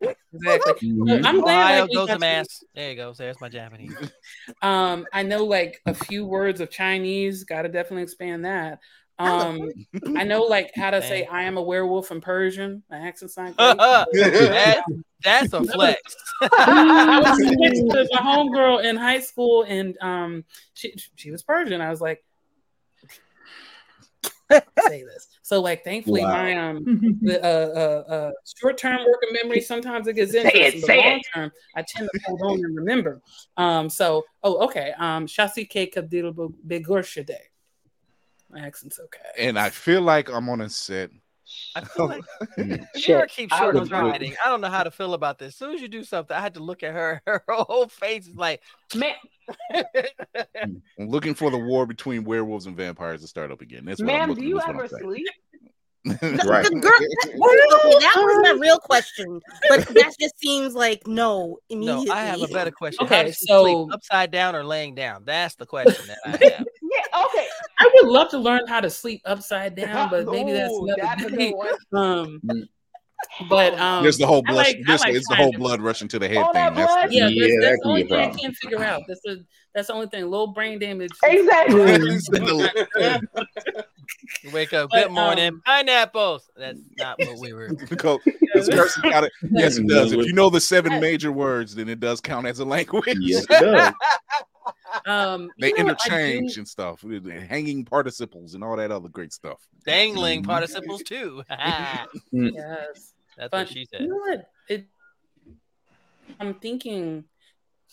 [0.00, 0.12] Exactly.
[0.90, 1.24] Mhm.
[1.24, 2.64] I'm glad Ohio like, we goes to to- mass.
[2.74, 3.12] There you go.
[3.12, 3.94] There's my Japanese.
[4.62, 7.44] Um, I know like a few words of Chinese.
[7.44, 8.78] Got to definitely expand that.
[9.18, 9.68] Um,
[10.16, 12.82] I know like how to say "I am a werewolf" in Persian.
[12.90, 13.76] My accent's not great.
[13.76, 14.82] that,
[15.22, 16.00] that's a flex.
[16.42, 20.44] I was next to my homegirl in high school, and um,
[20.74, 21.80] she she was Persian.
[21.82, 22.24] I was like,
[24.50, 25.28] say this.
[25.42, 26.32] So like, thankfully, Wow.
[26.32, 27.48] my um, the uh,
[28.08, 31.18] uh, uh, short term working memory sometimes it gets Say it, interesting, but say long
[31.18, 31.22] it.
[31.34, 33.20] term I tend to hold on and remember.
[33.56, 34.92] Um, so oh, okay.
[34.98, 37.36] Um, Shasi K Kabdil Begur Shade.
[38.50, 39.20] My accent's okay.
[39.46, 41.10] And I feel like I'm on a set.
[41.74, 42.22] I feel like
[42.58, 42.86] Mhm.
[42.96, 44.10] Shara keeps I short was of right.
[44.10, 44.34] writing.
[44.44, 45.48] I don't know how to feel about this.
[45.48, 47.22] As soon as you do something, I had to look at her.
[47.26, 48.62] Her whole face is like,
[48.94, 49.14] Man,
[49.74, 53.84] I'm looking for the war between werewolves and vampires to start up again.
[53.84, 54.88] That's what I'm ma'am, do you that's ever I'm
[56.06, 56.36] saying.
[56.46, 56.64] Right.
[56.64, 61.58] The girl, okay, that was my real question, but that just seems like no.
[61.70, 62.10] no, Immediately.
[62.10, 63.04] I have a better question.
[63.06, 65.24] Okay, How so- sleep, upside down or laying down?
[65.24, 66.66] That's the question that I have.
[66.92, 67.46] Yeah, okay.
[67.78, 71.02] I would love to learn how to sleep upside down, but maybe that's Ooh, another
[71.02, 71.54] that's a debate.
[71.54, 72.40] good one.
[72.50, 72.68] Um,
[73.48, 74.56] but um, There's the whole blood.
[74.56, 76.54] like- I like it's the whole blood rushing to the head All thing.
[76.54, 79.02] that That's the- Yeah, Yeah, that's, that's could the only thing I can't figure out.
[79.06, 80.24] That's the that's the only thing.
[80.24, 81.12] Little brain damage.
[81.22, 82.18] Exactly.
[84.42, 86.48] You wake up, But, good morning, um, pineapples.
[86.56, 87.68] That's not what we were.
[87.88, 88.20] Because
[88.54, 89.32] this person got it.
[89.50, 90.12] Yes, it does.
[90.12, 93.18] If you know the seven major words, then it does count as a language.
[93.20, 93.92] Yes, it does.
[95.06, 97.04] Um, They you know what, I do- interchange and stuff,
[97.48, 99.58] hanging participles and all that other great stuff.
[99.84, 100.46] Dangling Mhm.
[100.46, 101.42] participles too.
[101.50, 104.08] Yes, that's Yes, what but she you said.
[104.08, 104.50] know what?
[104.68, 104.86] It.
[106.38, 107.24] I'm thinking.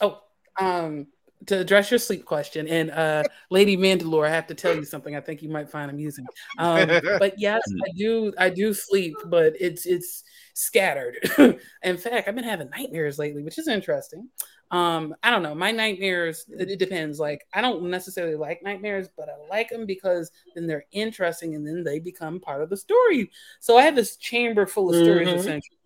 [0.02, 0.22] Oh,
[0.60, 1.08] um,
[1.46, 5.16] to address your sleep question, and uh, Lady Mandalore, I have to tell you something.
[5.16, 6.26] I think you might find amusing.
[6.58, 6.90] Um,
[7.20, 8.34] but yes, I do.
[8.38, 10.24] I do sleep, but it's it's
[10.54, 11.18] scattered.
[11.84, 14.30] In fact, I've been having nightmares lately, which is interesting.
[14.72, 15.56] Um, I don't know.
[15.56, 16.46] My nightmares.
[16.50, 17.20] It, it depends.
[17.20, 21.66] Like I don't necessarily like nightmares, but I like them because then they're interesting, and
[21.66, 23.32] then they become part of the story.
[23.60, 25.36] So I have this chamber full of stories, Mhm.
[25.40, 25.77] essentially.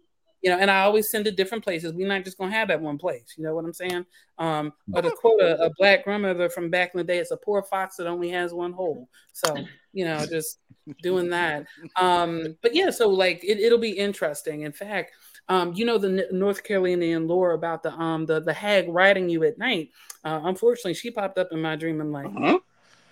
[0.42, 1.94] You know, and I always send to different places.
[1.94, 3.36] We're not just gonna have that one place.
[3.38, 4.06] You know what I'm saying?
[4.40, 7.38] Um, or to quote a, a black grandmother from back in the day, it's a
[7.38, 9.08] poor fox that only has one hole.
[9.34, 9.56] So,
[9.94, 10.60] you know, just
[11.02, 11.66] doing that.
[11.96, 14.62] Um, but yeah, so like it, it'll be interesting.
[14.62, 15.12] In fact,
[15.48, 19.30] um, you know the N- North Carolinian lore about the um the the hag riding
[19.30, 19.90] you at night.
[20.24, 22.00] Uh, unfortunately, she popped up in my dream.
[22.02, 22.60] I'm like, Huh?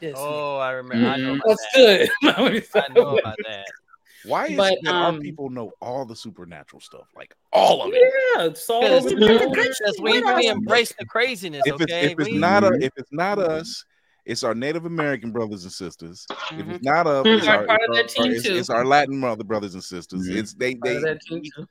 [0.01, 1.07] yes, Oh, I remember.
[1.07, 2.09] I know about that's that.
[2.23, 2.63] good.
[2.75, 3.65] I know about that.
[4.25, 7.07] Why is But, it that um, our people know all the supernatural stuff?
[7.15, 8.13] Like all of it.
[8.35, 9.51] yeah, it's all over the board.
[9.53, 12.11] because we, we embrace the craziness, If it's okay?
[12.11, 13.83] if it's We- not a, if it's not us,
[14.25, 16.25] it's our Native American brothers and sisters.
[16.29, 16.75] If Mhm.
[16.75, 17.37] it's not us, Mhm.
[17.37, 18.55] it's our, Part it's that our- team, it's, too.
[18.55, 20.27] it's our Latin mother brothers and sisters.
[20.27, 20.35] Mhm.
[20.35, 21.65] It's they they of that team, too.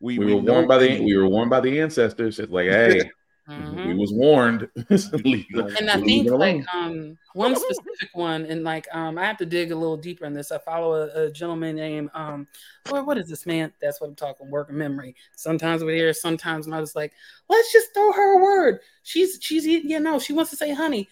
[0.00, 2.38] we, We we were know warned by the we were warned by the ancestors.
[2.38, 3.10] It's like, hey,
[3.48, 3.86] Mhm.
[3.88, 4.68] we was warned.
[5.24, 9.46] Leave and I think like um one specific one, and like um I have to
[9.46, 10.52] dig a little deeper in this.
[10.52, 12.46] I follow a, a gentleman named um
[12.88, 13.72] what what is this man?
[13.80, 14.48] That's what I'm talking.
[14.48, 15.16] Working memory.
[15.36, 16.82] Sometimes we're here, sometimes not.
[16.82, 17.12] It's like
[17.48, 18.78] let's just throw her a word.
[19.02, 21.08] She's she's you know she wants to say honey.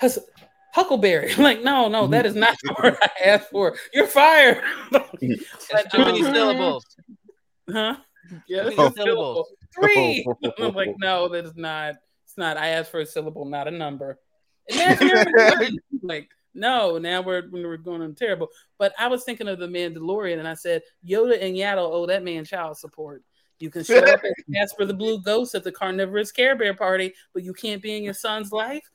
[0.00, 0.18] Hus-
[0.74, 1.32] Huckleberry.
[1.38, 3.76] Like no no that is not the word I asked for.
[3.94, 4.62] You're fired.
[5.22, 6.84] It's too many syllables.
[7.70, 7.96] Huh?
[8.46, 9.48] Yeah, Too it's many a syllables.
[9.74, 10.26] Three.
[10.58, 11.96] I'm like, no, that is not.
[12.24, 12.56] It's not.
[12.56, 14.18] I asked for a syllable, not a number.
[16.02, 16.98] Like, no.
[16.98, 18.48] Now we're we're going on terrible.
[18.78, 22.22] But I was thinking of the Mandalorian, and I said Yoda and Yaddle owe that
[22.22, 23.22] man child support.
[23.58, 26.74] You can show up and ask for the blue ghost at the carnivorous Care Bear
[26.74, 28.88] party, but you can't be in your son's life.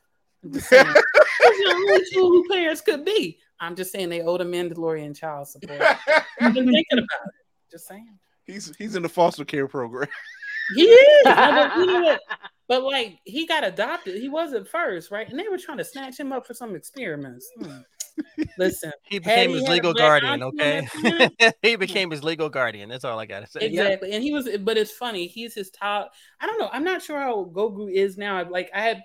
[0.43, 0.93] I'm just saying.
[1.43, 3.37] The only two who parents could be.
[3.59, 5.81] I'm just saying they owe the Mandalorian child support.
[6.39, 7.69] I've been thinking about it.
[7.69, 8.17] Just saying.
[8.45, 10.07] he's he's in the foster care program.
[10.75, 11.23] He is.
[11.25, 12.17] But you know?
[12.67, 14.21] But like he got adopted.
[14.21, 15.29] He wasn't first, right?
[15.29, 17.49] And they were trying to snatch him up for some experiments.
[17.59, 17.79] Hmm.
[18.57, 20.87] Listen, He became his legal guardian, okay?
[21.61, 22.89] he became his legal guardian.
[22.89, 23.61] That's all I gotta say.
[23.61, 24.11] exactly.
[24.11, 25.27] And he was, but it's funny.
[25.27, 26.11] He's his top.
[26.39, 26.69] I don't know.
[26.71, 28.47] I'm not sure how Grogu is now.
[28.49, 29.01] Like I have,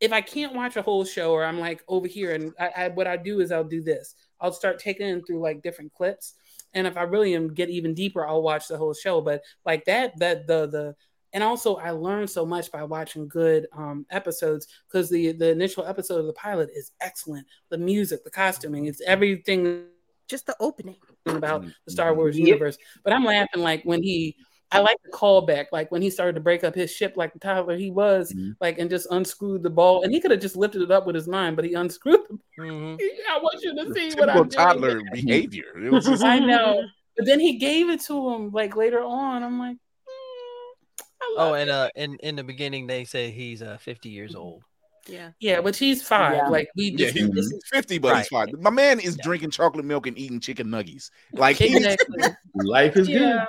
[0.00, 2.88] if I can't watch a whole show or I'm like over here, and I, I
[2.88, 4.14] what I do is I'll do this.
[4.40, 6.34] I'll start taking in through like different clips.
[6.74, 9.20] And if I really am get even deeper, I'll watch the whole show.
[9.20, 10.94] But like that, that the the
[11.32, 15.84] and also I learned so much by watching good um, episodes because the the initial
[15.84, 17.46] episode of the pilot is excellent.
[17.70, 19.86] The music, the costuming, it's everything
[20.28, 20.96] Just the opening.
[21.26, 22.46] about the Star Wars Yep.
[22.48, 22.78] universe.
[23.04, 24.36] But I'm laughing like when he,
[24.70, 27.38] I like the callback, like when he started to break up his ship, like the
[27.38, 28.56] toddler he was, Mhm.
[28.60, 31.14] like and just unscrewed the ball, and he could have just lifted it up with
[31.14, 32.20] his mind, but he unscrewed.
[32.56, 32.98] The, Mhm.
[33.30, 34.50] I want you to see what Typical I'm doing.
[34.50, 35.72] toddler behavior.
[35.82, 36.84] It was just, I know,
[37.16, 39.42] but then he gave it to him like later on.
[39.42, 40.86] I'm like, mm,
[41.22, 41.74] I love Oh, and it.
[41.74, 44.62] uh, in in the beginning, they say he's uh 50 years old.
[45.08, 45.30] Yeah.
[45.40, 46.34] yeah, but he's fine.
[46.36, 46.48] Yeah.
[46.48, 48.48] Like we yeah, just he's, he's 50, but he's fine.
[48.60, 49.24] My man is Yeah.
[49.24, 51.10] drinking chocolate milk and eating chicken nuggets.
[51.32, 52.24] Like he's exactly.
[52.54, 53.46] Life is Yeah.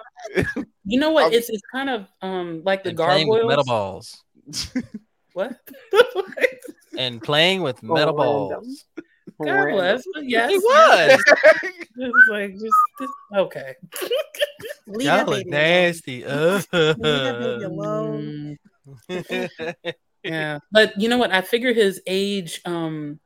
[0.86, 1.34] You know what?
[1.34, 4.24] It's it's kind of um like the and playing metal balls.
[5.34, 5.58] What?
[6.98, 8.86] And playing with metal Oh, balls.
[9.42, 10.04] God bless.
[10.14, 11.24] But yes, He was.
[11.96, 13.76] It's like just, just okay.
[14.88, 16.26] Leave Y'all look nasty.
[16.26, 16.62] Uh.
[16.74, 18.58] Leave that baby alone.
[20.24, 21.32] Yeah, but you know what?
[21.32, 23.20] I figure his age, um,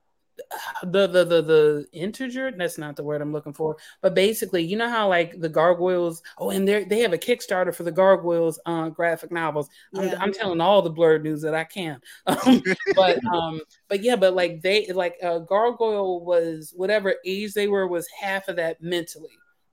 [0.84, 2.52] the the the the integer.
[2.52, 3.78] That's not the word I'm looking for.
[4.02, 6.22] But basically, you know how like the gargoyles.
[6.38, 9.70] Oh, and they they have a Kickstarter for the gargoyles uh, graphic novels.
[9.96, 10.18] I'm, Yeah.
[10.20, 12.00] I'm telling all the blerd news that I can.
[12.28, 12.62] Um,
[12.96, 17.88] but um, but yeah, but like they like uh, gargoyle was whatever age they were
[17.88, 19.30] was half of that mentally.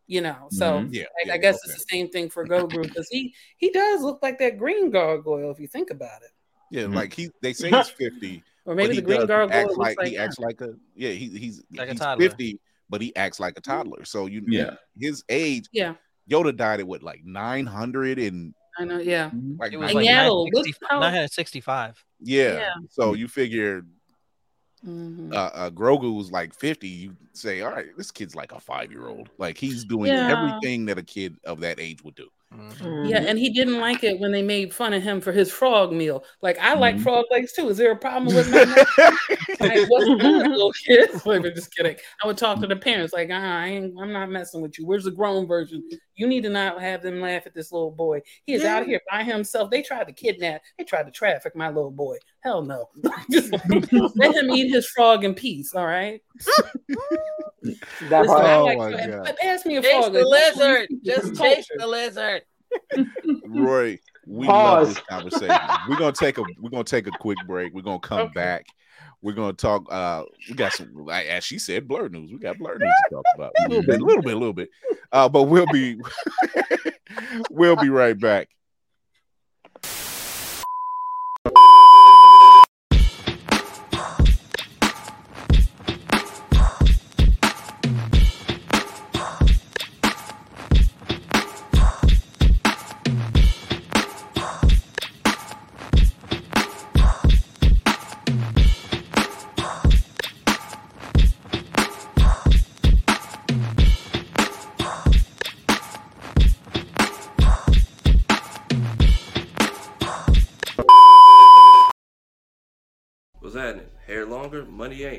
[0.07, 0.81] You know, so.
[0.81, 0.89] Mhm.
[0.93, 1.73] yeah, Like, yeah, I guess okay.
[1.73, 5.51] it's the same thing for Grogu because he he does look like that green gargoyle
[5.51, 6.31] if you think about it.
[6.71, 6.95] Yeah, Mhm.
[6.95, 9.53] like he they say he's 50, Or but maybe he the green does- he gargoyle
[9.61, 12.29] acts like, like, he acts like a yeah, he, he's Like a he's toddler.
[12.29, 14.05] 50, but he acts like a toddler.
[14.05, 14.77] So you Yeah.
[14.99, 15.95] his age, yeah,
[16.31, 19.31] Yoda died at what like 900 and I know, yeah.
[19.59, 22.05] like It was like Yaddle, look 960 965.
[22.21, 22.53] yeah.
[22.55, 22.75] Yeah.
[22.89, 23.83] So you figure
[24.87, 25.35] Mhm.
[25.35, 28.91] uh, uh Grogu was like 50, you say, all right, this kid's like a five
[28.91, 29.29] year old.
[29.39, 30.31] Like he's doing Yeah.
[30.35, 32.29] everything that a kid of that age would do.
[32.53, 33.09] Mhm.
[33.11, 35.93] Yeah, and he didn't like it when they made fun of him for his frog
[35.93, 36.25] meal.
[36.43, 37.03] Like I like Mhm.
[37.03, 37.69] frog legs too.
[37.69, 38.65] Is there a problem with my
[39.61, 41.11] like, what's good, little kid?
[41.25, 41.97] Like, just kidding.
[42.23, 44.87] I would talk to the parents like, uh, I ain't, I'm not messing with you.
[44.87, 45.89] Where's the grown version?
[46.21, 48.21] You need to not have them laugh at this little boy.
[48.45, 49.71] He is out here by himself.
[49.71, 50.61] They tried to kidnap.
[50.77, 52.19] They tried to traffic my little boy.
[52.41, 52.91] Hell no.
[54.17, 55.73] Let him eat his frog in peace.
[55.75, 56.21] All right.
[58.03, 58.45] That's Listen.
[58.45, 59.35] I Oh like, my God.
[59.41, 60.13] pass me a Taste frog.
[60.13, 60.89] the lizard.
[61.03, 61.79] Just taste culture.
[61.79, 62.43] the lizard.
[63.47, 64.77] Roy, we Pause.
[64.77, 65.81] love this conversation.
[65.87, 67.73] We're gonna take a we're gonna take a quick break.
[67.73, 68.35] We're gonna come Okay.
[68.35, 68.67] back.
[69.23, 69.87] We're gonna talk.
[69.91, 72.33] Uh, we got some, like, as she said, blerd news.
[72.33, 74.53] We got blerd news to talk about a little bit, a little bit, a little
[74.53, 74.71] bit.
[75.13, 76.01] Uh, but we'll be
[77.51, 78.49] we'll be right back.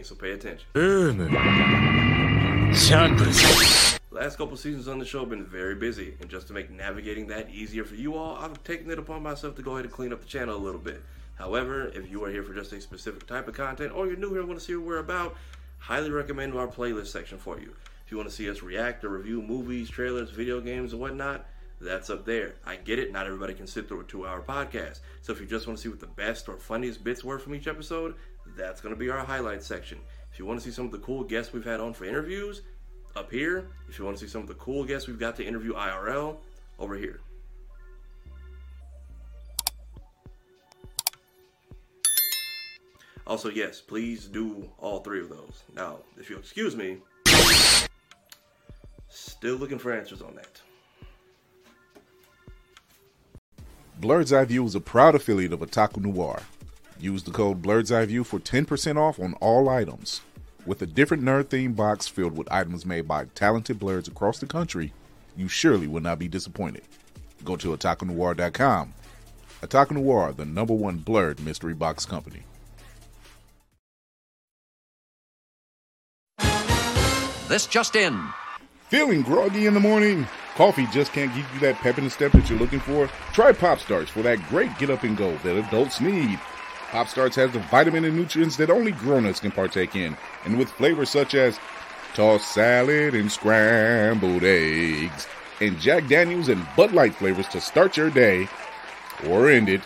[0.04, 0.68] So pay attention.
[4.12, 7.28] Last couple seasons on the show have been very busy, and just to make navigating
[7.28, 10.14] that easier for you all, I've taken it upon myself to go ahead and clean
[10.14, 11.02] up the channel a little bit.
[11.36, 14.30] However, if you are here for just a specific type of content, or you're new
[14.30, 15.36] here and want to see what we're about,
[15.80, 17.74] highly recommend our playlist section for you.
[18.06, 21.46] If you want to see us react or review movies, trailers, video games, and whatnot,
[21.80, 22.54] that's up there.
[22.66, 25.00] I get it, not everybody can sit through a two hour podcast.
[25.24, 27.56] So if you just want to see what the best or funniest bits were from
[27.56, 28.16] each episode,
[28.56, 30.00] that's going to be our highlight section.
[30.32, 32.62] If you want to see some of the cool guests we've had on for interviews,
[33.16, 33.68] up here.
[33.90, 36.38] If you want to see some of the cool guests we've got to interview IRL,
[36.82, 37.22] over here.
[43.28, 45.64] Also, yes, please do all three of those.
[45.76, 46.98] Now, if you'll excuse me,
[49.08, 50.60] still looking for answers on that.
[54.02, 56.42] Blerd's Eye View is a proud affiliate of Otaku Noir.
[57.02, 60.22] Use the code Blerd's Eye View for 10% off on all items.
[60.68, 64.46] With a different nerd themed box filled with items made by talented blerds across the
[64.46, 64.94] country,
[65.36, 66.84] you surely will not be disappointed.
[67.44, 68.94] Go to otakunoir.com.
[69.64, 72.44] Otaku Noir, the number one blerd mystery box company.
[77.48, 78.24] This just in.
[78.90, 80.28] Feeling groggy in the morning?
[80.56, 83.10] Coffee just can't give you that pep in the step that you're looking for?
[83.34, 86.40] Try Pop Starts for that great get up and go that adults need.
[86.92, 90.70] Pop Starts has the vitamin and nutrients that only grown-ups can partake in, and with
[90.70, 91.58] flavors such as
[92.14, 95.26] tossed salad and scrambled eggs,
[95.62, 98.50] and Jack Daniels and Bud Light flavors to start your day
[99.26, 99.80] or end it.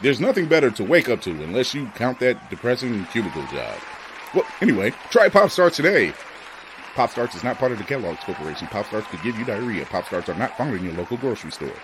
[0.00, 3.76] There's nothing better to wake up to unless you count that depressing cubicle job.
[4.34, 6.14] Well, anyway, try Pop Starts today.
[6.94, 8.66] Pop Starts is not part of the Kellogg's Corporation.
[8.68, 9.84] Pop Starts could give you diarrhea.
[9.84, 11.76] Pop Starts are not found in your local grocery store.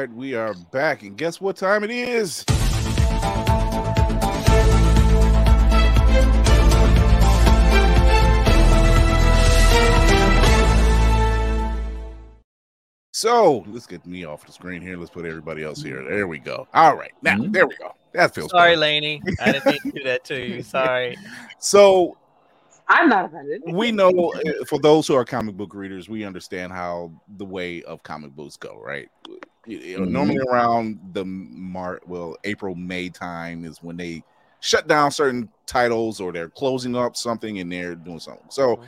[0.00, 2.44] Right, we are back, and guess what time it is?
[13.12, 14.98] So let's get me off the screen here.
[14.98, 16.04] Let's put everybody else here.
[16.04, 16.68] There we go.
[16.74, 17.92] All right, now there we go.
[18.12, 18.80] That feels Sorry, better.
[18.80, 19.22] Laney.
[19.40, 20.62] I didn't mean to do that to you.
[20.62, 21.16] Sorry.
[21.58, 22.18] So
[22.88, 23.62] I'm not offended.
[23.66, 27.82] we know uh, for those who are comic book readers, we understand how the way
[27.82, 29.08] of comic books go, right?
[29.66, 30.10] You- you know, Mhm.
[30.10, 34.22] Normally around the March, well, April, May time is when they
[34.60, 38.46] shut down certain titles or they're closing up something and they're doing something.
[38.48, 38.80] So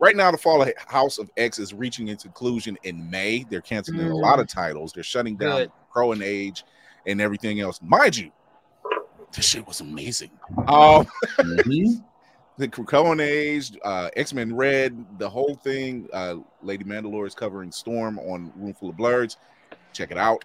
[0.00, 3.44] right now, the Fall of House of X is reaching its conclusion in May.
[3.48, 4.92] They're canceling a lot of titles.
[4.92, 5.72] They're shutting down Good.
[5.92, 6.64] Pro and Age
[7.06, 7.80] and everything else.
[7.82, 8.30] Mind you,
[9.32, 10.30] this shit was amazing.
[10.66, 11.06] Um,
[11.38, 12.04] Mhm.
[12.58, 16.08] the Krakoan Age, uh, X Men Red, the whole thing.
[16.12, 19.36] Uh, Lady Mandalore is covering Storm on Roomful of Blurs.
[19.94, 20.44] Check it out.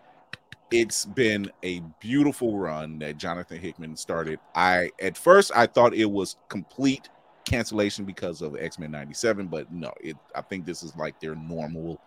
[0.71, 4.39] It's been a beautiful run that Jonathan Hickman started.
[4.55, 7.09] I at first I thought it was complete
[7.45, 10.15] cancellation because of X Men '97, but no, it.
[10.35, 11.99] I think this is like their normal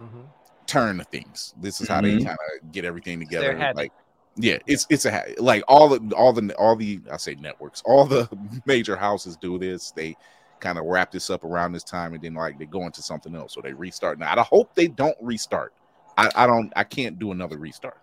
[0.00, 0.24] Mhm.
[0.66, 1.54] turn of things.
[1.60, 2.24] This is how they Mhm.
[2.24, 3.52] kind of get everything together.
[3.74, 3.92] Like,
[4.36, 8.06] yeah, it's it's a like all the all the all the I say networks, all
[8.06, 8.26] the
[8.64, 9.90] major houses do this.
[9.90, 10.16] They
[10.60, 13.34] kind of wrap this up around this time, and then like they go into something
[13.34, 14.18] else, so they restart.
[14.18, 15.74] Now I hope they don't restart.
[16.20, 16.72] I, I don't.
[16.76, 17.98] I can't do another restart,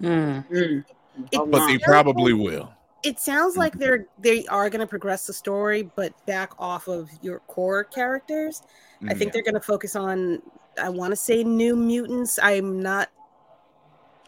[0.00, 0.44] Mm.
[0.50, 2.72] It- but they probably will.
[3.04, 7.08] It sounds like they're they are going to progress the story, but back off of
[7.22, 8.62] your core characters.
[9.08, 9.32] I think Mhm.
[9.34, 10.42] they're going to focus on.
[10.80, 12.38] I want to say New Mutants.
[12.42, 13.08] I'm not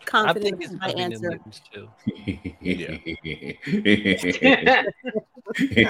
[0.03, 1.31] I confident think in it's my gonna be New answer.
[1.31, 1.89] Mutants too.
[5.77, 5.87] And,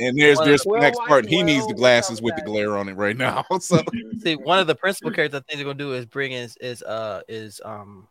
[0.00, 1.26] and there's Well, there's well, next why- part.
[1.26, 3.44] He needs the glasses talk with the glare on it right now.
[3.60, 3.82] So
[4.20, 6.82] See, one of the principal characters I think they're gonna do is bring in is
[6.82, 8.08] uh is um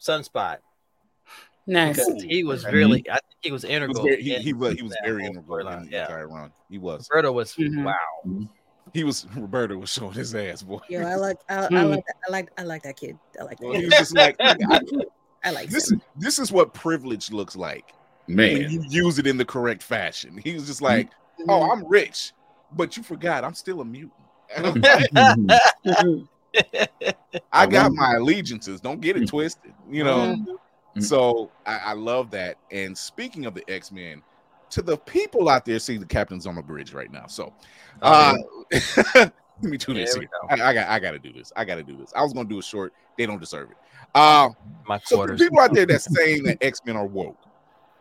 [0.00, 0.58] Sunspot
[1.68, 1.96] Nice.
[1.96, 4.04] because he was really I think he was he was integral.
[4.04, 6.52] very, he, he was he was very integral in the Yeah, entire run.
[6.70, 7.08] He was.
[7.10, 7.84] Roberto was Mhm.
[7.84, 8.46] wow.
[8.94, 9.26] He was.
[9.36, 10.78] Roberto was showing his ass, boy.
[10.88, 11.90] Yo, I like I, I Mm.
[11.90, 13.18] like I like I like that kid.
[13.40, 13.66] I like that.
[13.66, 13.84] He Kid.
[13.86, 14.56] was just like, I-
[15.44, 15.90] I like this.
[15.90, 15.98] him.
[15.98, 17.92] Is, this is what privilege looks like
[18.26, 20.38] when Man, you use it in the correct fashion.
[20.42, 21.10] He was just like,
[21.48, 22.32] "Oh, I'm rich,
[22.72, 24.12] but you forgot I'm still a mutant."
[24.56, 26.38] I'm like.
[27.52, 28.80] I got my allegiances.
[28.80, 30.36] Don't get it twisted, you know.
[30.96, 31.02] Mhm.
[31.02, 32.56] So I, I love that.
[32.70, 34.22] And speaking of the X Men,
[34.70, 37.26] to the people out there, see the captain's on the bridge right now.
[37.26, 37.52] So,
[38.02, 38.34] uh,
[39.14, 39.32] let
[39.62, 40.14] me do this.
[40.14, 40.28] Here.
[40.48, 40.88] I, I got.
[40.88, 41.52] I got to do this.
[41.56, 42.12] I got to do this.
[42.16, 42.92] I was gonna do it short.
[43.18, 43.76] They don't deserve it.
[44.14, 44.50] Uh,
[44.86, 47.38] My so the people out there that's saying that X Men are woke,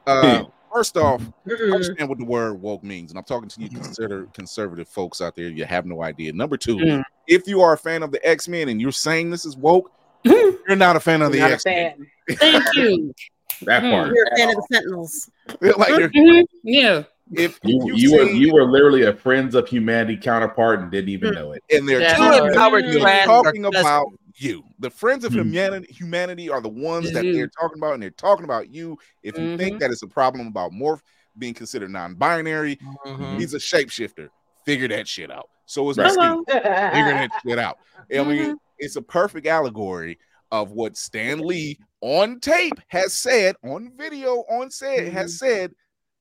[0.07, 1.71] uh, First off, Mm-mm.
[1.73, 5.33] understand what the word woke means, and I'm talking to you consider conservative folks out
[5.33, 5.47] there.
[5.47, 6.33] You have no idea.
[6.33, 7.03] Number two, Mm.
[7.27, 9.89] if you are a fan of the X Men and you're saying this is woke,
[10.25, 12.05] you're not a fan of the X Men.
[12.29, 13.13] Thank you.
[13.61, 13.89] That Hmm.
[13.91, 14.11] part.
[14.13, 15.29] You're a fan of the Sentinels.
[15.77, 16.45] like you're- Mhm.
[16.63, 17.03] Yeah.
[17.31, 21.09] if You, if you were you were literally a Friends of Humanity counterpart and didn't
[21.09, 21.63] even know it.
[21.71, 22.15] and they're Yeah.
[22.17, 22.99] talking, Empowered Mm.
[22.99, 24.63] class talking about you.
[24.79, 25.45] The friends of Mhm.
[25.45, 28.97] humanity humanity are the ones Is that they're talking about, and they're talking about you.
[29.23, 29.79] If you think Mhm.
[29.79, 31.01] that it's a problem about morph
[31.37, 33.39] being considered non-binary, Mhm.
[33.39, 34.29] he's a shapeshifter.
[34.65, 35.49] Figure that shit out.
[35.65, 36.09] So is Right.
[36.11, 36.45] Mystique.
[36.93, 37.77] Figure that shit out.
[38.11, 38.55] I mean, Mhm.
[38.79, 40.19] it's a perfect allegory
[40.51, 45.73] of what Stan Lee on tape has said, on video, on set, has said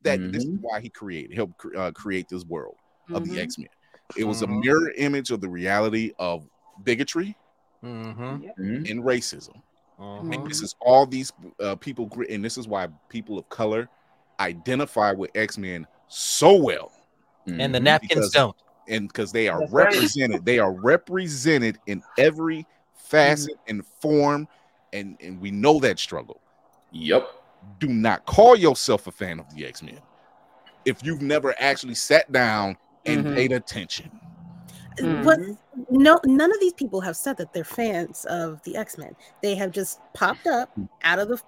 [0.03, 2.77] that this is why he created, helped cre- uh, create this world
[3.12, 3.41] of the.
[3.41, 3.69] X Men.
[4.16, 6.47] It was a mirror image of the reality of
[6.82, 7.36] bigotry
[7.85, 8.55] Mhm.
[8.59, 8.90] Mhm.
[8.90, 9.61] and racism.
[9.98, 13.89] And this is all these uh, people, and this is why people of color
[14.40, 16.93] identify with X Men so well,
[17.47, 17.82] And the Mhm.
[17.85, 18.56] napkins Because- don't.
[18.89, 19.85] and because they are That's right.
[19.93, 24.48] represented, they are represented in every facet and form,
[24.93, 26.40] and and we know that struggle.
[26.93, 27.28] Yep.
[27.81, 30.01] Do not call yourself a fan of the X Men
[30.85, 33.35] if you've never actually sat down and Mhm.
[33.35, 34.11] paid attention.
[34.99, 35.25] Mm.
[35.25, 35.41] What?
[35.91, 39.15] No, none of these people have said that they're fans of the X Men.
[39.43, 40.71] They have just popped up
[41.03, 41.41] out of the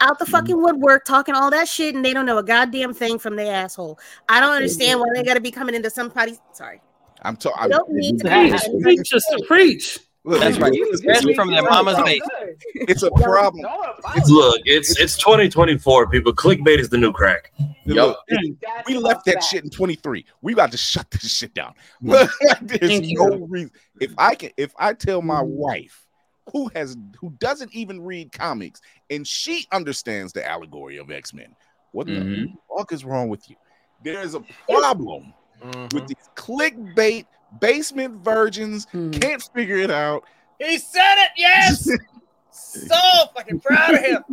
[0.00, 3.18] out the fucking woodwork, talking all that shit, and they don't know a goddamn thing
[3.18, 3.98] from their asshole.
[4.28, 6.40] I don't understand why they got to be coming into somebody's.
[6.52, 6.80] Sorry,
[7.22, 7.70] I'm you talking.
[7.70, 8.80] don't need to.
[8.82, 10.40] Preach, Just to Preach, sister, preach.
[10.40, 10.94] That's right.
[10.94, 12.32] Especially from their mama's So basement.
[12.74, 12.90] good.
[12.90, 13.64] It's a problem.
[14.10, 16.32] It's- Look, it's it's 2024, people.
[16.32, 17.52] Clickbait is the new crack.
[17.86, 20.24] Look, That's we left that shit in 23.
[20.42, 21.74] We about to shut this shit down.
[22.02, 22.28] Mm.
[22.62, 23.70] There's no reason.
[24.00, 25.48] If I can, if I tell my Mm.
[25.48, 26.06] wife
[26.52, 28.80] who has who doesn't even read comics
[29.10, 31.54] and she understands the allegory of X-Men,
[31.92, 32.56] what the Mhm.
[32.76, 33.56] fuck is wrong with you?
[34.02, 35.32] There is a problem
[35.62, 35.92] Mhm.
[35.94, 37.24] with these clickbait
[37.60, 39.20] basement virgins Mhm.
[39.20, 40.24] can't figure it out.
[40.58, 41.30] He said it.
[41.36, 41.88] Yes.
[42.50, 42.96] so
[43.34, 44.24] fucking proud of him.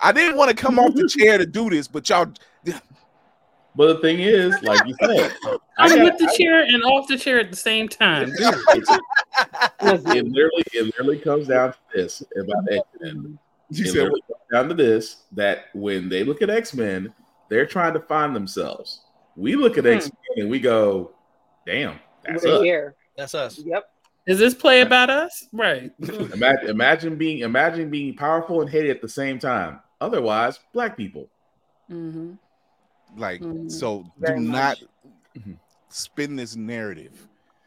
[0.00, 2.26] I didn't want to come off the chair to do this, but y'all
[3.76, 7.06] But the thing is, like you said, I I'm got- with the chair and off
[7.06, 8.32] the chair at the same time.
[8.32, 13.38] It literally it literally comes down to this about X-Men.
[13.70, 14.22] you It said comes
[14.52, 17.12] down to this that when they look at X-Men,
[17.48, 19.02] they're trying to find themselves.
[19.36, 19.90] We look at Hmm.
[19.90, 21.12] X-Men and we go,
[21.66, 21.98] damn,
[22.28, 22.62] that's We're us.
[22.62, 22.94] here.
[23.16, 23.58] That's us.
[23.58, 23.84] Yep.
[24.26, 25.46] Is this play about us?
[25.52, 25.90] Right.
[26.00, 29.80] Imagine, imagine being imagine being powerful and hated at the same time.
[30.00, 31.28] Otherwise, black people.
[31.88, 32.32] hmm
[33.16, 33.70] like Mhm.
[33.72, 34.82] so Very do much.
[34.82, 35.44] not
[35.88, 37.26] spin this narrative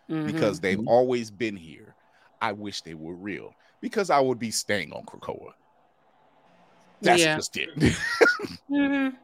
[0.09, 0.25] Mm-hmm.
[0.27, 0.87] because they've Mhm.
[0.87, 1.95] always been here.
[2.41, 5.53] I wish they were real because I would be staying on Krakoa.
[7.01, 7.37] That's Yeah.
[7.37, 7.69] just it.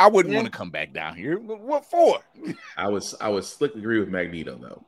[0.00, 0.40] I wouldn't Yeah.
[0.40, 1.38] want to come back down here.
[1.38, 2.20] What for?
[2.76, 4.82] I was I was slickly agree with Magneto though.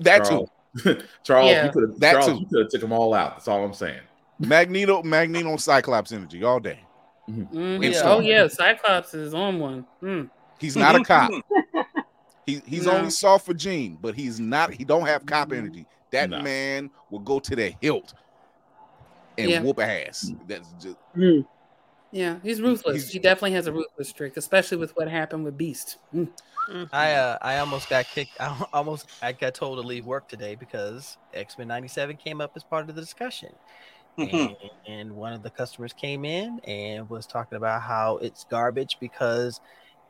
[0.00, 0.50] That Charles,
[1.24, 1.64] Charles, Yeah.
[1.66, 2.34] you could have That Charles, too.
[2.40, 3.36] you could have took them all out.
[3.36, 4.00] That's all I'm saying.
[4.38, 6.80] Magneto, Magneto, and Cyclops energy all day.
[7.30, 7.82] Mhm.
[7.82, 9.86] And Oh yeah, Cyclops is on one.
[10.02, 10.28] Mm.
[10.60, 11.30] He's not a cop.
[12.46, 12.92] He, he's No.
[12.92, 14.70] only soft for Jean, but he's not.
[14.72, 15.58] He don't have cop Mm-hmm.
[15.58, 15.86] energy.
[16.12, 16.42] That No.
[16.42, 18.14] man will go to the hilt
[19.36, 19.62] and Yeah.
[19.62, 20.30] whoop ass.
[20.46, 21.44] That's just Mm.
[22.16, 23.02] Yeah, he's ruthless.
[23.02, 25.98] He's- he definitely has a ruthless streak, especially with what happened with Beast.
[26.14, 26.32] Mm.
[26.92, 28.40] I uh I almost got kicked.
[28.40, 32.52] I almost I got told to leave work today because X Men '97 came up
[32.56, 33.50] as part of the discussion,
[34.18, 34.56] and,
[34.88, 39.60] and one of the customers came in and was talking about how it's garbage because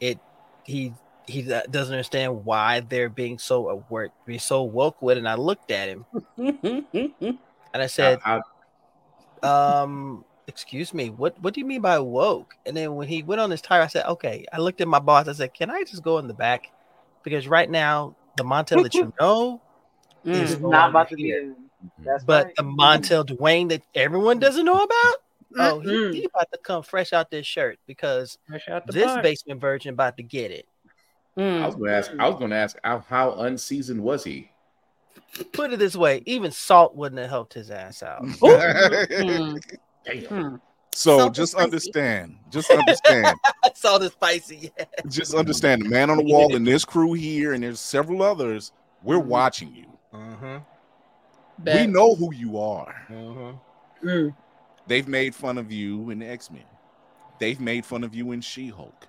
[0.00, 0.20] it
[0.64, 0.92] he
[1.26, 5.16] he doesn't understand why they're being so aware, being so woke with.
[5.16, 5.20] it.
[5.20, 6.06] And I looked at him
[6.38, 7.38] and
[7.74, 8.42] I said, I-
[9.42, 13.40] um excuse me what what do you mean by woke and then when he went
[13.40, 15.82] on his tire i said okay i looked at my boss i said can i
[15.82, 16.70] just go in the back
[17.24, 19.60] because right now the montel that you know
[20.24, 20.60] is Mm.
[20.62, 21.24] no not about to be.
[21.24, 21.54] here.
[22.26, 22.56] but right.
[22.56, 25.14] the montel dwayne that everyone doesn't know about
[25.58, 26.14] oh he, Mm-mm.
[26.14, 29.22] he about to come fresh out this shirt because Fresh out the this box.
[29.22, 30.66] basement virgin about to get it
[31.38, 31.60] Mm.
[31.62, 32.10] I was going to ask.
[32.18, 34.50] I was going to ask how, how unseasoned was he?
[35.52, 39.60] put it this way even salt wouldn't have helped his ass out Mm.
[40.06, 40.22] Damn.
[40.22, 40.60] Mm.
[40.92, 41.64] so Salt just spicy.
[41.64, 42.36] understand.
[42.50, 43.36] Just understand.
[43.74, 44.84] salt is spicy yeah.
[45.08, 48.72] just understand the man on the wall and this crew here, and there's several others.
[49.02, 49.26] We're Mhm.
[49.26, 49.86] watching you.
[50.14, 50.56] mm-hmm.
[51.64, 53.06] We know who you are.
[53.10, 54.08] Mm-hmm.
[54.08, 54.36] Mm.
[54.86, 56.64] They've made fun of you in X Men.
[57.40, 59.06] They've made fun of you in She Hulk.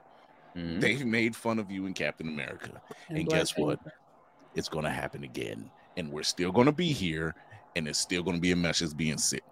[0.56, 0.80] Mhm.
[0.82, 2.82] They've made fun of you in Captain America.
[3.10, 3.80] And Black guess what?
[3.84, 3.94] Panther.
[4.56, 5.70] It's going to happen again.
[5.98, 7.36] And we're still going to be here.
[7.76, 9.44] And it's still going to be a message being sent.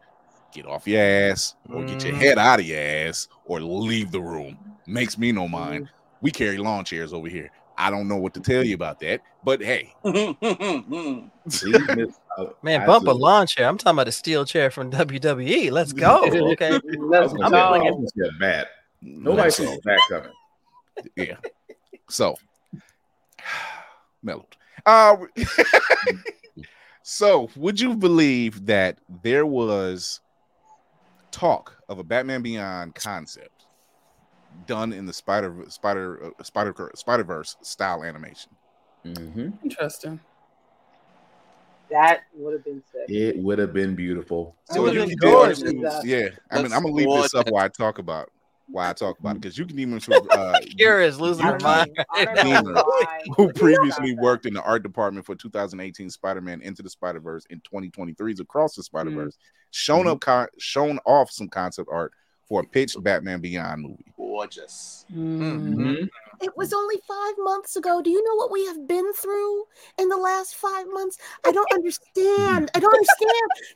[0.55, 2.17] Get off your ass or get your Mhm.
[2.17, 4.57] head out of your ass or leave the room.
[4.87, 5.89] makes me no mind.
[6.21, 7.51] We carry lawn chairs over here.
[7.77, 9.93] I don't know what to tell you about that, but hey,
[11.49, 12.19] See, Miss-
[12.63, 13.67] Man, bump a lawn chair.
[13.67, 15.71] I'm talking about a steel chair from WWE.
[15.71, 16.23] Let's go.
[16.53, 16.79] Okay.
[16.99, 17.67] Let's I'm say, go.
[17.69, 18.67] playing- I was gonna bad.
[19.01, 20.31] Nobody so, sees that coming.
[21.17, 21.35] yeah.
[22.09, 22.35] So,
[24.23, 24.45] mellowed.
[24.85, 25.17] Uh,
[27.01, 30.21] so, would you believe that there was
[31.35, 33.65] talk of a Batman Beyond concept
[34.67, 38.51] done in the Spider Spider uh, Spider Spider Verse style animation?
[39.05, 39.53] Mhm.
[39.63, 40.19] Interesting.
[41.91, 43.09] That would have been sick.
[43.09, 44.55] It would have been beautiful.
[44.71, 45.61] So you been can gorgeous.
[45.61, 46.29] yeah.
[46.49, 48.31] I mean, Let's I'm gonna leave this up while I talk about
[48.67, 49.95] why I talk about it because you can even
[50.31, 51.91] uh, Kira is losing I her mind.
[51.97, 52.61] know- I right don't now.
[52.61, 57.45] know why who previously worked in the art department for 2018 Spider-Man Into the Spider-Verse
[57.49, 59.37] in 2023's Across the Spider-Verse,
[59.71, 62.11] shown up con- shown off some concept art
[62.47, 64.05] for a pitched Batman Beyond movie.
[64.17, 65.05] Gorgeous.
[65.13, 66.07] Mhm.
[66.41, 68.01] It was only five months ago.
[68.01, 69.63] Do you know what we have been through
[69.99, 71.17] in the last five months?
[71.45, 72.71] I don't understand.
[72.75, 73.31] I don't understand.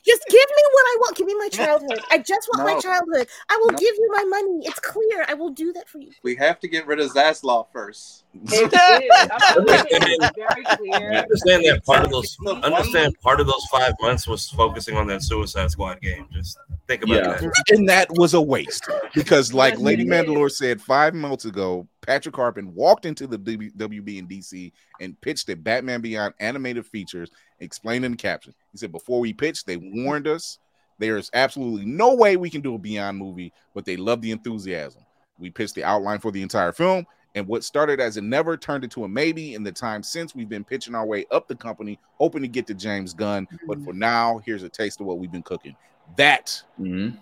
[0.05, 1.17] Just give me what I want.
[1.17, 1.99] Give me my childhood.
[2.11, 3.27] I just want my childhood.
[3.49, 3.77] I will No.
[3.77, 4.61] give you my money.
[4.65, 5.25] It's clear.
[5.27, 6.11] I will do that for you.
[6.23, 8.23] We have to get rid of Zaslav first.
[8.33, 8.71] It is.
[8.73, 12.37] I feel like it was very I understand that part of those.
[12.45, 16.27] Understand part of those five months was focusing on that Suicide Squad game.
[16.31, 16.57] Just
[16.87, 17.33] think about Yeah.
[17.39, 17.51] that.
[17.71, 20.11] and that was a waste because, like Lady it is.
[20.11, 25.47] Mandalore said five months ago, Patrick Harpin walked into the WB and DC and pitched
[25.49, 27.29] a Batman Beyond animated features,
[27.59, 28.55] explained in the caption.
[28.71, 30.57] He said, Before we pitched, they warned us
[30.97, 34.31] there is absolutely no way we can do a Beyond movie, but they love the
[34.31, 35.03] enthusiasm.
[35.37, 37.05] We pitched the outline for the entire film,
[37.35, 39.53] and what started as a never turned into a maybe.
[39.53, 42.65] In the time since, we've been pitching our way up the company, hoping to get
[42.67, 43.47] to James Gunn.
[43.67, 45.75] But for now, here's a taste of what we've been cooking.
[46.17, 47.19] That Mhm.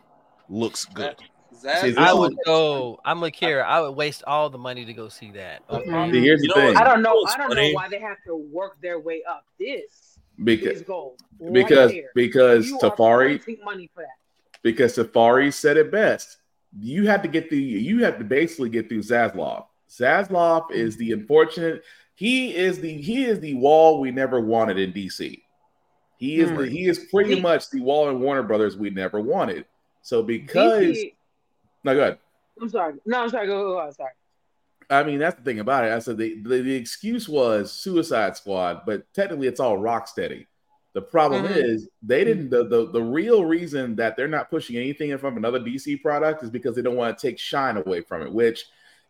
[0.47, 1.17] looks good.
[1.17, 1.25] Zaz-
[1.61, 2.99] See, I would go.
[3.05, 3.63] I'm with Kira.
[3.63, 5.63] I would waste all the money to go see that.
[5.69, 6.11] Okay.
[6.11, 6.73] See, here's the You thing.
[6.73, 6.77] what?
[6.77, 7.25] I don't know.
[7.27, 9.45] I don't know why they have to work their way up.
[9.59, 11.21] This Because is gold.
[11.39, 12.11] right because there.
[12.15, 14.59] because You Safari printing money for that.
[14.61, 16.37] because Safari said it best.
[16.79, 19.65] You have to get the you have to basically get through Zaslav.
[19.89, 21.83] Zaslav is the unfortunate.
[22.15, 25.41] He is the he is the wall we never wanted in DC.
[26.17, 26.63] He is the, hmm.
[26.71, 29.65] he is pretty He- much the wall in Warner Brothers we never wanted.
[30.01, 31.13] So because DC,
[31.87, 32.17] no good.
[32.61, 32.95] I'm sorry.
[33.05, 33.47] No, I'm sorry.
[33.47, 33.79] Go, go, go.
[33.79, 34.11] I'm sorry.
[34.89, 35.91] I mean that's the thing about it.
[35.91, 40.45] I said the, the, the excuse was Suicide Squad, but technically it's all Rocksteady.
[40.93, 41.55] The problem Mhm.
[41.57, 45.59] is they didn't the, the the real reason that they're not pushing anything from another
[45.59, 48.65] DC product is because they don't want to take shine away from it, which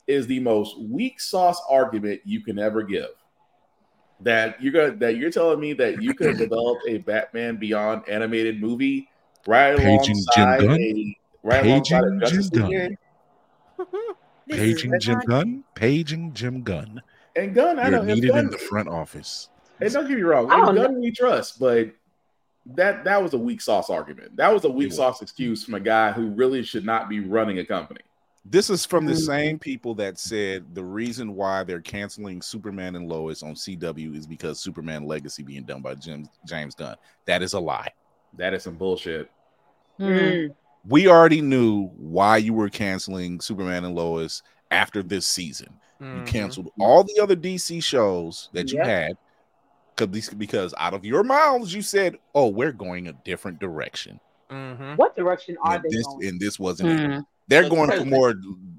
[0.07, 3.09] is the most weak sauce argument you can ever give.
[4.21, 8.09] That you're gonna that you're telling me that you could have developed a Batman Beyond
[8.09, 9.09] animated movie
[9.45, 10.81] right Paging Jim alongside Gunn?
[10.81, 11.17] a
[11.47, 12.69] right alongside a Paging Jim League Gunn.
[12.71, 12.97] game?
[14.47, 17.01] This is Paging Jim not- Gunn, paging Jim Gunn.
[17.35, 19.49] And Gunn, I You're know if needed in the front office.
[19.79, 21.89] And don't get me wrong, I and Gunn we trust, but
[22.75, 24.35] that that was a weak sauce argument.
[24.37, 24.95] That was a weak It was.
[24.97, 28.01] sauce excuse from a guy who really should not be running a company.
[28.49, 29.21] This is from the Mm-hmm.
[29.21, 34.25] same people that said the reason why they're canceling Superman and Lois on CW is
[34.25, 36.95] because Superman Legacy being done by Jim, James Gunn.
[37.25, 37.89] That is a lie.
[38.37, 39.29] That is some bullshit.
[39.99, 40.55] Mm.
[40.87, 44.41] We already knew why you were canceling Superman and Lois
[44.71, 45.73] after this season.
[45.99, 46.27] You Mhm.
[46.27, 48.85] canceled all the other DC shows that you Yep.
[48.87, 49.17] had
[49.95, 54.19] because because out of your mouths you said, "Oh, we're going a different direction."
[54.51, 54.95] Mhm.
[54.97, 56.27] What direction are And they this going?
[56.27, 56.89] and this wasn't.
[56.91, 56.99] it.
[56.99, 57.25] Mm.
[57.47, 58.35] They're That's going for more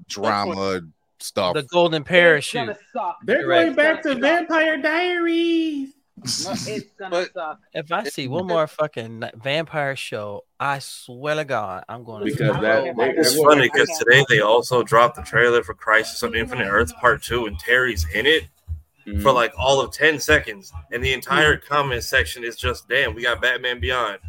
[0.07, 0.81] drama
[1.19, 1.55] stuff.
[1.55, 2.77] The golden parachute.
[3.25, 5.93] They're going back to Vampire Diaries.
[6.19, 7.59] No, it's gonna But- suck.
[7.73, 12.31] If I see one more fucking vampire show, I swear to God, I'm going to
[12.31, 13.09] Because that don't they.
[13.11, 16.93] It's everyone- funny because today they also dropped the trailer for Crisis on Infinite Earth
[16.97, 18.43] Part Two, and Terry's in it
[19.07, 19.21] Mhm.
[19.21, 23.23] for like all of ten seconds, and the entire comment section is just, "Damn, we
[23.23, 24.19] got Batman Beyond."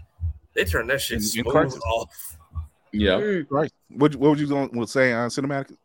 [0.55, 2.37] They turned that shit In- in smooth off.
[2.93, 3.13] yeah.
[3.13, 3.47] Mm.
[3.51, 3.71] Right.
[3.89, 5.77] What, what would you going to say on cinematic?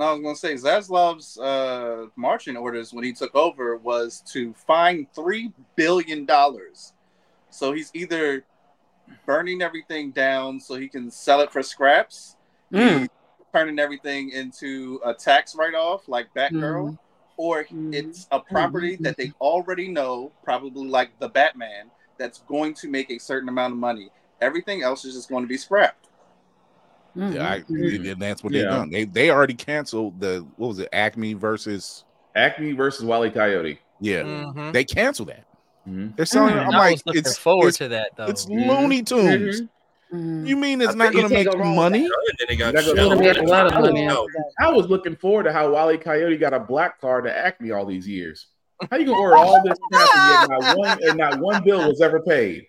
[0.00, 4.54] No, I was gonna say Zaslav's uh, marching orders when he took over was to
[4.54, 6.94] find three billion dollars.
[7.50, 8.42] So he's either
[9.26, 12.36] burning everything down so he can sell it for scraps,
[12.72, 13.08] Mm.
[13.52, 16.98] turning everything into a tax write-off like Batgirl, Mhm.
[17.36, 17.92] or Mhm.
[17.94, 23.10] it's a property that they already know, probably like the Batman, that's going to make
[23.10, 24.10] a certain amount of money.
[24.40, 25.99] Everything else is just going to be scrapped.
[27.16, 27.34] Mm.
[27.34, 28.12] Yeah, I, Mhm.
[28.12, 28.70] and that's what they've Yeah.
[28.70, 28.90] done.
[28.90, 30.88] They they already canceled the what was it?
[30.92, 32.04] Acme versus
[32.36, 33.78] Acme versus Wally Coyote.
[34.00, 34.22] yeah.
[34.22, 34.72] Mhm.
[34.72, 35.44] They canceled that.
[35.88, 36.14] Mhm.
[36.16, 36.54] They're selling.
[36.54, 36.58] Mm.
[36.62, 36.66] it.
[36.68, 38.26] I'm I like, it's forward it's, to that though.
[38.26, 38.48] it's.
[38.48, 39.62] Looney Tunes.
[40.12, 42.00] You mean it's I not you going to can't make go wrong with money?
[42.04, 43.08] And then they got You're not Shell.
[43.10, 44.08] gonna- make a lot of money.
[44.58, 47.86] I was- looking forward to how Wally Coyote got a black card to Acme all
[47.86, 48.48] these years.
[48.90, 51.86] How you gonna order all this crap and yet not one and not one bill
[51.88, 52.66] was ever paid?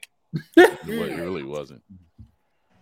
[0.55, 1.81] It it really wasn't.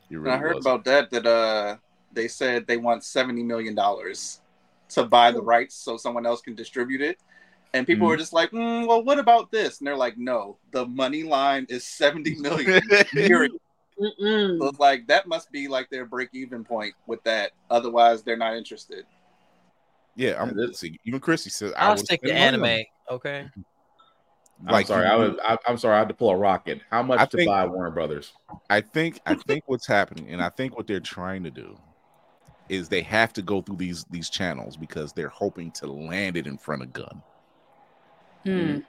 [0.09, 0.65] It And really I heard wasn't.
[0.65, 1.77] about that that uh
[2.11, 4.41] they said they want seventy million dollars
[4.89, 7.17] to buy the rights so someone else can distribute it.
[7.73, 8.09] And people Mm-hmm.
[8.09, 11.67] were just like, mm, "Well, what about this?" And they're like, "No, the money line
[11.69, 12.81] is seventy million."
[13.13, 13.51] period."
[13.99, 17.51] So like that must be like their break even point with that.
[17.69, 19.05] Otherwise, they're not interested.
[20.15, 22.85] Yeah, I'm see, even Chrissy says I I'll would stick to spend money on anime.
[23.11, 23.49] Okay.
[24.65, 26.81] I'm Like, sorry, you- I was I, I'm sorry, I had to pull a rocket.
[26.91, 28.33] How much I to think- buy Warner Brothers?
[28.69, 31.77] I think I think what's happening, and I think what they're trying to do
[32.67, 36.45] is they have to go through these these channels because they're hoping to land it
[36.45, 37.21] in front of Gunn.
[38.43, 38.79] Hmm.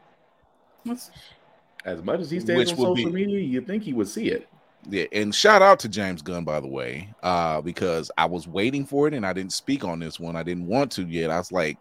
[1.85, 4.29] As much as he stays Which on social be- media, you'd think he would see
[4.29, 4.49] it.
[4.89, 8.87] Yeah, and shout out to James Gunn, by the way, uh, because I was waiting
[8.87, 10.37] for it and I didn't speak on this one.
[10.37, 11.31] I didn't want to yet.
[11.31, 11.79] I was like,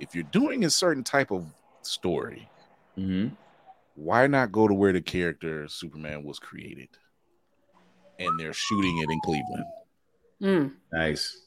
[0.00, 1.46] if you're doing a certain type of
[1.82, 2.48] story,
[2.98, 3.34] Mm-hmm.
[3.94, 6.88] why not go to where the character Superman was created?
[8.18, 9.64] And they're shooting it in Cleveland.
[10.42, 10.72] Mm.
[10.92, 11.40] Nice.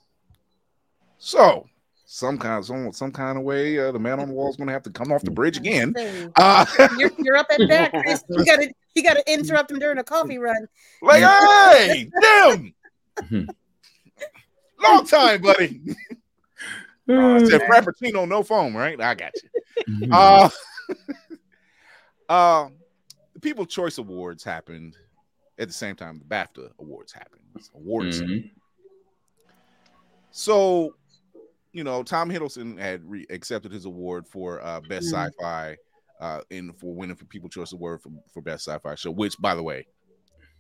[1.18, 1.68] So
[2.06, 4.68] some kind some some kind of way, uh, the man on the wall is going
[4.68, 5.94] to have to come off the bridge again.
[6.36, 6.65] Uh,
[6.98, 8.24] you're, you're up at bat, Chris.
[8.30, 10.68] You gotta you gotta interrupt him during a coffee run.
[11.02, 12.74] like, hey, damn,
[14.84, 15.82] long time, buddy.
[17.10, 18.99] Uh, I said Frappuccino, no foam, right?
[18.99, 19.32] I got
[19.88, 20.10] you.
[20.11, 20.49] Uh,
[22.34, 22.69] uh,
[23.34, 24.97] the People's Choice Awards happened
[25.60, 27.41] at the same time the BAFTA Awards happened.
[27.55, 28.22] It's Awards.
[28.22, 28.49] Mhm.
[30.31, 30.95] So,
[31.73, 35.27] you know, Tom Hiddleston had re- accepted his award for uh, best Mhm.
[35.27, 35.77] sci-fi,
[36.19, 39.53] uh, in for winning for People's Choice Award for, for best sci-fi show, which, by
[39.55, 39.85] the way,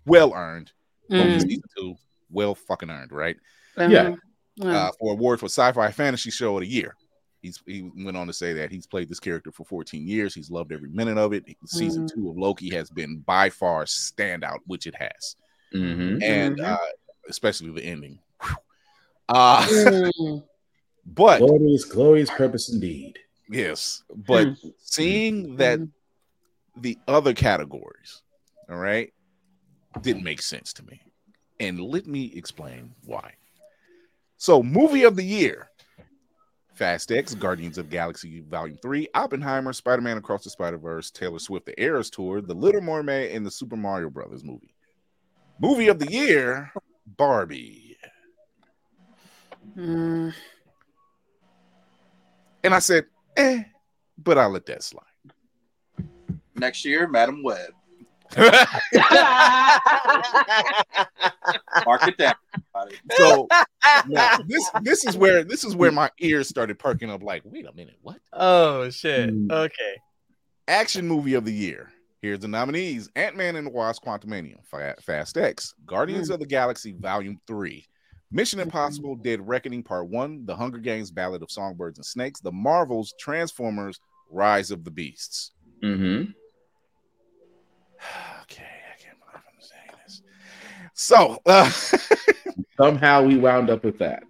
[0.05, 0.71] well earned.
[1.09, 1.41] Mm.
[1.41, 1.95] season two,
[2.29, 3.35] well fucking earned, right?
[3.77, 4.15] Yeah.
[4.61, 6.95] Uh, uh, for award for sci-fi fantasy show of the year.
[7.43, 10.33] He's he went on to say that he's played this character for 14 years.
[10.33, 11.43] He's loved every minute of it.
[11.65, 12.13] Season Mhm.
[12.13, 15.35] two of Loki has been by far standout, which it has,
[15.73, 16.23] Mhm.
[16.23, 16.63] and Mhm.
[16.65, 16.77] uh,
[17.27, 18.17] especially the ending.
[18.41, 18.55] Whew.
[19.27, 20.43] Uh, mm.
[21.05, 23.19] but Glorious, glorious purpose indeed.
[23.49, 24.69] yes, but Hmm.
[24.77, 25.79] seeing that
[26.77, 28.21] the other categories,
[28.69, 29.13] all right,
[30.01, 31.01] didn't make sense to me,
[31.59, 33.33] and let me explain why.
[34.37, 35.69] So, movie of the year.
[36.73, 41.39] Fast X, Guardians of Galaxy Volume 3, Oppenheimer, Spider Man Across the Spider Verse, Taylor
[41.39, 44.73] Swift, The Eras Tour, The Little Mermaid, and the Super Mario Brothers movie.
[45.59, 46.71] Movie of the year,
[47.05, 47.97] Barbie.
[49.77, 50.33] Mm.
[52.63, 53.05] And I said,
[53.37, 53.63] eh,
[54.17, 55.03] but I'll let that slide.
[56.55, 57.71] Next year, Madame Web.
[61.85, 62.35] Mark it down.
[62.75, 62.97] everybody.
[63.15, 63.47] so
[64.07, 67.65] now, this this is where this is where my ears started perking up like, wait
[67.65, 68.17] a minute, what?
[68.31, 69.29] Oh shit.
[69.29, 69.51] Mm.
[69.51, 69.97] Okay.
[70.67, 71.91] Action movie of the year.
[72.21, 76.45] Here's the nominees: Ant Man and the Wasp: Quantumania, Fa- Fast X, Guardians of the
[76.45, 77.85] Galaxy Volume Three,
[78.31, 82.53] Mission Impossible: Dead Reckoning Part One, The Hunger Games: Ballad of Songbirds and Snakes, The
[82.53, 83.99] Marvels: Transformers:
[84.29, 85.51] Rise of the Beasts.
[85.83, 86.31] Mm-hmm.
[88.43, 90.21] Okay, I can't believe I'm saying this.
[90.93, 91.71] So, uh,
[92.77, 94.23] Somehow we wound up with that.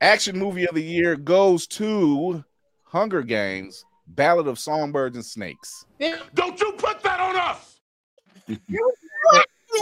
[0.00, 2.44] action movie of the year goes to
[2.84, 5.86] Hunger Games: Ballad of Songbirds and Snakes.
[6.34, 7.80] Don't you put that on us!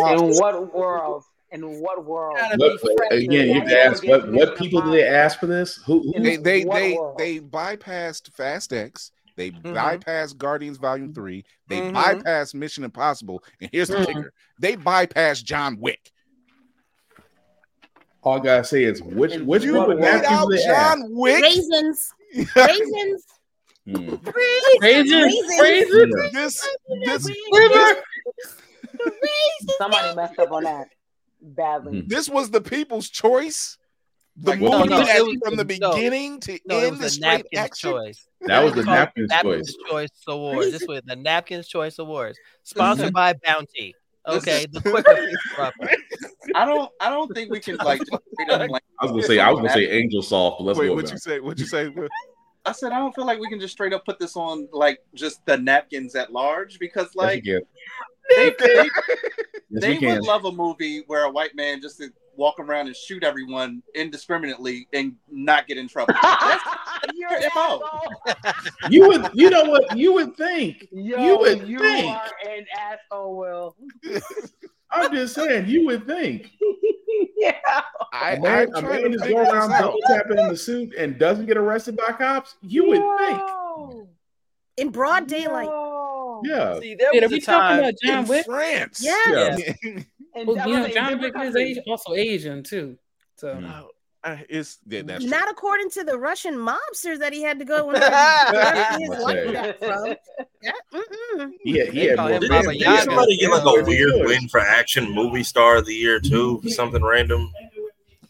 [0.01, 1.25] In what world?
[1.51, 2.39] In what world?
[2.57, 5.77] What, again, you have to ask what what people did they ask for this?
[5.87, 9.13] Who, who they they they they bypassed Fast X.
[9.39, 9.73] They Mhm.
[9.73, 11.45] bypassed Guardians Volume Three.
[11.69, 11.93] They Mhm.
[11.95, 13.43] bypassed Mission Impossible.
[13.61, 14.07] And here's the Mhm.
[14.07, 16.11] kicker: they bypassed John Wick.
[18.25, 20.65] all I gotta say is which And which you one Laid napkins out did they
[20.65, 20.99] ask?
[20.99, 21.41] John Wick.
[21.41, 22.11] Raisins,
[22.57, 23.25] raisins,
[23.87, 24.17] Hmm.
[24.83, 26.33] Raisins, raisins.
[26.33, 26.69] this
[27.07, 28.03] this River.
[29.79, 30.89] Somebody messed up on that
[31.41, 32.01] badly.
[32.03, 33.79] this was the people's choice.
[34.41, 35.95] The Like, movie no, no, was- from the no.
[35.95, 37.91] beginning to No, end the the straight napkins action.
[37.93, 38.27] choice.
[38.43, 39.91] That was the called napkins Napkins choice.
[39.91, 40.73] Choice Award.
[40.73, 43.95] This was the Napkins Choice Awards, sponsored by Bounty.
[44.27, 45.17] Okay, the quicker.
[46.55, 46.91] I don't.
[47.01, 47.99] I don't think we can like.
[48.11, 48.67] just straight I
[49.05, 50.95] was gonna say I was gonna say Angel Soft, but let's Wait, go.
[50.95, 51.41] what with you say?
[51.41, 51.91] What you say?
[52.65, 54.99] I said I don't feel like we can just straight up put this on like
[55.15, 57.43] just the napkins at large because like
[58.37, 58.91] yes, they, they.
[59.71, 62.97] Yes, they would love a movie where a white man just to walk around and
[62.97, 66.15] shoot everyone indiscriminately and not get in trouble.
[66.23, 66.65] That's
[67.15, 67.83] You're your MO.
[68.89, 69.97] You would, you know what?
[69.97, 70.89] You would think.
[70.93, 72.07] Yo, You would you think.
[72.17, 73.77] are an asshole, Will.
[74.91, 76.51] I'm just saying, you would think.
[77.37, 77.57] yeah.
[78.13, 79.81] I, A man, I'm a man to just figure around out.
[79.81, 82.55] double tapping in the suit and doesn't get arrested by cops.
[82.63, 84.09] You would think.
[84.79, 84.83] Yo.
[84.83, 85.67] in broad daylight.
[85.67, 86.43] Yo.
[86.45, 86.81] Yeah.
[86.81, 88.47] See, there Wait, are was a we talking about John In Wick?
[88.47, 89.01] France.
[89.05, 89.57] Yeah.
[89.59, 90.01] Yeah.
[90.35, 91.79] And Well, you know, John Wick is countries.
[91.79, 92.97] Asi- also Asian too.
[93.37, 93.85] So Mm.
[94.25, 95.31] Uh, it's yeah, that's true.
[95.31, 99.09] Not according to the Russian mobsters that he had to go whenever he- wherever his
[99.25, 99.75] life say.
[99.79, 100.17] from.
[100.61, 101.51] Yeah, mm-mm.
[101.65, 102.35] Yeah, he They had call more.
[102.37, 103.03] him they- Baba they Did Yaga.
[103.05, 106.61] somebody get like a weird win for action movie star of the year too?
[106.67, 107.51] Something random.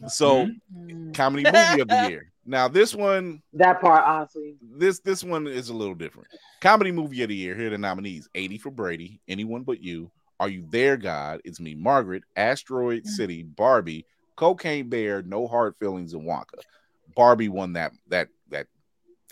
[0.07, 1.13] So Mm.
[1.13, 2.28] comedy movie of the year.
[2.49, 4.55] Now this one, That part, honestly.
[4.59, 6.29] this this one is a little different.
[6.61, 7.53] Comedy movie of the year.
[7.55, 10.09] Here are the nominees: 80 for Brady, Anyone But You,
[10.39, 11.41] Are You There, God?
[11.45, 13.07] It's Me, Margaret, Asteroid mm.
[13.07, 14.03] City, Barbie,
[14.35, 16.59] Cocaine Bear, No Hard Feelings, and Wonka.
[17.15, 18.65] Barbie won that that that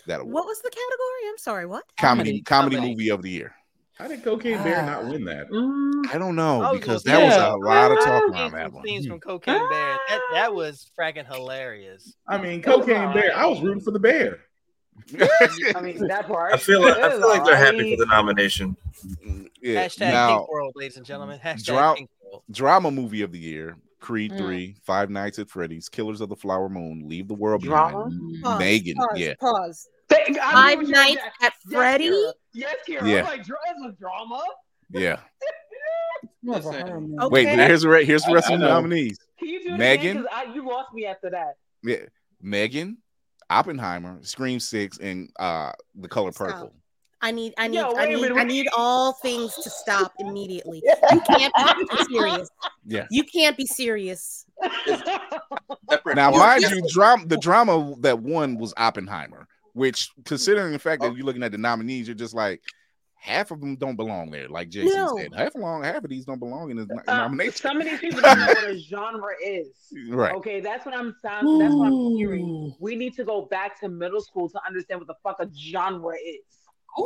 [0.06, 0.34] that award.
[0.34, 1.28] What was the category?
[1.28, 1.66] I'm sorry.
[1.66, 1.84] What?
[1.98, 2.92] comedy comedy, Comedy.
[2.94, 3.52] movie of the year.
[3.98, 5.50] How did Cocaine Bear not win that?
[5.50, 8.36] Mm, I don't know I because gonna that was a lot of yeah, talk Scenes
[8.36, 8.84] around that one.
[8.86, 9.98] Scenes from Cocaine Bear.
[10.08, 12.14] That that was fracking hilarious.
[12.28, 13.36] I mean, Cocaine Bear.
[13.36, 14.40] I was rooting for the bear.
[15.74, 16.52] I mean, that part.
[16.54, 17.98] I feel like I feel like they're happy alright.
[17.98, 18.76] for the nomination.
[19.60, 19.86] yeah.
[19.86, 21.38] Hashtag Now, Pink World, ladies and gentlemen.
[21.38, 22.42] Hashtag Drought- Pink World.
[22.50, 24.38] drama movie of the year: Creed Mm.
[24.38, 28.06] Three, Five Nights at Freddy's, Killers of the Flower Moon, Leave the World Drama?
[28.06, 28.94] Behind, Pause, Megan.
[28.96, 29.88] Pause, Yeah, Pause.
[30.08, 31.32] Thank- I Five what you were Nights saying.
[31.42, 32.30] at Yes, Freddy.
[32.54, 33.06] Yes, Kira.
[33.08, 33.18] Yeah.
[33.20, 33.56] I'm like, dra-
[33.86, 34.42] a drama.
[34.90, 35.20] yeah.
[36.42, 37.16] More of a Listen.
[37.20, 37.28] Okay.
[37.32, 39.78] Wait, here's the here's the I- rest I of the nominees: Can you do it
[39.78, 40.26] Megan?
[40.32, 41.56] I, you lost me after that.
[41.82, 42.06] yeah,
[42.40, 42.98] Megan,
[43.50, 46.48] Oppenheimer, Scream Six, and uh, The Color Stop.
[46.48, 46.72] Purple.
[47.20, 50.80] I need, I need, Yo, I need, I need all things to stop immediately.
[51.12, 52.48] You can't be serious.
[52.86, 53.06] Yeah.
[53.10, 54.46] You can't be serious.
[56.14, 59.46] Now, mind you, drama the drama that won was Oppenheimer,
[59.78, 61.14] which, considering the fact that Oh.
[61.14, 62.60] you're looking at the nominees, you're just like
[63.14, 64.48] half of them don't belong there.
[64.48, 65.16] Like JC No.
[65.16, 67.52] said, half along, half of these don't belong in the Uh, nomination.
[67.54, 69.68] some of these people don't know what a genre is.
[70.08, 70.34] Right.
[70.36, 71.60] Okay, that's what I'm sound.
[71.60, 72.74] That's what I'm hearing.
[72.78, 76.14] We need to go back to middle school to understand what the fuck a genre
[76.16, 76.44] is.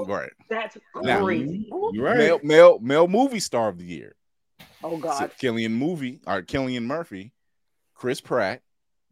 [0.07, 0.31] Right.
[0.49, 1.69] That's Now- crazy.
[1.93, 2.17] You're right.
[2.19, 4.15] Male, male, male movie star of the year.
[4.85, 5.33] Oh So God.
[5.41, 7.33] Cillian movie or Cillian Murphy,
[7.95, 8.63] Chris Pratt,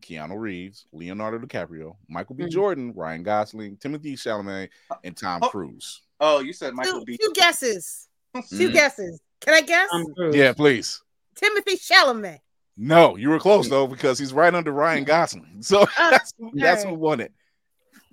[0.00, 2.44] Keanu Reeves, Leonardo DiCaprio, Michael B.
[2.44, 2.50] Mhm.
[2.50, 4.68] Jordan, Ryan Gosling, Timothy Chalamet,
[5.04, 5.48] and Tom Oh.
[5.48, 6.02] Cruise.
[6.20, 7.18] Oh, you said Michael Two, B.
[7.18, 8.08] two guesses.
[8.48, 8.72] Two Mhm.
[8.72, 9.20] guesses.
[9.40, 9.88] Can I guess?
[10.32, 11.02] Yeah, please.
[11.34, 12.40] Timothy Chalamet.
[12.76, 15.58] No, you were close though because he's right under Ryan Gosling.
[15.62, 17.32] So that's that's who won it.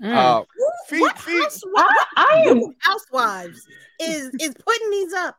[0.01, 0.13] Mm.
[0.15, 0.43] Uh,
[0.87, 2.75] Feet- what feet- housewi- I, I am.
[2.79, 3.65] housewives
[3.99, 5.35] is is putting these up?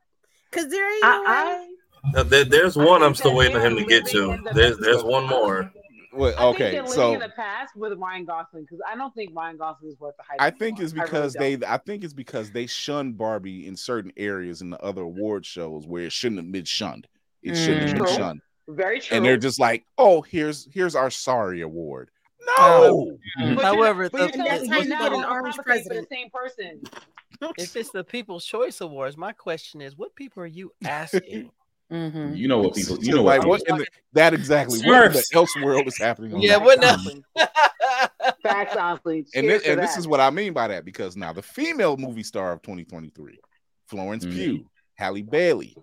[0.50, 1.24] Because there ain't no.
[1.26, 1.68] I,
[2.14, 4.36] Uh, there- there's one think I'm still waiting for him to get to.
[4.44, 5.70] the There's there's one more.
[6.12, 9.32] Well, I okay, think so in the past with Ryan Gosling because I don't think
[9.34, 10.40] Ryan Gosling is worth the hype.
[10.40, 10.84] I think anymore.
[10.84, 11.60] it's I really because don't.
[11.60, 15.44] they I think it's because they shunned Barbie in certain areas in the other award
[15.44, 17.06] shows where it shouldn't have been shunned.
[17.42, 18.06] It shouldn't have been mm.
[18.06, 18.16] True.
[18.16, 18.40] shunned.
[18.68, 19.16] very true.
[19.16, 22.10] And they're just like, oh, here's here's our sorry award.
[22.46, 23.52] No, oh, But mm-hmm.
[23.52, 26.08] you're- However, but you're the- that's me how you now get an orange president.
[26.08, 26.82] The same person.
[27.58, 31.50] if it's the People's Choice Awards, my question is, what people are you asking?
[31.92, 32.36] Mhm.
[32.36, 33.02] You know what people.
[33.02, 33.48] You know like what.
[33.48, 36.34] what people- in the, that exactly what in the else world is happening?
[36.34, 37.24] On yeah, what nothing.
[38.42, 39.26] Facts, honestly.
[39.34, 39.98] and this, to and this that.
[40.00, 43.38] is what I mean by that because now the female movie star of 2023,
[43.86, 44.32] Florence Mhm.
[44.32, 45.76] Pugh, Halle Bailey,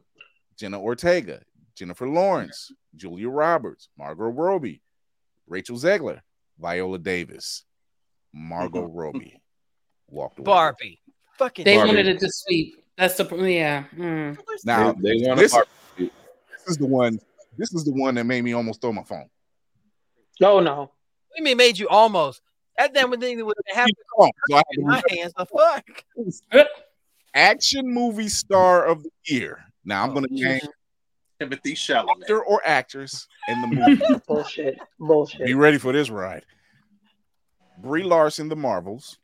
[0.57, 1.41] Jenna Ortega,
[1.75, 4.81] Jennifer Lawrence, Julia Roberts, Margot Robbie,
[5.47, 6.21] Rachel Zegler,
[6.59, 7.63] Viola Davis,
[8.33, 9.41] Margot Robbie
[10.09, 10.45] walked away.
[10.45, 11.01] Barbie.
[11.37, 11.89] Fucking They Barbie.
[11.89, 12.75] wanted it to sweep.
[12.97, 13.83] That's the yeah.
[13.97, 14.37] mm.
[14.63, 15.57] Now they, they want this, to.
[15.59, 15.67] this
[16.67, 17.19] is the one.
[17.57, 19.29] This is the one that made me almost throw my phone.
[20.41, 20.79] Oh no.
[20.79, 20.89] What
[21.37, 22.41] do you mean made you almost?
[22.77, 25.33] That damn thing would have happened Oh, so I had to in my hands.
[25.37, 26.67] The fuck?
[27.33, 29.63] Action movie star of the year.
[29.85, 30.53] Now I'm going to Yeah.
[30.53, 30.61] name
[31.39, 32.21] Timothy Chalamet.
[32.21, 34.21] actor or actress in the movie.
[34.27, 34.77] Bullshit.
[34.99, 35.45] Bullshit.
[35.45, 36.45] Be ready for this ride.
[37.77, 39.17] Brie Larson, The Marvels.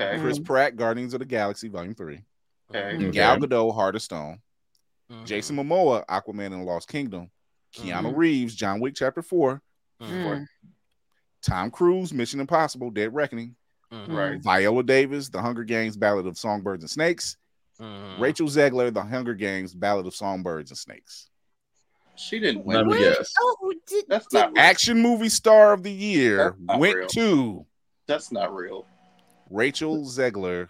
[0.00, 0.18] Okay.
[0.18, 0.44] Chris mm-hmm.
[0.44, 2.22] Pratt, Guardians of the Galaxy, Volume 3.
[2.70, 2.96] Okay.
[2.96, 3.10] Okay.
[3.10, 4.38] Gal Gadot, Heart of Stone.
[5.12, 5.26] Mhm.
[5.26, 7.30] Jason Momoa, Aquaman in the Lost Kingdom.
[7.74, 8.16] Keanu Mhm.
[8.16, 9.60] Reeves, John Wick Chapter 4.
[10.00, 10.46] Mm.
[11.42, 13.56] Tom Cruise, Mission Impossible, Dead Reckoning.
[13.92, 14.08] Mhm.
[14.16, 14.40] Right.
[14.42, 17.36] Viola Davis, The Hunger Games, Ballad of Songbirds and Snakes.
[17.80, 18.20] Mhm.
[18.20, 21.28] Rachel Zegler, The Hunger Games, Ballad of Songbirds and Snakes.
[22.16, 22.86] She didn't win.
[22.86, 23.32] me Wait, guess.
[23.40, 24.58] Oh, did, That's did- not real.
[24.62, 27.08] Action movie star of the year went real.
[27.08, 27.66] to
[28.06, 28.86] That's not real.
[29.50, 30.68] Rachel Zegler.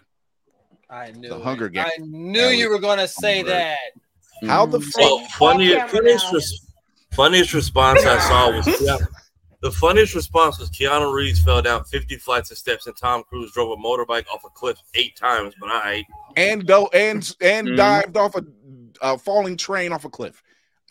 [0.89, 1.43] I knew The it.
[1.43, 1.89] Hunger Games.
[1.93, 3.77] I knew you were gonna say that.
[4.47, 4.83] How the Mhm.
[4.91, 5.01] fuck?
[5.01, 6.67] Well, funny, funniest, res-
[7.13, 9.07] funniest response I saw was Keanu,
[9.61, 13.51] the funniest response was Keanu Reeves fell down 50 flights of steps and Tom Cruise
[13.53, 15.53] drove a motorbike off a cliff eight times.
[15.59, 16.03] But I
[16.35, 17.77] and do, and and Mhm.
[17.77, 18.43] dived off a,
[19.01, 20.41] a falling train off a cliff.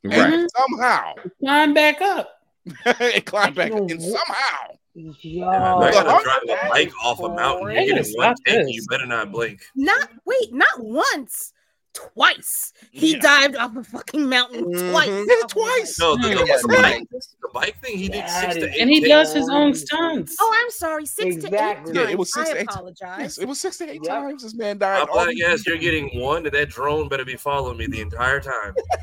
[0.04, 2.40] And somehow Climb back up.
[2.86, 7.62] it climbed back, and somehow Yo, I gotta drive a bike off a mountain.
[7.70, 8.66] You're gotta getting one stop take.
[8.66, 8.74] this.
[8.74, 9.62] You better not blink.
[9.74, 11.52] Not wait, not once,
[11.94, 12.72] twice.
[12.90, 13.18] He Yeah.
[13.20, 14.90] dived off a fucking mountain Mhm.
[14.90, 15.44] twice.
[15.48, 15.98] Twice.
[15.98, 16.34] No, the, Hmm.
[16.68, 18.80] the bike, the bike thing he did Yeah, six to eight.
[18.80, 19.08] And he takes.
[19.08, 20.36] does his own stunts.
[20.40, 21.04] Oh, I'm sorry.
[21.06, 21.50] Six Exactly.
[21.50, 22.12] to eight Yeah, times.
[22.12, 22.62] it was six I to eight.
[22.70, 23.18] apologize.
[23.20, 24.12] Yes, it was six to eight Yep.
[24.12, 25.06] times this man died.
[25.08, 26.42] My black ass, you're getting one.
[26.44, 28.74] That that drone better be following me the entire time.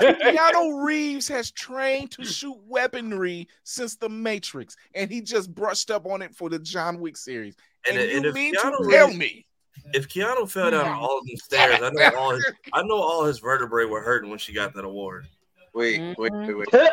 [0.00, 6.06] Keanu Reeves has trained to shoot weaponry since the Matrix, and he just brushed up
[6.06, 7.56] on it for the John Wick series.
[7.88, 9.46] And, And, and you if mean Keanu to tell me
[9.94, 13.24] if Keanu fell down all of them stairs, I know all his, I know all
[13.24, 15.26] his vertebrae were hurting when she got that award.
[15.74, 16.56] Wait, wait, Mhm.
[16.58, 16.90] wait, wait.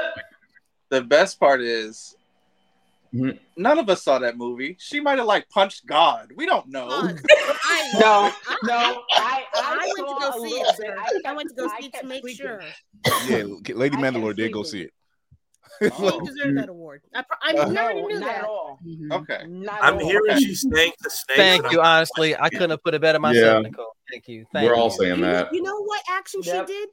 [0.90, 2.16] The best part is
[3.14, 3.40] Mhm.
[3.56, 4.76] none of us saw that movie.
[4.80, 6.32] She might have like punched God.
[6.36, 6.88] We don't know.
[7.30, 10.96] I, No, I- no, I, I, I went to go see it,
[11.26, 12.62] I I went to go kept- see it to make sure.
[13.24, 13.44] yeah,
[13.76, 14.94] Lady I Mandalore did go see it.
[15.80, 17.02] He Oh, deserved that award.
[17.14, 18.38] I, pro- I Uh, already No, knew not that.
[18.40, 18.80] at all.
[18.86, 19.12] Mhm.
[19.12, 19.46] okay.
[19.48, 20.00] Not at I'm all.
[20.10, 21.38] hearing she stank the snakes.
[21.38, 21.80] Thank you.
[21.82, 23.70] I'm- Honestly, I couldn't have put it better myself, Yeah.
[23.70, 23.96] Nicole.
[24.12, 24.46] Thank you.
[24.54, 25.54] Thank We're all saying that.
[25.54, 26.68] you know what action Yep.
[26.68, 26.90] she did?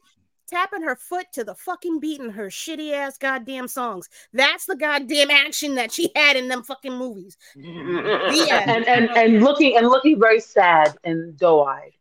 [0.49, 4.09] Tapping her foot to the fucking beat in her shitty ass goddamn songs.
[4.35, 7.37] That's the goddamn action that she had in them fucking movies.
[7.55, 8.71] The end.
[8.71, 11.93] and, and and looking and looking very sad and doe-eyed.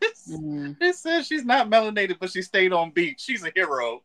[0.30, 0.76] Mhm.
[0.80, 3.20] It says she's not melanated, but she stayed on beat.
[3.20, 4.02] She's a hero.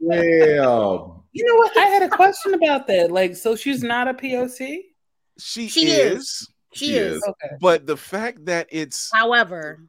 [0.00, 1.22] Damn.
[1.36, 1.76] You know what?
[1.76, 3.10] I had a question about that.
[3.10, 4.78] Like, so she's not a POC?
[5.38, 6.48] She, She is, is.
[6.74, 7.16] She, She is.
[7.16, 7.22] is.
[7.28, 7.56] Okay.
[7.60, 9.80] but the fact that it's However,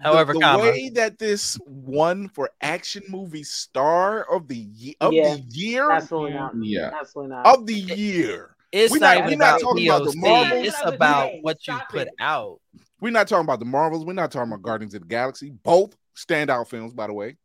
[0.00, 0.62] However, the, the comma.
[0.64, 5.34] way that this won for action movie star of the ye- of Yeah.
[5.34, 6.52] the year Absolutely not.
[6.62, 6.90] Yeah.
[6.98, 7.46] Absolutely not.
[7.46, 8.56] of the year.
[8.72, 10.20] It's We're not, not- even we're not about talking about the POC.
[10.20, 10.66] Marvels.
[10.66, 12.60] It's about what you put out.
[13.04, 14.06] We're not talking about the Marvels.
[14.06, 15.50] We're not talking about Guardians of the Galaxy.
[15.50, 17.36] Both standout films, by the way.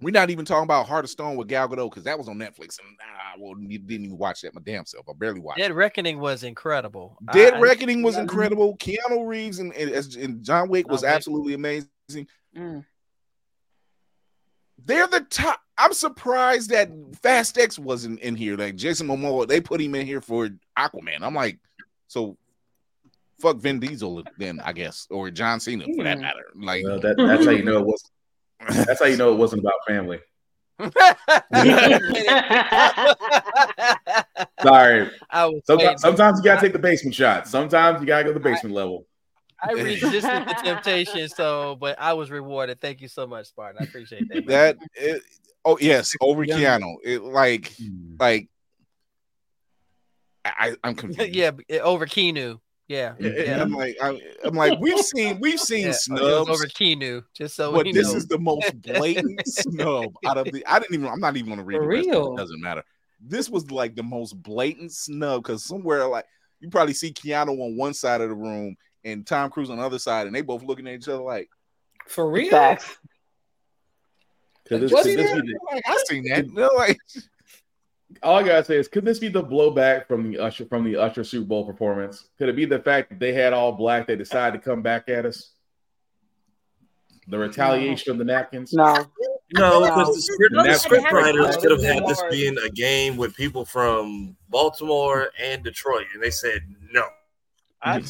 [0.00, 2.36] We're not even talking about Heart of Stone with Gal Gadot because that was on
[2.36, 5.08] Netflix, and I well, didn't even watch that my damn self.
[5.08, 5.58] I barely watched.
[5.58, 5.74] Dead it.
[5.74, 7.18] Reckoning was incredible.
[7.32, 8.20] Dead I- Reckoning was Yeah.
[8.20, 8.76] incredible.
[8.76, 11.16] Keanu Reeves and, and, and John Wick was John Wick.
[11.16, 12.28] absolutely amazing.
[12.56, 12.84] Mm.
[14.84, 15.60] They're the top.
[15.76, 16.88] I'm surprised that
[17.20, 18.56] Fast X wasn't in here.
[18.56, 21.22] Like Jason Momoa, they put him in here for Aquaman.
[21.22, 21.58] I'm like,
[22.06, 22.36] so
[23.42, 26.22] fuck Vin Diesel then, I guess, or John Cena for that Hmm.
[26.22, 26.44] matter.
[26.54, 28.02] Like, Well, that, that's how you know it was.
[28.86, 30.20] That's how you know it wasn't about family.
[34.62, 35.10] Sorry.
[35.30, 35.62] I was.
[35.66, 37.48] Sometimes, sometimes you gotta take the basement shot.
[37.48, 39.06] Sometimes you gotta go to the basement level.
[39.60, 42.80] I resisted the temptation, so but I was rewarded.
[42.80, 43.78] Thank you so much, Spartan.
[43.80, 44.46] I appreciate that.
[44.46, 44.46] man.
[44.46, 44.76] that.
[44.94, 45.22] It,
[45.64, 46.78] oh yes, over Yeah.
[46.78, 46.96] Keanu.
[47.04, 47.72] It like
[48.20, 48.48] like.
[50.44, 51.34] I, I'm confused.
[51.34, 51.52] yeah,
[51.82, 52.58] over Keanu.
[52.92, 53.62] Yeah, And yeah.
[53.62, 55.88] I'm like, I'm, I'm like, we've seen, we've seen yeah.
[55.88, 57.24] Oh, snubs, over Keanu.
[57.32, 58.16] Just so but this know.
[58.16, 60.62] is the most blatant snub out of the.
[60.66, 61.06] I didn't even.
[61.08, 62.18] I'm not even gonna read For the rest of it.
[62.18, 62.34] real.
[62.34, 62.82] It doesn't matter.
[63.18, 66.26] This was like the most blatant snub because somewhere like
[66.60, 69.84] you probably see Keanu on one side of the room and Tom Cruise on the
[69.84, 71.48] other side, and they both looking at each other like,
[72.08, 72.50] For real?
[72.50, 72.98] Facts.
[74.66, 76.46] Could this, "Was could he this there?" be the, Like, I seen that.
[76.54, 76.98] They're like,
[78.22, 80.96] all I gotta say is, could this be the blowback from the Usher from the
[80.96, 82.28] Usher Super Bowl performance?
[82.38, 84.06] Could it be the fact that they had all black?
[84.06, 85.52] They decided to come back at us.
[87.28, 88.72] The retaliation of the napkins.
[88.72, 88.94] No.
[89.54, 89.80] No, No.
[89.80, 93.36] because the script, And the script writers could have had this being a game with
[93.36, 97.04] people from Baltimore and Detroit, and they said no.
[97.82, 98.02] I,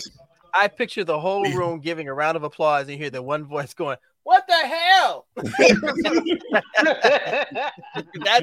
[0.55, 3.75] I picture the whole room giving a round of applause and hear the one voice
[3.75, 5.47] going, "What the hell?" That's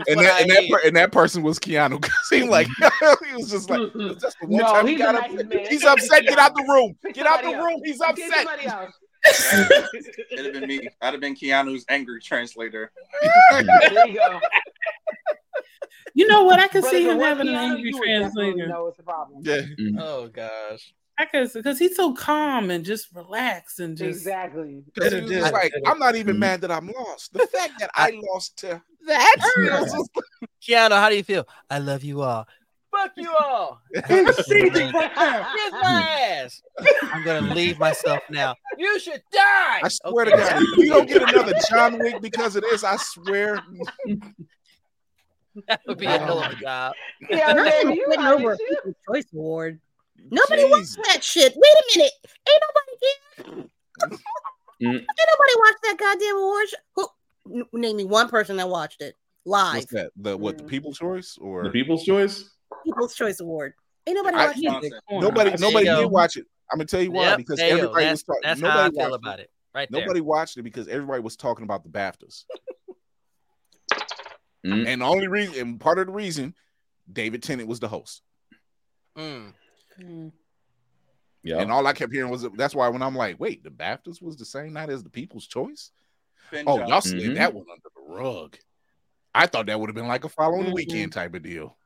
[0.07, 2.01] and what that I and that, per, and that person was Keanu.
[2.01, 2.67] 'cause he like
[3.27, 4.17] he was just like one
[4.49, 5.65] No, time he got a up- nice man.
[5.69, 6.23] He's upset.
[6.23, 6.95] Get out the room.
[7.13, 7.81] Get out the room.
[7.83, 8.47] He's upset.
[10.31, 10.87] It'd have been me.
[11.01, 12.91] I'd have been Keanu's angry translator.
[13.51, 14.39] There you go.
[16.15, 16.59] You know what?
[16.59, 18.67] I could But see him was having an angry you would definitely translator.
[18.67, 19.41] No, it's a problem.
[19.43, 19.61] Yeah.
[19.99, 20.93] Oh gosh.
[21.19, 24.83] I could because he's so calm and just relaxed and just Exactly.
[24.93, 26.39] Because he was like, I'm not even mm-hmm.
[26.39, 27.33] mad that I'm lost.
[27.33, 30.09] The fact that I lost to that feels
[30.65, 31.45] Keanu, how do you feel?
[31.69, 32.47] I love you all.
[32.89, 33.81] Fuck you all.
[34.07, 36.61] Kiss my ass.
[37.03, 38.55] I'm gonna leave myself now.
[38.77, 39.81] You should die.
[39.83, 40.37] I swear Okay.
[40.37, 43.59] to God, if we don't get another John Wick because of this, I swear.
[45.67, 46.93] That would be a hell of a job.
[47.29, 48.57] Yeah, Not baby, even you putting hot over a.
[48.57, 49.79] People's Choice Award.
[50.31, 50.69] Nobody Jeez.
[50.71, 51.53] watched that shit.
[51.55, 52.11] Wait a minute.
[52.47, 52.63] Ain't
[53.47, 54.17] nobody care.
[54.81, 54.93] Mm.
[54.93, 56.77] Ain't nobody watched that goddamn award show.
[56.95, 57.07] Who?
[57.59, 59.13] n- Name me one person that watched it
[59.45, 59.75] live.
[59.75, 60.11] What's that?
[60.15, 60.57] The what?
[60.57, 62.49] The People's Choice or The People's Choice.
[62.85, 63.73] People's Choice Award.
[64.07, 64.93] Ain't nobody I- watched it.
[65.11, 65.51] Nobody?
[65.59, 66.45] Nobody did watch it.
[66.71, 68.41] I'm gonna tell you why Yep, because there everybody that's, was talking.
[68.43, 69.49] that's how Nobody I feel about it.
[69.75, 70.01] Right there.
[70.01, 72.45] Nobody watched it because everybody was talking about the BAFTAs.
[74.65, 74.87] Mm.
[74.87, 76.53] And the only reason, and part of the reason,
[77.11, 78.21] David Tennant was the host.
[79.17, 79.53] Mm.
[81.43, 81.59] Yeah.
[81.59, 84.35] And all I kept hearing was that's why when I'm like, wait, the BAFTAs was
[84.37, 85.91] the same night as the People's Choice.
[86.51, 87.19] Ben Oh, y'all Johnson.
[87.19, 87.35] slid Mhm.
[87.35, 88.57] that one under the rug.
[89.33, 90.73] I thought that would have been like a following Mhm.
[90.73, 91.77] weekend type of deal.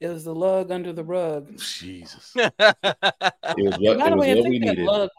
[0.00, 1.58] It was the lug under the rug.
[1.58, 2.34] Jesus.
[2.36, 4.84] It was what, By it the was way, I what we think that needed.
[4.86, 5.10] lug.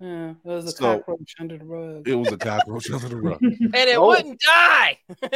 [0.00, 2.08] Yeah, it was a So- cockroach under the rug.
[2.08, 3.38] It was a cockroach under the rug.
[3.42, 4.06] and it Oh.
[4.06, 4.98] wouldn't die.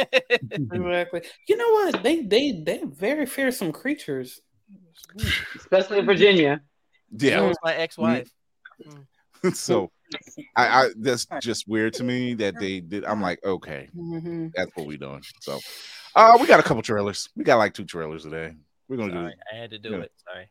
[0.51, 1.21] Exactly.
[1.47, 2.01] You know what?
[2.03, 4.41] They they they're very fearsome creatures.
[5.55, 6.61] Especially in Virginia.
[7.11, 7.41] That Yeah.
[7.41, 8.29] was my ex-wife.
[9.53, 9.91] so
[10.55, 13.05] I, I that's just weird to me that they did.
[13.05, 14.51] I'm like, okay, Mhm.
[14.55, 15.21] that's what we're doing.
[15.41, 15.59] So
[16.15, 17.29] uh we got a couple trailers.
[17.35, 18.53] We got like two trailers today.
[18.87, 19.97] We're gonna do Sorry, I had to do Yeah.
[20.01, 20.11] it.
[20.27, 20.49] Sorry.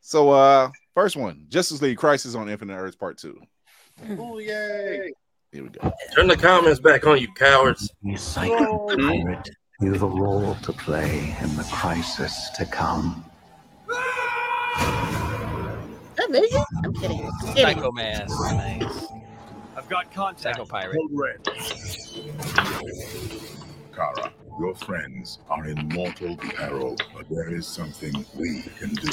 [0.00, 3.40] so uh first one, Justice League Crisis on Infinite Earths Part Two.
[4.18, 5.12] Oh yay!
[5.52, 5.92] Here we go.
[6.14, 7.90] Turn the comments back on, you cowards.
[8.02, 9.48] You psycho pirate,
[9.80, 13.24] you've a role to play in the crisis to come.
[16.22, 16.42] Oh, there.
[16.84, 17.24] I'm kidding.
[17.24, 17.64] I'm kidding.
[17.64, 18.26] Psycho Man.
[18.28, 19.06] Nice.
[19.76, 20.56] I've got contact.
[20.56, 20.96] Psycho Pirate.
[20.96, 21.38] Code red.
[23.94, 29.10] Kara, your friends are in mortal peril, but there is something we can do.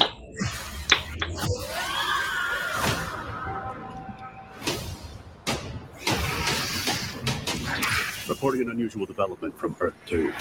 [8.29, 10.33] Reporting an unusual development from Earth 2.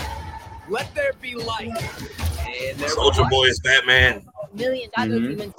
[0.68, 1.68] Let there be light.
[1.68, 4.26] And there Soldier Boy is Batman.
[4.54, 5.30] million other Mhm.
[5.30, 5.54] humans.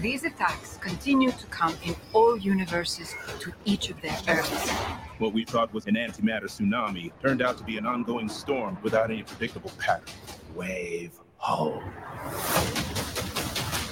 [0.00, 4.70] These attacks continue to come in all universes to each of their Earths.
[5.18, 9.10] What we thought was an antimatter tsunami turned out to be an ongoing storm without
[9.10, 10.06] any predictable pattern.
[10.54, 11.82] Wave home.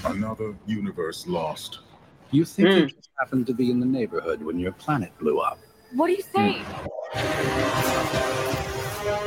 [0.05, 1.81] Another universe lost.
[2.31, 5.59] You think you just happened to be in the neighborhood when your planet blew up.
[5.95, 6.59] What do you think?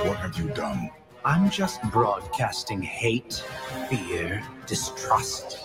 [0.05, 0.89] What have you done?
[1.23, 3.43] I'm just broadcasting hate,
[3.89, 5.59] fear, distrust.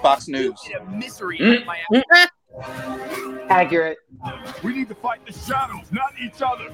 [0.00, 0.58] Fox News.
[0.90, 1.60] Misery Mm.
[1.60, 2.28] in my
[3.48, 3.98] Accurate.
[4.62, 6.72] We need to fight the shadows, not each other.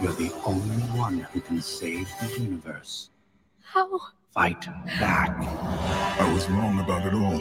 [0.00, 3.10] You're the only one who can save the universe.
[3.62, 3.88] How?
[4.34, 4.60] Fight
[5.00, 5.30] back.
[6.20, 7.40] I was wrong about it all.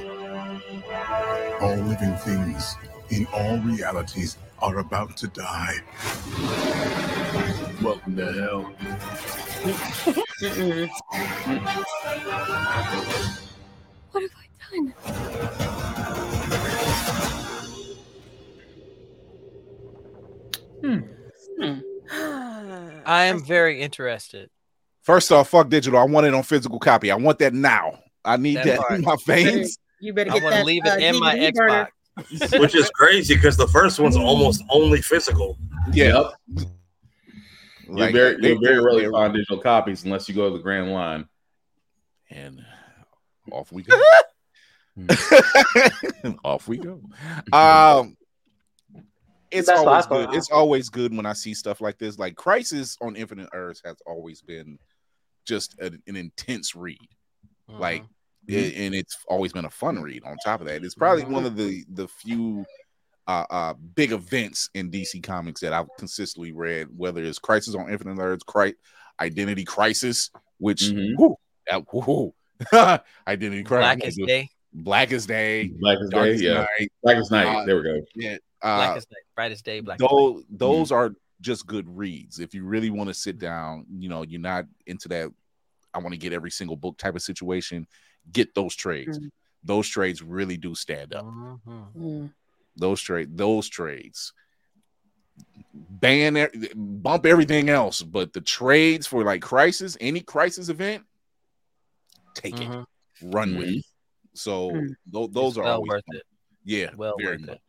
[1.61, 2.75] All living things
[3.09, 5.75] in all realities are about to die.
[7.83, 8.73] Welcome to hell.
[14.11, 14.93] What have I done?
[23.05, 24.49] I am very interested.
[25.03, 25.99] First off, fuck digital.
[25.99, 27.11] I want it on physical copy.
[27.11, 27.99] I want that now.
[28.23, 29.77] I need That that, in my veins.
[29.99, 31.53] You better I get want to leave it uh, in my Xbox.
[31.53, 31.89] burner.
[32.19, 32.59] Xbox.
[32.59, 35.57] Which is crazy because the first one's almost only physical.
[35.91, 36.23] Yeah.
[36.55, 36.67] Yep.
[37.87, 40.57] You're Like, very, you'll very they- rarely they- find digital copies unless you go to
[40.57, 41.27] the Grand Line.
[42.31, 42.61] And
[43.51, 43.99] off we go.
[46.43, 47.01] off we go.
[47.53, 48.15] Um
[49.51, 50.33] it's That's always good.
[50.33, 52.17] It's always good when I see stuff like this.
[52.17, 54.79] Like Crisis on Infinite Earths has always been
[55.45, 56.97] just an, an intense read.
[57.67, 58.03] Like
[58.47, 60.83] it- and it's always been a fun read on top of that.
[60.83, 62.65] It's probably one of the the few
[63.27, 67.89] uh, uh big events in DC Comics that I've consistently read, whether it's Crisis on
[67.91, 68.75] Infinite Earths, Cri-
[69.19, 71.15] Identity Crisis, which Mhm.
[71.17, 71.35] whoo,
[71.67, 72.33] that, whoo,
[73.27, 74.49] Identity Crisis, Blackest Day.
[74.73, 76.65] Blackest Day, Blackest Day, yeah.
[76.79, 77.47] Night, Blackest Night.
[77.47, 78.01] Uh, there we go.
[78.15, 80.09] yeah, uh, Blackest Night, brightest day, blackest night.
[80.09, 81.11] those those are
[81.41, 82.39] just good reads.
[82.39, 85.31] If you really want to sit down, you know, you're not into that.
[85.93, 87.87] I want to get every single book type of situation.
[88.31, 89.19] Get those trades.
[89.19, 89.31] Mhm.
[89.63, 91.25] Those trades really do stand up.
[91.25, 91.59] Mhm.
[91.95, 92.33] Mm.
[92.75, 94.33] Those trade those trades.
[95.73, 101.05] Ban bump everything else, but the trades for like crisis, any crisis event,
[102.33, 102.81] take Mhm.
[102.83, 102.87] it,
[103.21, 103.85] run with it.
[104.33, 104.95] So Mm.
[105.07, 106.15] tho- those It's are well always worth fun.
[106.17, 106.23] it.
[106.63, 107.61] Yeah, Well very worth much it.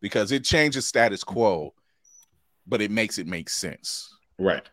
[0.00, 1.74] because it changes status quo,
[2.66, 4.66] but it makes it make sense Right.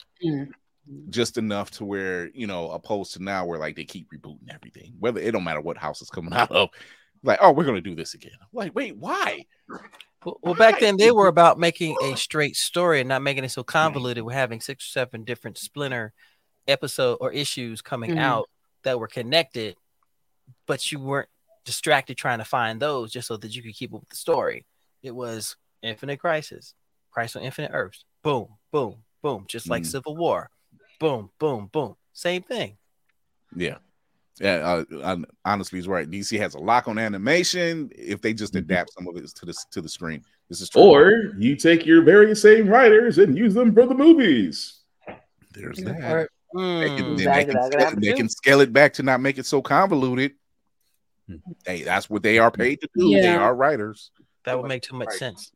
[1.10, 4.94] Just enough to where you know, opposed to now where like they keep rebooting everything,
[5.00, 6.70] whether it don't matter what house is coming out of,
[7.24, 8.32] like oh we're gonna do this again.
[8.54, 9.46] Like wait, why?
[10.26, 13.50] Well, well, back then they were about making a straight story and not making it
[13.50, 14.24] so convoluted.
[14.24, 16.14] We're having six or seven different splinter
[16.68, 18.20] episode or issues coming Mhm.
[18.20, 18.50] out
[18.84, 19.76] that were connected,
[20.66, 21.30] but you weren't
[21.66, 24.66] distracted trying to find those just so that you could keep up with the story.
[25.04, 26.74] It was Infinite Crisis,
[27.12, 29.88] Crisis on Infinite Earths, boom, boom, boom, just like Mm.
[29.92, 30.50] Civil War,
[31.00, 32.78] boom, boom, boom, same thing.
[33.56, 33.78] Yeah,
[34.40, 36.10] Yeah, uh, hon- honestly, he's right.
[36.10, 37.90] DC has a lock on animation.
[37.96, 38.60] If they just Mm-hmm.
[38.72, 40.82] adapt some of it to the to the screen, this is true.
[40.82, 44.82] Or you take your very same writers and use them for the movies.
[45.54, 46.02] There's that.
[46.12, 47.18] Or- They can, Mm.
[47.18, 49.62] then That- they, can scale, they can scale it back to not make it so
[49.62, 50.32] convoluted.
[51.66, 53.12] Hey, that's what they are paid to do.
[53.12, 54.12] They are writers.
[54.46, 55.52] That would make too much sense.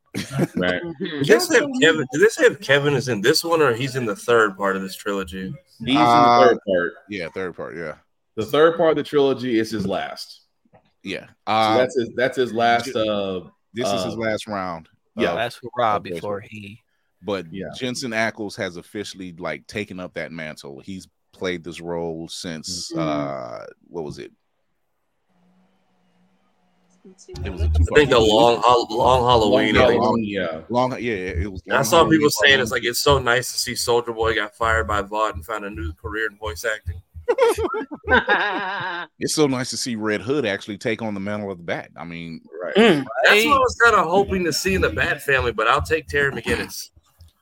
[0.56, 0.82] Right.
[1.00, 2.06] Did they say Kevin?
[2.12, 4.82] Did they say Kevin is in this one or he's in the third part of
[4.82, 5.54] this trilogy?
[5.84, 6.92] He's Uh, in the third part.
[7.08, 7.76] Yeah, third part.
[7.76, 7.94] Yeah,
[8.36, 10.42] The third part of the trilogy is his last.
[11.02, 11.26] yeah.
[11.26, 13.40] So Uh, that's his that's his last uh
[13.74, 14.88] this is his uh, last round.
[15.16, 15.30] yeah.
[15.30, 16.78] of- That's for Rob before he.
[17.22, 17.66] but Yeah.
[17.76, 20.80] Jensen Ackles has officially like taken up that mantle.
[20.80, 23.00] He's played this role since Mm-hmm.
[23.00, 24.30] uh what was it?
[27.04, 29.74] It was a I think the long, Hall- long Halloween.
[29.74, 30.02] Long I think.
[30.02, 30.60] Halloween, yeah.
[30.68, 33.58] long yeah, it was I saw Halloween people saying it's like it's so nice to
[33.58, 37.02] see Soldier Boy got fired by Vought and found a new career in voice acting.
[39.18, 41.90] it's so nice to see Red Hood actually take on the mantle of the bat.
[41.96, 42.74] I mean, Right.
[42.74, 43.04] Mm.
[43.24, 45.82] That's what I was kind of hoping to see in the Bat family, but I'll
[45.82, 46.90] take Terry McGinnis.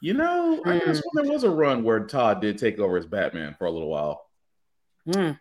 [0.01, 1.03] You know, I guess Mm.
[1.13, 3.91] when there was a run where Todd did take over as Batman for a little
[3.91, 4.27] while.
[5.09, 5.39] Mm.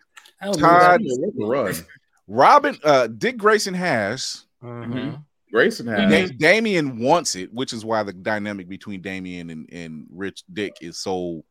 [0.58, 1.86] Todd- move There was a run.
[2.30, 5.24] Robin uh Dick Grayson has Mhm.
[5.52, 10.06] Grayson had Da- Damian wants it, which is why the dynamic between Damian and, and
[10.10, 11.44] Rich Dick is so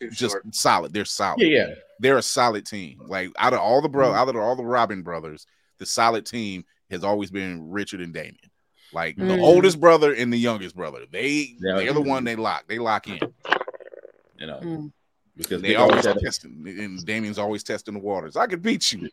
[0.00, 0.54] Too just short.
[0.54, 0.92] solid.
[0.92, 1.40] They're solid.
[1.40, 1.74] Yeah, yeah.
[1.98, 3.00] They're a solid team.
[3.08, 5.46] Like out of all the bro, out of all the Robin brothers,
[5.78, 8.36] the solid team has always been Richard and Damian.
[8.92, 9.42] Like the Mm.
[9.42, 11.00] oldest brother and the youngest brother.
[11.10, 11.76] They Yeah.
[11.78, 12.68] they're the one they lock.
[12.68, 13.18] They lock in.
[14.38, 14.92] You know, Mm.
[15.36, 18.36] because They always always testing, and Damian's always testing the waters.
[18.36, 19.08] I could beat you.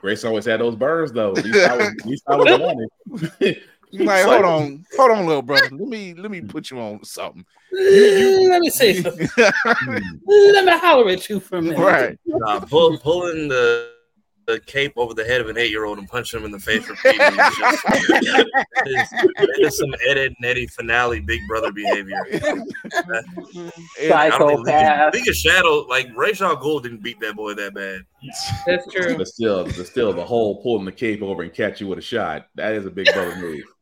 [0.00, 1.32] Grace always had those burns though.
[1.36, 2.60] At least I was, at least I was
[3.10, 3.62] wanted.
[3.90, 5.70] You're like, hold on, hold on, little brother.
[5.70, 7.44] Let me let me put you on something.
[7.72, 9.28] Let me say something.
[9.36, 11.78] Let me holler at you for a minute.
[11.78, 12.18] right.
[12.26, 13.92] Nah, pull, pulling the,
[14.48, 16.58] the cape over the head of an eight year old and punching him in the
[16.58, 17.26] face repeatedly.
[17.26, 22.24] is just- that is- that is some Ed, Ed and Eddie finale Big Brother behavior.
[24.00, 25.14] And I don't think League, Psychopath.
[25.14, 28.02] League of Shadow, like Ra's al Ghul didn't beat that boy that bad.
[28.66, 29.16] That's true.
[29.16, 32.02] but still, but still, the whole pulling the cape over and catch you with a
[32.02, 32.46] shot.
[32.54, 33.62] That is a big brother move.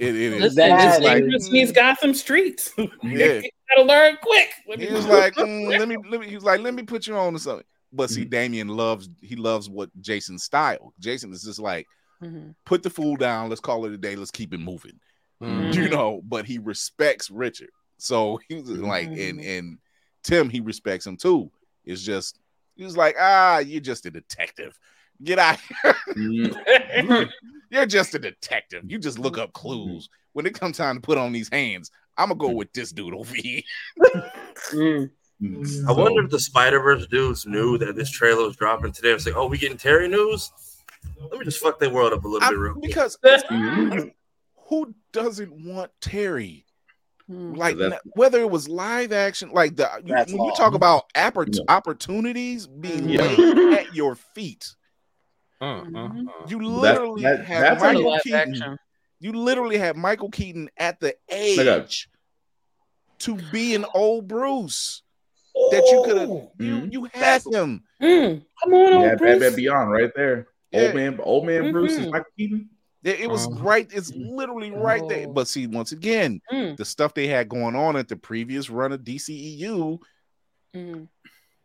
[0.00, 0.40] It, it is.
[0.40, 2.72] Listen, That this is- dangerous means Gotham streets.
[2.78, 2.86] Yeah.
[3.02, 4.48] you gotta learn quick.
[4.66, 6.26] Let me- He was like, mm, let me, let me.
[6.26, 7.66] He was like, let me put you on to something.
[7.92, 8.14] But Mm-hmm.
[8.14, 10.92] see, Damian loves he loves what Jason's style.
[11.00, 11.86] Jason is just like,
[12.22, 12.54] Mhm.
[12.64, 13.48] put the fool down.
[13.48, 14.14] Let's call it a day.
[14.16, 15.00] Let's keep it moving.
[15.42, 15.74] Mhm.
[15.74, 17.70] You know, but he respects Richard.
[17.98, 19.78] So he was like, and and
[20.22, 21.50] Tim, he respects him too.
[21.84, 22.38] It's just
[22.76, 24.78] he was like, ah, you're just a detective.
[25.22, 25.58] Get out.
[25.60, 25.94] here.
[26.14, 27.30] Mm,
[27.70, 28.84] you're just a detective.
[28.86, 30.08] You just look up clues.
[30.32, 33.14] When it comes time to put on these hands, I'm gonna go with this dude
[33.14, 33.62] over here.
[35.42, 39.10] I wonder if the Spider Verse dudes knew that this trailer was dropping today.
[39.10, 40.52] It's like, oh, we getting Terry news?
[41.18, 42.82] Let me just fuck their world up a little I- bit real quick.
[42.84, 43.16] because
[44.68, 46.66] who doesn't want Terry?
[47.30, 47.56] Mm.
[47.56, 50.56] Like That's- whether it was live action, like the you- That's when you all.
[50.56, 51.62] talk about oppor- Yeah.
[51.68, 53.22] opportunities being Yeah.
[53.78, 54.74] at your feet,
[55.62, 56.50] Mm, mm, mm.
[56.50, 58.38] you literally that- have that's Michael live Keaton.
[58.40, 58.78] action.
[59.20, 62.08] You literally have Michael Keaton at the Look age
[63.20, 65.02] to be an old Bruce
[65.54, 66.28] that you could have.
[66.28, 66.92] You Mhm.
[66.92, 67.82] you had him.
[68.02, 68.42] Mm.
[68.62, 69.56] Come on, Yeah, old Batman Bruce.
[69.56, 70.48] Beyond right there.
[70.70, 70.82] Yeah.
[70.86, 72.06] Old man, old man Bruce is.
[72.06, 72.70] Michael Keaton.
[73.02, 73.60] It, it was Uh-huh.
[73.64, 73.88] right.
[73.92, 75.26] It's literally right there.
[75.28, 75.32] Oh.
[75.32, 76.76] But see, once again, Mm.
[76.76, 79.98] the stuff they had going on at the previous run of DCEU,
[80.74, 81.08] Mm.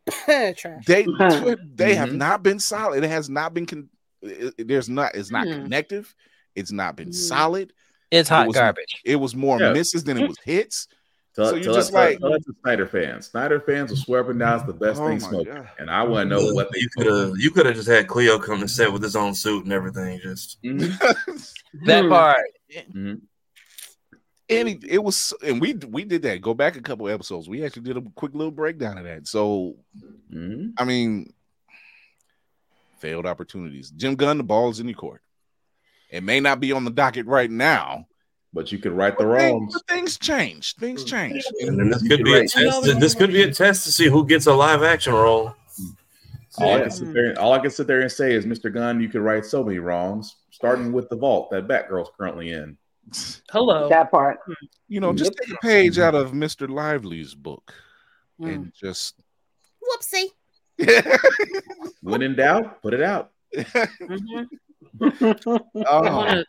[0.58, 0.86] Trash.
[0.86, 1.04] they
[1.76, 2.16] they have Mhm.
[2.16, 3.04] not been solid.
[3.04, 3.66] It has not been.
[3.66, 3.90] Con-
[4.22, 5.14] it- it- there's not.
[5.16, 5.64] It's not Hmm.
[5.64, 6.14] connective.
[6.56, 7.14] It's not been Mhm.
[7.16, 7.74] solid.
[8.12, 9.02] It's It hot was- garbage.
[9.04, 9.74] It was more Yeah.
[9.74, 10.88] misses than it was hits.
[11.36, 13.28] Tell, So you're just tell, like- tell that to Snyder fans.
[13.28, 15.54] Snyder fans will swear up down it's the best Oh thing my smoking.
[15.54, 15.70] God.
[15.80, 18.08] And I want to know what they You could have you could have just had
[18.08, 20.20] Cleo come to set with his own suit and everything.
[20.22, 20.80] Just Mhm.
[21.86, 22.38] That part.
[22.94, 23.22] Mhm.
[24.50, 26.42] and it, it was, and we we did that.
[26.42, 27.50] Go back a couple episodes.
[27.50, 29.28] We actually did a quick little breakdown of that.
[29.28, 29.76] So
[30.34, 30.74] Mhm.
[30.78, 31.34] I mean,
[33.00, 33.90] failed opportunities.
[33.92, 35.22] Jim Gunn, the ball's in your court.
[36.10, 38.08] It may not be on the docket right now,
[38.56, 39.74] But you could right the but, things, wrongs.
[39.74, 40.76] but things change.
[40.78, 41.44] Things change.
[41.60, 43.00] and this could be a test.
[43.02, 45.54] This could be a test to see who gets a live action role.
[46.58, 48.74] All I can sit there, all I can sit there and say is, Mr.
[48.74, 52.78] Gunn, you could right so many wrongs, starting with the vault that Batgirl's currently in.
[53.52, 53.90] Hello.
[53.90, 54.38] That part.
[54.88, 56.70] You know, just take a page out of Mr.
[56.70, 57.74] Lively's book
[58.42, 58.54] Mm.
[58.56, 59.16] and just
[59.84, 60.28] Whoopsie.
[62.02, 63.32] When in doubt, put it out.
[63.56, 64.48] Mhm.
[65.02, 66.46] Oh, wanna-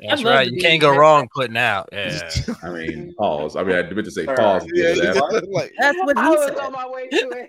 [0.00, 0.50] That's right.
[0.50, 1.88] You can't go wrong putting out.
[1.92, 2.30] Yeah.
[2.62, 3.56] I mean, pause.
[3.56, 4.66] I mean, I meant to say pause.
[4.72, 5.48] Yeah, end of yeah, that.
[5.50, 6.58] like- That's what I he was said.
[6.58, 7.46] on my way to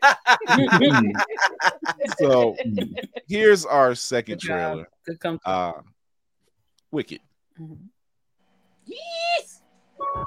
[0.49, 1.17] it.
[2.19, 2.55] so
[3.27, 4.87] here's our second Good trailer.
[5.05, 5.39] Good come.
[5.45, 5.73] Uh
[6.91, 7.19] Wicked.
[8.85, 9.61] Yes.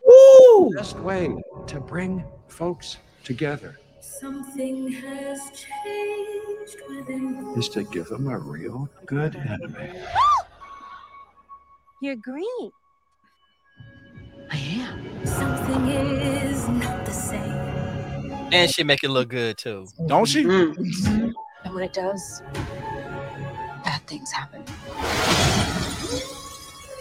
[0.05, 0.71] Woo!
[0.75, 1.35] Best way
[1.69, 3.79] to bring folks together
[4.21, 7.55] Something has changed within.
[7.57, 9.99] is to give them a real good enemy.
[12.03, 12.71] You're green.
[14.51, 15.27] I am.
[15.27, 17.41] Something is not the same.
[18.53, 19.87] And she make it look good too.
[20.07, 20.41] Don't she?
[20.43, 21.35] And
[21.75, 22.43] when it does,
[23.85, 24.63] bad things happen.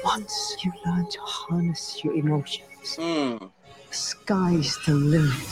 [0.06, 3.52] Once you learn to harness your emotions, Mm.
[3.90, 5.50] the sky's the limit.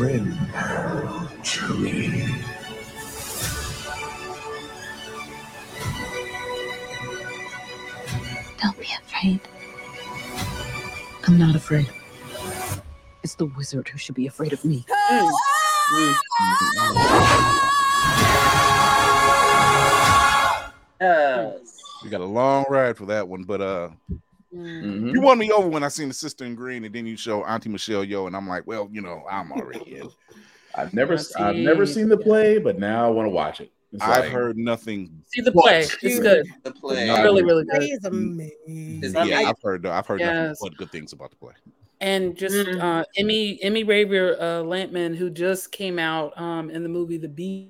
[0.00, 2.24] Bring her to me.
[8.62, 9.40] Don't be afraid.
[11.28, 11.90] I'm not afraid.
[13.22, 14.86] It's the wizard who should be afraid of me.
[14.88, 15.34] Yes.
[22.02, 23.90] We got a long ride for that one, but uh
[24.54, 25.12] Mhm.
[25.12, 27.44] you won me over when I seen the sister in green, and then you show
[27.44, 30.08] Auntie Michelle Yeoh, and I'm like, well, you know, I'm already in.
[30.74, 33.70] I've never, Yeah, I've never seen the play, but now I want to watch it.
[33.92, 35.10] It's I've like- heard nothing.
[35.26, 35.82] See the play.
[35.84, 36.46] but- It's good.
[36.62, 37.06] The play.
[37.08, 37.82] Not Really, really good.
[37.82, 39.02] is amazing.
[39.28, 39.84] Yeah, I've heard.
[39.86, 40.58] I've heard nothing Yes.
[40.62, 41.54] but good things about the play.
[42.00, 42.80] And just Mhm.
[42.80, 47.28] uh, Emmy Emmy Raver uh, Lampman, who just came out um, in the movie The
[47.28, 47.68] Bee.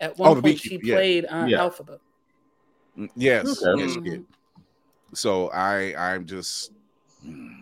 [0.00, 0.94] At one Oh, point, she Beekeeper, yeah.
[0.94, 1.58] played uh, Yeah.
[1.58, 1.98] Elphaba.
[2.96, 3.82] Mm, Yes, Okay.
[3.82, 4.24] yes, she did.
[5.14, 6.72] So I, I'm just,
[7.24, 7.54] mm,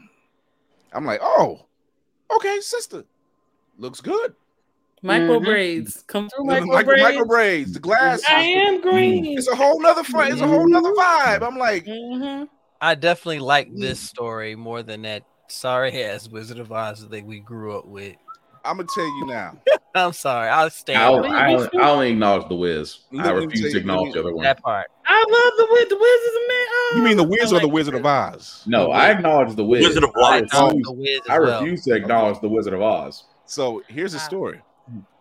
[0.93, 1.67] I'm like, oh,
[2.35, 3.05] okay, sister,
[3.79, 4.35] looks good.
[5.03, 5.45] Micro Mhm.
[5.45, 6.45] braids come through.
[6.47, 7.03] Micro, Micro, braids.
[7.03, 8.23] micro braids, the glass.
[8.27, 9.37] I am green.
[9.39, 10.33] It's a whole nother fight.
[10.33, 11.47] It's a whole nother vibe.
[11.47, 12.49] I'm like, Mhm.
[12.81, 17.41] I definitely like this story more than that sorry ass Wizard of Oz that we
[17.41, 18.17] grew up with.
[18.65, 19.59] I'm gonna tell you now.
[19.95, 20.49] I'm sorry.
[20.49, 22.99] I'll stand I'll, by I, only, I only acknowledge the Wiz.
[23.13, 24.45] Let I refuse to acknowledge the other one.
[24.45, 24.87] that part.
[25.07, 25.89] I love the Wiz.
[25.89, 26.67] The Wiz is a man.
[26.71, 28.63] Oh, You mean the Wiz I or the Wizard of Oz?
[28.67, 29.87] No, I acknowledge the Wiz.
[29.87, 30.49] Wizard of I Oz.
[30.53, 31.61] I refuse, the Wiz as I well.
[31.61, 33.25] refuse to acknowledge the Wizard of Oz.
[33.47, 34.61] So here's the story.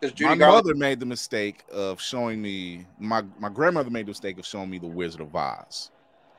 [0.02, 0.40] Is My Garland?
[0.40, 2.86] mother made the mistake of showing me.
[3.00, 5.90] My my grandmother made the mistake of showing me the Wizard of Oz,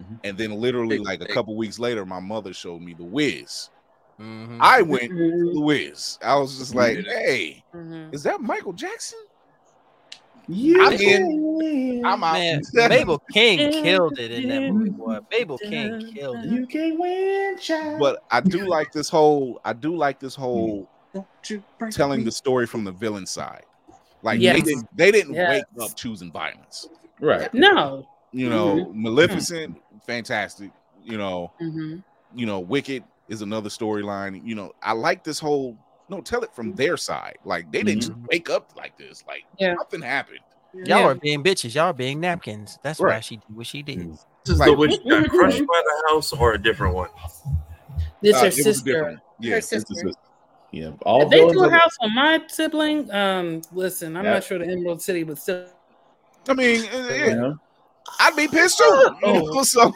[0.03, 0.19] Mhm.
[0.25, 3.71] and then literally like a couple weeks later, my mother showed me the Wiz.
[4.21, 4.59] Mhm.
[4.61, 6.19] I went to the Wiz.
[6.23, 8.13] I was just like, hey, Mhm.
[8.15, 9.19] is that Michael Jackson?
[10.49, 12.03] You I'm in.
[12.05, 12.35] I'm out.
[12.35, 15.19] Man, Mabel King killed it in that movie, boy.
[15.31, 16.51] Mabel King killed it.
[16.51, 17.99] You can't win, child.
[17.99, 19.61] but I do like this whole.
[19.65, 22.25] I do like this whole Don't you break telling me.
[22.25, 23.65] the story from the villain side.
[24.23, 24.57] Like Yes.
[24.57, 24.89] they didn't.
[24.97, 25.49] They didn't Yes.
[25.51, 26.89] wake up choosing violence.
[27.21, 27.53] right.
[27.55, 28.07] No.
[28.33, 30.71] You know, Maleficent, fantastic.
[31.03, 31.97] You know, hmm
[32.35, 34.45] you know, Wicked is another storyline.
[34.45, 35.77] You know, I like this whole
[36.09, 37.39] no, tell it from their side.
[37.45, 39.25] Like they didn't just wake up like this.
[39.27, 39.75] Like Yeah.
[39.75, 40.41] nothing happened.
[40.75, 41.07] Y'all Yeah.
[41.07, 41.75] are being bitches.
[41.75, 42.79] Y'all are being napkins.
[42.83, 44.11] That's why she did what she did.
[44.45, 47.09] This is Like- the witch got crushed by the house or a different one?
[48.21, 49.21] This Uh, her it was a sister.
[49.39, 49.95] Yeah, Her it's the sister.
[49.95, 50.21] sister.
[50.73, 50.91] Yeah.
[51.03, 54.25] All If they villains do a are the- house on my sibling, um, listen, I'm
[54.25, 54.35] Yeah.
[54.35, 55.67] not sure the Emerald City would still.
[56.49, 57.53] I mean, uh, yeah.
[58.19, 59.17] I'd be pissed too.
[59.23, 59.93] You know, so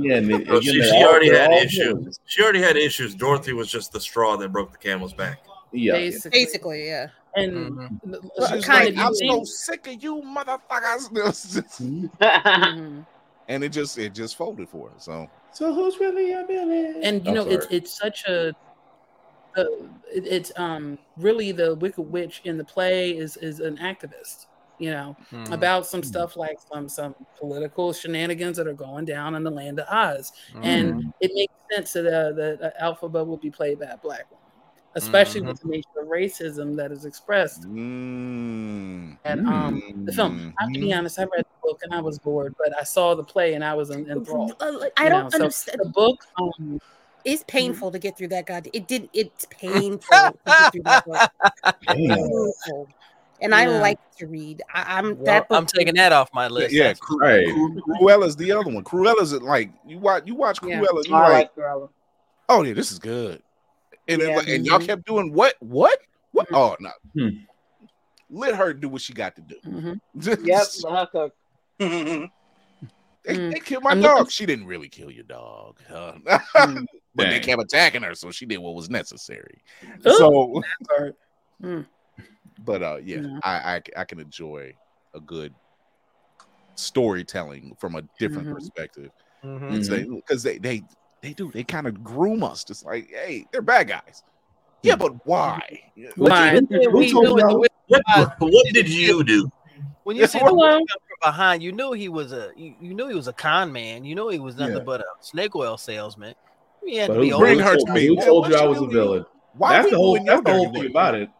[0.00, 1.78] Yeah, and So again, she, she all- already had issues.
[1.86, 2.20] villains.
[2.26, 3.14] She already had issues.
[3.14, 5.40] Dorothy was just the straw that broke the camel's back.
[5.72, 5.92] Yeah.
[5.94, 7.08] Basically, Basically, yeah.
[7.36, 8.30] and Mhm.
[8.48, 11.10] she's kind like, of I'm so sick of you motherfuckers.
[12.20, 13.06] Mhm.
[13.48, 14.94] and it just it just folded for her.
[14.98, 17.00] So So who's really a villain?
[17.02, 18.54] and you I'm know it's it's such a
[19.56, 19.64] uh,
[20.12, 24.46] it, it's um really the wicked witch in the play is is an activist
[24.78, 25.52] you know Mhm.
[25.54, 29.78] about some stuff like some some political shenanigans that are going down in the land
[29.78, 30.32] of oz
[30.62, 34.30] and it makes sense that uh, that uh, Elphaba will be played by a black
[34.30, 34.40] woman
[34.96, 40.64] especially with the nature of racism that is expressed mm, in um the film i
[40.64, 43.14] have to be honest i read the book and i was bored but i saw
[43.14, 45.80] the play and i was en- enthralled Uh, like, I don't know, so understand.
[45.80, 46.78] the book um
[47.24, 48.68] It's painful to get through that god.
[48.74, 49.08] It did.
[49.14, 51.22] It's painful to get through that book.
[53.40, 53.50] Damn.
[53.50, 53.68] Painful.
[53.68, 54.62] And I like to read.
[54.72, 55.48] I, I'm Well, that.
[55.48, 56.72] Book I'm taking that off my list.
[56.74, 57.46] yeah, That's- Cru- Right.
[57.46, 58.84] Cru- Cruella's the other one.
[58.84, 60.80] Cruella's like you watch you watch Yeah.
[60.80, 61.88] Cruella, you're I like, like Cruella.
[62.48, 63.42] oh yeah, this is good.
[64.08, 64.54] And, it- Yeah.
[64.54, 65.54] and y'all kept doing what?
[65.60, 65.98] What?
[66.32, 66.48] What?
[66.52, 66.90] Oh no.
[67.14, 67.28] Hmm.
[68.30, 69.56] Let her do what she got to do.
[69.66, 70.00] mhm.
[70.46, 71.34] Yep, let her cook.
[71.78, 73.52] they, Mm.
[73.52, 74.18] they killed my I'm dog.
[74.18, 75.78] looking- She didn't really kill your dog.
[75.92, 76.12] Uh,
[76.56, 76.86] Mm.
[77.14, 79.62] but they kept attacking her, so she did what was necessary.
[80.06, 80.10] Ooh.
[80.12, 80.62] So
[81.62, 81.86] Mm.
[82.64, 83.38] But uh, yeah, Yeah.
[83.42, 84.74] I, I I can enjoy
[85.14, 85.54] a good
[86.74, 88.54] storytelling from a different Mhm.
[88.54, 89.10] perspective.
[89.42, 90.82] Because they, they
[91.20, 94.22] they do they kind of groom us, just like, hey, they're bad guys.
[94.82, 95.60] Yeah, but why?
[96.16, 96.60] Why?
[96.60, 96.66] Who
[97.10, 98.02] told you I was- What,
[98.40, 99.50] what did you do?
[100.04, 100.78] When you see the Hello.
[100.78, 100.86] from
[101.22, 104.04] behind, you knew he was a you, you knew he was a con man.
[104.04, 104.82] You know he was nothing Yeah.
[104.82, 106.34] but a snake oil salesman.
[106.84, 107.38] He had But to be who.
[107.38, 108.06] Bring her to told- me.
[108.06, 109.24] Who told you I was a villain?
[109.54, 110.22] Why that's the whole.
[110.24, 111.30] That's the whole dirty thing about it.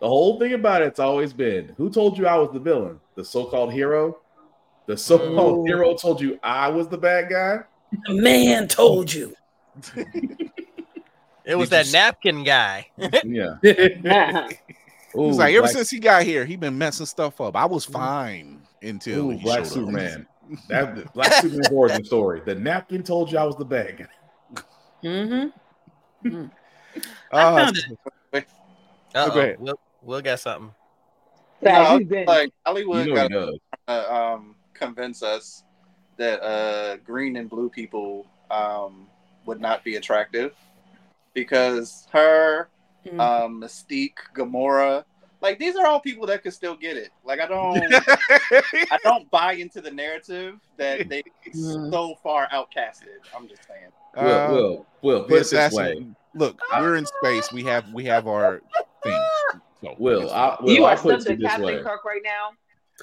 [0.00, 2.98] The whole thing about it's always been who told you I was the villain?
[3.16, 4.18] The so-called hero.
[4.86, 7.58] The so-called hero told you I was the bad guy.
[8.06, 9.34] The man told you.
[11.44, 12.86] It was that napkin guy.
[13.24, 13.56] Yeah.
[13.62, 17.56] He's Ooh, like, ever Black- since he got here, he been messing stuff up.
[17.56, 19.72] I was fine until Ooh, he Black showed up.
[19.72, 20.26] Superman.
[20.68, 22.42] That Black Superman origin story.
[22.44, 24.62] The napkin told you I was the bad guy.
[25.02, 26.44] Mm-hmm.
[27.32, 27.76] I Uh, found
[28.34, 28.46] it.
[29.14, 29.56] Uh go ahead.
[29.58, 30.74] oh, Will, Will got something.
[31.62, 33.58] No, Fag, I you was been- like Hollywood You know got does.
[33.88, 35.64] to um, convince us
[36.16, 39.06] that uh, green and blue people um,
[39.46, 40.54] would not be attractive
[41.34, 42.68] because her,
[43.06, 43.18] Mm.
[43.18, 45.04] um, Mystique, Gamora,
[45.40, 47.08] like these are all people that could still get it.
[47.24, 47.82] Like I don't,
[48.92, 51.90] I don't buy into the narrative that they Mhm.
[51.90, 53.16] so far outcasted.
[53.34, 53.88] I'm just saying.
[54.16, 56.04] Will, Uh, Will, Will, put this way.
[56.34, 57.50] Look, we're in space.
[57.52, 58.60] We have we have our
[59.02, 59.24] thing.
[59.82, 61.66] So Will, I, Will, you I'll are put it such to a you this Captain
[61.66, 61.82] way.
[61.82, 62.50] Kirk right now.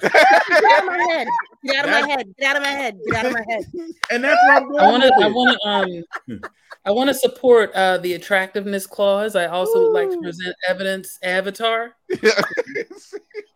[0.00, 1.26] Get out of my head.
[1.64, 2.28] Get out of my head.
[2.38, 2.98] Get out of my head.
[3.10, 3.64] Get out of my head.
[4.12, 4.80] And that's what I'm going.
[4.80, 5.12] I want to.
[5.24, 6.34] I want to.
[6.36, 6.40] Um,
[6.86, 9.34] I want to support uh, the attractiveness clause.
[9.34, 11.18] I also would like to present evidence.
[11.24, 11.96] Avatar.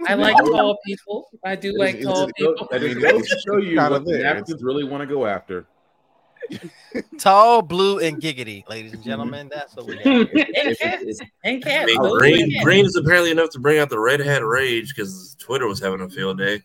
[0.08, 1.28] I like tall people.
[1.44, 2.68] I do like It's- tall it's- it goes- people.
[2.72, 4.26] That just goes to show you what the there.
[4.26, 5.66] Africans really want to go after.
[7.18, 9.50] Tall, blue, and giggity, ladies and gentlemen.
[9.52, 10.04] That's what we got.
[10.04, 10.26] here.
[11.44, 11.82] And cats.
[11.82, 15.34] I mean, green, green is apparently enough to bring out the red hat rage because
[15.38, 16.62] Twitter was having a field day.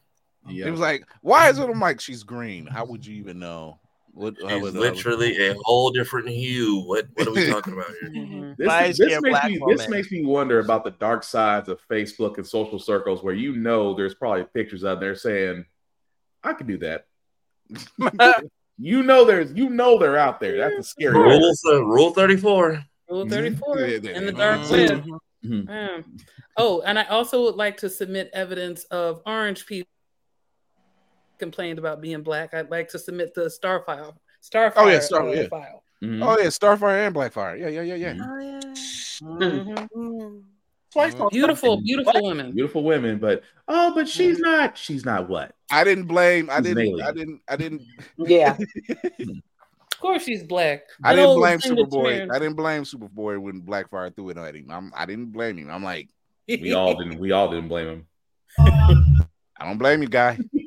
[0.48, 0.70] He Yeah.
[0.70, 2.66] was like, "Why is it?" I'm like, "She's green.
[2.68, 3.80] How would you even know?"
[4.14, 4.36] What?
[4.36, 6.80] She's would- how would- literally a whole different hue.
[6.86, 8.10] What what are we talking about here?
[8.58, 8.58] Mhm.
[8.58, 12.38] This, this, makes black me, this makes me wonder about the dark sides of Facebook
[12.38, 15.66] and social circles where you know there's probably pictures out there saying,
[16.44, 17.06] I could do that.
[18.78, 20.58] you know there's you know they're out there.
[20.58, 21.18] That's a scary.
[21.18, 22.84] Rule, th- rule 34.
[23.10, 24.32] Rule 34 Yeah, in yeah, the yeah.
[24.32, 24.72] dark Mhm.
[24.90, 25.06] web.
[25.46, 25.68] Mhm.
[25.70, 26.02] Yeah.
[26.58, 29.88] Oh, and I also would like to submit evidence of orange people
[31.40, 32.54] complained about being black.
[32.54, 34.14] I'd like to submit the Starfire.
[34.44, 35.48] Starfire Oh, yeah, Star- uh, yeah.
[35.48, 35.84] file.
[36.04, 36.24] Mhm.
[36.26, 37.60] Oh yeah, Starfire and Blackfire.
[37.60, 38.16] Yeah, yeah, yeah, yeah.
[38.22, 38.40] Oh
[40.22, 40.30] yeah.
[40.92, 42.52] Twice mm, on Beautiful, beautiful women.
[42.54, 44.78] Beautiful women, but oh, but she's not.
[44.78, 45.54] She's not what?
[45.72, 46.50] I didn't blame.
[46.50, 46.80] I didn't.
[46.80, 47.06] alien.
[47.06, 47.42] I didn't.
[47.50, 47.82] I didn't.
[48.18, 48.58] Yeah.
[49.98, 50.84] Of course, she's black.
[51.04, 52.30] I didn't blame thing that Superboy.
[52.32, 54.68] I didn't blame Superboy when Blackfire threw it at him.
[54.70, 55.72] I'm, I didn't blame him.
[55.72, 56.10] I'm like,
[56.48, 57.18] We all didn't.
[57.18, 58.08] We all didn't blame him.
[58.60, 60.38] I don't blame you, guy.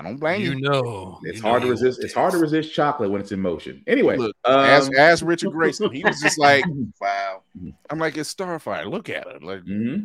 [0.00, 0.58] I don't blame you.
[0.58, 1.20] know.
[1.24, 2.02] It's hard to resist.
[2.02, 3.82] It's hard to resist chocolate when it's in motion.
[3.86, 5.92] Anyway, Look, um, ask, ask Richard Grayson.
[5.92, 6.64] He was just like,
[7.02, 7.42] Wow.
[7.90, 8.90] I'm like, it's Starfire.
[8.90, 10.04] Look at it." Like, mm-hmm.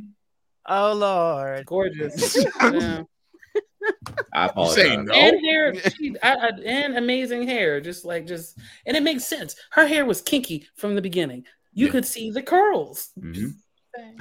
[0.65, 1.65] Oh Lord.
[1.65, 2.35] Gorgeous.
[2.61, 3.03] yeah.
[4.34, 4.76] I apologize.
[4.76, 5.13] saying no?
[5.13, 7.80] And hair, she, I, I, and amazing hair.
[7.80, 9.55] Just like just, and it makes sense.
[9.72, 11.45] Her hair was kinky from the beginning.
[11.73, 11.91] You Yeah.
[11.93, 13.11] could see the curls.
[13.17, 13.53] Mhm.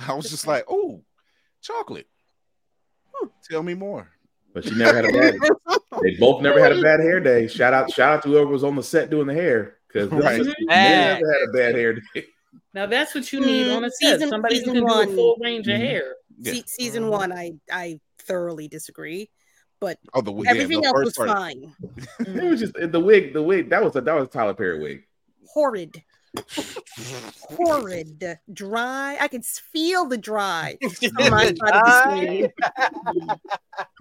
[0.06, 1.02] I was just like, oh,
[1.62, 2.06] chocolate.
[3.51, 4.09] Tell me more.
[4.55, 5.35] But she never had a bad.
[6.02, 7.48] they both never had a bad hair day.
[7.48, 10.40] Shout out, shout out to whoever was on the set doing the hair because Right.
[10.40, 12.24] never had a bad hair day.
[12.72, 14.14] Now that's what you need on a set.
[14.14, 15.78] Season- Somebody who season can do a full range of Mhm.
[15.78, 16.14] hair.
[16.39, 16.52] Yeah.
[16.52, 19.28] Se- season one, I I thoroughly disagree,
[19.81, 21.74] but Oh, the yeah, everything the else was part- fine.
[22.20, 23.32] It was just the wig.
[23.32, 25.05] The wig that was a that was a Tyler Perry wig.
[25.48, 26.02] Horrid,
[27.56, 29.16] horrid, dry.
[29.20, 30.77] I can feel the dry
[31.20, 32.52] on my side the screen.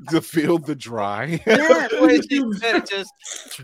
[0.10, 1.42] To feel the dry.
[1.46, 2.44] Yeah, The way she
[2.90, 3.14] just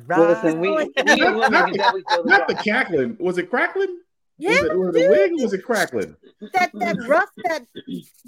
[0.07, 3.17] Listen, we, we women can definitely feel the Not the cackling.
[3.19, 3.99] Was it crackling?
[4.37, 6.15] yeah, was it, was it a wig or was it crackling?
[6.53, 7.65] that that rough that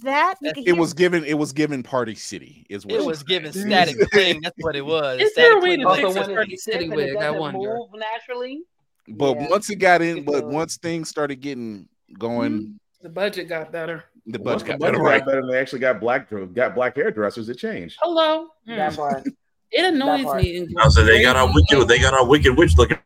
[0.03, 1.23] that It was given.
[1.23, 2.65] It was given Party City.
[2.69, 4.41] Is what It was given static cling.
[4.41, 5.21] That's what it was.
[5.21, 7.15] Is there a Static way to fix Also, a Party City stiff and it wig?
[7.17, 7.59] I wonder.
[7.77, 8.63] move naturally.
[9.07, 9.49] But Yeah.
[9.49, 11.87] once it got in, but once things started getting
[12.17, 14.03] going, The budget got better.
[14.27, 15.25] the Once budget the got budget better, got right?
[15.25, 17.49] better, and they actually got black got black hairdressers.
[17.49, 17.97] It changed.
[18.01, 18.47] Hello.
[18.67, 19.23] That part.
[19.73, 20.41] It annoys part.
[20.43, 20.57] me.
[20.57, 21.87] in I said they got our wicked.
[21.87, 22.97] They got our wicked witch looking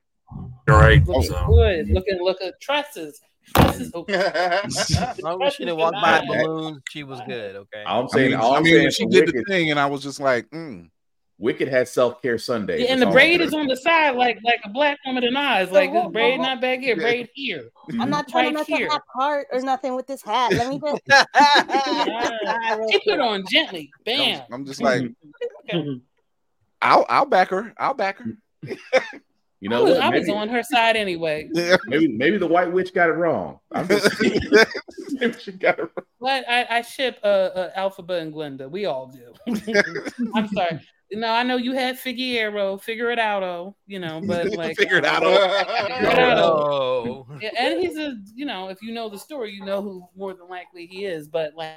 [0.68, 1.06] right.
[1.06, 1.90] Looking So good.
[1.90, 3.22] Looking, look at tresses.
[3.56, 3.92] Tresses.
[4.10, 7.56] As long as she didn't walk by balloons, she was good.
[7.56, 7.84] Okay.
[7.86, 9.80] I'm I saying, mean, all I I'm mean, saying she the did the thing, and
[9.80, 10.90] I was just like, mm,
[11.38, 12.84] Wicked had self care Sundays.
[12.86, 15.70] Yeah, and the braid is on the side, like like a black woman in eyes.
[15.70, 17.70] Like this braid not back here, braid here.
[18.00, 18.88] I'm not trying Right to make here.
[18.88, 20.54] a hot part or nothing with this hat.
[20.54, 21.02] Let me just.
[22.48, 23.92] Ah, she put it on gently.
[24.06, 24.44] Bam.
[24.52, 25.04] I'm just like,
[26.82, 27.74] I'll I'll back her.
[27.78, 28.38] I'll back her.
[29.66, 30.04] You I was, what?
[30.04, 31.50] I was on her side anyway.
[31.88, 33.60] maybe maybe the white witch got it wrong.
[33.72, 34.22] I'm just
[35.10, 36.06] maybe she got it wrong.
[36.22, 38.70] But I, I ship uh, uh, Elphaba and Glinda.
[38.70, 39.34] We all do.
[40.36, 40.82] I'm sorry.
[41.12, 42.78] No, I know you had Figueroa.
[42.78, 44.22] Figure it out, oh, you know.
[44.24, 47.26] But like, Figure it out, Figure it out, Oh.
[47.42, 50.36] Yeah, and he's a, you know, if you know the story, you know who more
[50.36, 51.28] than likely he is.
[51.28, 51.74] But like,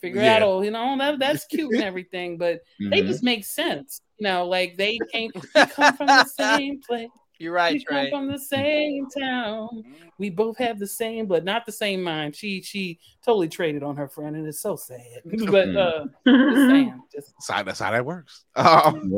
[0.00, 0.36] figure Yeah.
[0.36, 2.36] out, oh, you know, that that's cute and everything.
[2.36, 3.06] But they Mhm.
[3.06, 4.46] just make sense, you know.
[4.46, 7.08] Like they came, we come from the same place.
[7.38, 8.10] You're right, We come Trey.
[8.10, 9.82] from the same town.
[10.18, 12.36] We both have the same, but not the same mind.
[12.36, 15.00] She she totally traded on her friend, and it's so sad.
[15.50, 18.44] but uh, just saying, just That's how, that's how that works.
[18.54, 19.12] Um,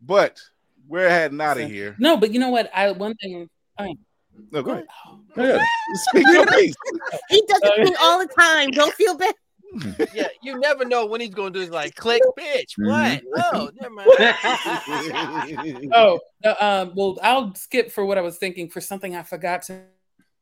[0.00, 0.40] But
[0.88, 1.96] we're heading out of here.
[1.98, 2.16] no.
[2.16, 2.70] But you know what?
[2.74, 3.48] I one thing.
[3.78, 3.94] I,
[4.52, 4.86] No, go ahead.
[5.36, 5.62] Yeah.
[6.08, 6.74] Speak your piece.
[7.30, 8.70] He does it to all the time.
[8.70, 9.34] Don't feel bad.
[10.14, 12.74] yeah, you never know when he's gonna do is like click, bitch.
[12.78, 13.22] What?
[13.52, 14.10] No, never mind.
[15.94, 19.62] oh, no, um, well, I'll skip for what I was thinking for something I forgot
[19.62, 19.82] to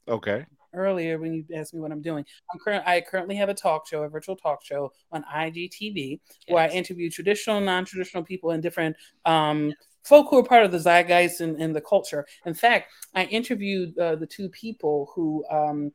[0.09, 0.47] Okay.
[0.75, 2.25] earlier when you asked me what I'm doing.
[2.53, 2.85] I'm current.
[2.87, 7.11] I currently have a talk show, a virtual talk show on IGTV, where I interview
[7.11, 8.97] traditional, non-traditional people in different
[9.27, 9.73] um,
[10.05, 12.27] folk who are part of the zeitgeist and, and the culture.
[12.47, 15.93] In fact, I interviewed uh, the two people who um,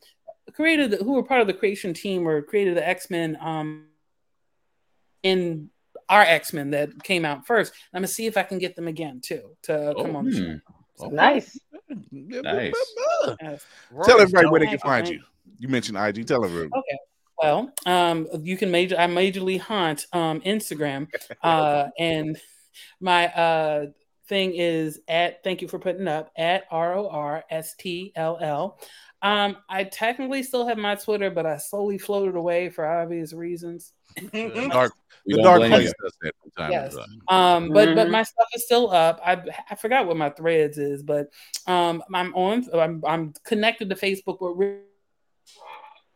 [0.52, 3.38] created, the, who were part of the creation team or created the X Men.
[3.41, 3.86] Um,
[5.24, 5.70] in
[6.10, 7.74] our X Men that came out first.
[7.94, 10.60] I'm gonna see if I can get them again too to come on the show.
[10.95, 11.60] So- Nice.
[12.11, 12.74] Nice.
[13.41, 13.65] Yes.
[14.03, 15.22] Tell everybody where they can find you.
[15.57, 16.28] You mentioned IG.
[16.28, 16.70] Tell everybody.
[16.76, 16.98] Okay.
[17.41, 18.95] Well, um, you can major.
[18.98, 21.07] I majorly haunt um, Instagram,
[21.41, 22.40] uh, and
[22.99, 23.86] my uh,
[24.28, 25.44] thing is at.
[25.44, 28.80] Thank you for putting up at R O R S T L L.
[29.24, 33.94] Um, I technically still have my Twitter, but I slowly floated away for obvious reasons.
[34.16, 34.94] The dark,
[35.26, 36.91] the dark place does that from time Yes.
[36.91, 37.22] to time.
[37.30, 38.12] Um, but but Mhm.
[38.12, 39.22] my stuff is still up.
[39.26, 41.30] I I forgot what my threads is, but
[41.68, 42.68] um, I'm on.
[42.74, 44.80] I'm I'm connected to Facebook, but we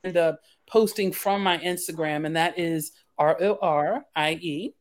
[0.03, 4.73] end up posting from my Instagram, and that is R O R I E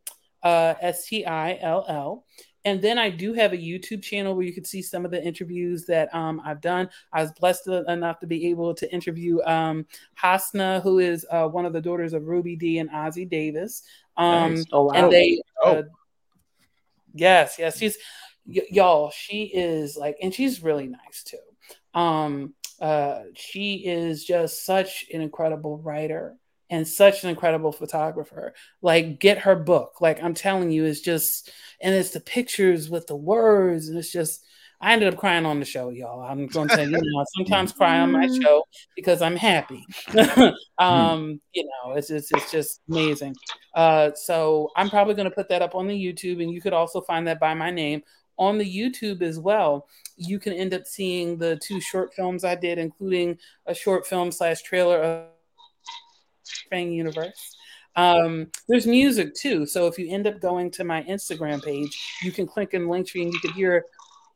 [0.42, 2.24] uh, S T I L L.
[2.66, 5.22] And then I do have a YouTube channel where you can see some of the
[5.22, 6.90] interviews that um, I've done.
[7.12, 11.64] I was blessed enough to be able to interview um, Hasna, who is uh, one
[11.64, 13.84] of the daughters of Ruby Dee and Ossie Davis.
[14.16, 14.66] Um, Nice.
[14.72, 14.92] Oh, wow.
[14.94, 15.76] And they, Oh.
[15.76, 15.82] uh,
[17.14, 17.98] yes, yes, she's
[18.44, 19.10] y- y'all.
[19.10, 21.38] She is like, and she's really nice too.
[21.98, 26.34] Um, uh, she is just such an incredible writer
[26.70, 28.54] and such an incredible photographer.
[28.82, 30.00] Like, get her book.
[30.00, 34.12] Like, I'm telling you, it's just, and it's the pictures with the words, and it's
[34.12, 34.44] just.
[34.78, 36.20] I ended up crying on the show, y'all.
[36.20, 38.62] I'm going to tell you, know, I sometimes cry on my show
[38.94, 39.82] because I'm happy.
[40.78, 43.34] um, you know, it's just, it's just amazing.
[43.74, 46.74] Uh, so I'm probably going to put that up on the YouTube, and you could
[46.74, 48.02] also find that by my name
[48.38, 49.88] on the YouTube as well.
[50.16, 54.30] You can end up seeing the two short films I did, including a short film
[54.30, 55.26] slash trailer of
[56.70, 57.56] Fang Universe.
[57.96, 62.30] Um, there's music too, so if you end up going to my Instagram page, you
[62.30, 63.86] can click in Linktree and you can hear.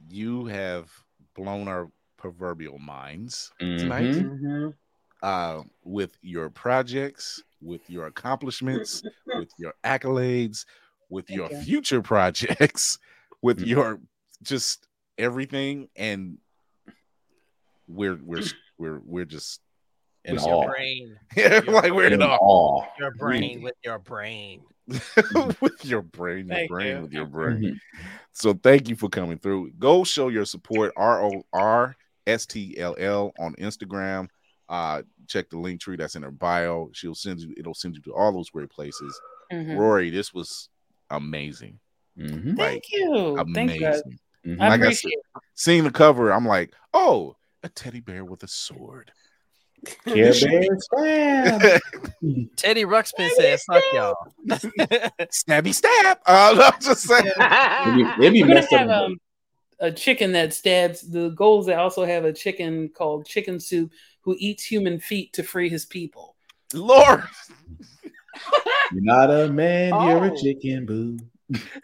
[0.09, 0.89] you have
[1.35, 3.77] blown our proverbial minds Mhm.
[3.77, 4.69] tonight Mm-hmm.
[5.21, 10.65] uh, with your projects, with your accomplishments, with your accolades,
[11.11, 11.61] with Thank your you.
[11.61, 12.97] future projects,
[13.43, 13.67] with Mhm.
[13.67, 14.01] your
[14.41, 14.87] just
[15.19, 16.39] everything, and
[17.87, 18.41] we're we're
[18.79, 19.61] we're we're just
[20.25, 20.61] In with awe.
[20.63, 21.19] Your brain.
[21.75, 22.87] like we're in In awe awe.
[22.97, 24.63] Your brain with your brain.
[25.61, 27.01] with your brain, your Thank brain you.
[27.01, 27.57] with your brain.
[27.61, 27.79] Mhm.
[28.33, 29.71] So thank you for coming through.
[29.79, 30.93] Go show your support.
[30.95, 31.95] R O R
[32.27, 34.27] S T L L on Instagram.
[34.69, 36.89] Uh, check the link tree that's in her bio.
[36.93, 37.53] She'll send you.
[37.57, 39.19] It'll send you to all those great places.
[39.51, 39.75] Mhm.
[39.77, 40.69] Rorie, this was
[41.09, 41.79] amazing.
[42.17, 42.55] Mhm.
[42.57, 43.37] thank you.
[43.53, 43.79] Thank you.
[43.79, 44.01] guys.
[44.01, 44.19] Amazing.
[44.45, 44.61] Mhm.
[44.61, 45.41] I Like I appreciate it.
[45.55, 49.11] Seeing the cover, I'm like, oh, a teddy bear with a sword.
[50.05, 51.81] Care Bear stab.
[52.55, 54.15] Teddy Ruxpin says, "Fuck y'all."
[54.49, 56.19] Stabby stab.
[56.25, 57.25] Uh, I'm just saying.
[57.25, 58.69] It'd be, it'd be We're gonna up.
[58.69, 59.17] have um,
[59.79, 61.65] a chicken that stabs the goals.
[61.65, 63.91] They also have a chicken called Chicken Soup
[64.21, 66.35] who eats human feet to free his people.
[66.73, 67.23] Lord,
[68.93, 70.35] You're not a man, you're a Oh.
[70.35, 71.17] chicken boo.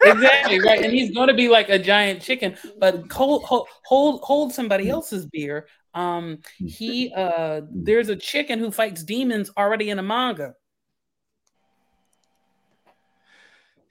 [0.02, 2.56] exactly right, and he's going to be like a giant chicken.
[2.78, 5.66] But hold hold hold, hold somebody else's beer.
[5.98, 10.54] Um, he uh, there's a chicken who fights demons already in a manga.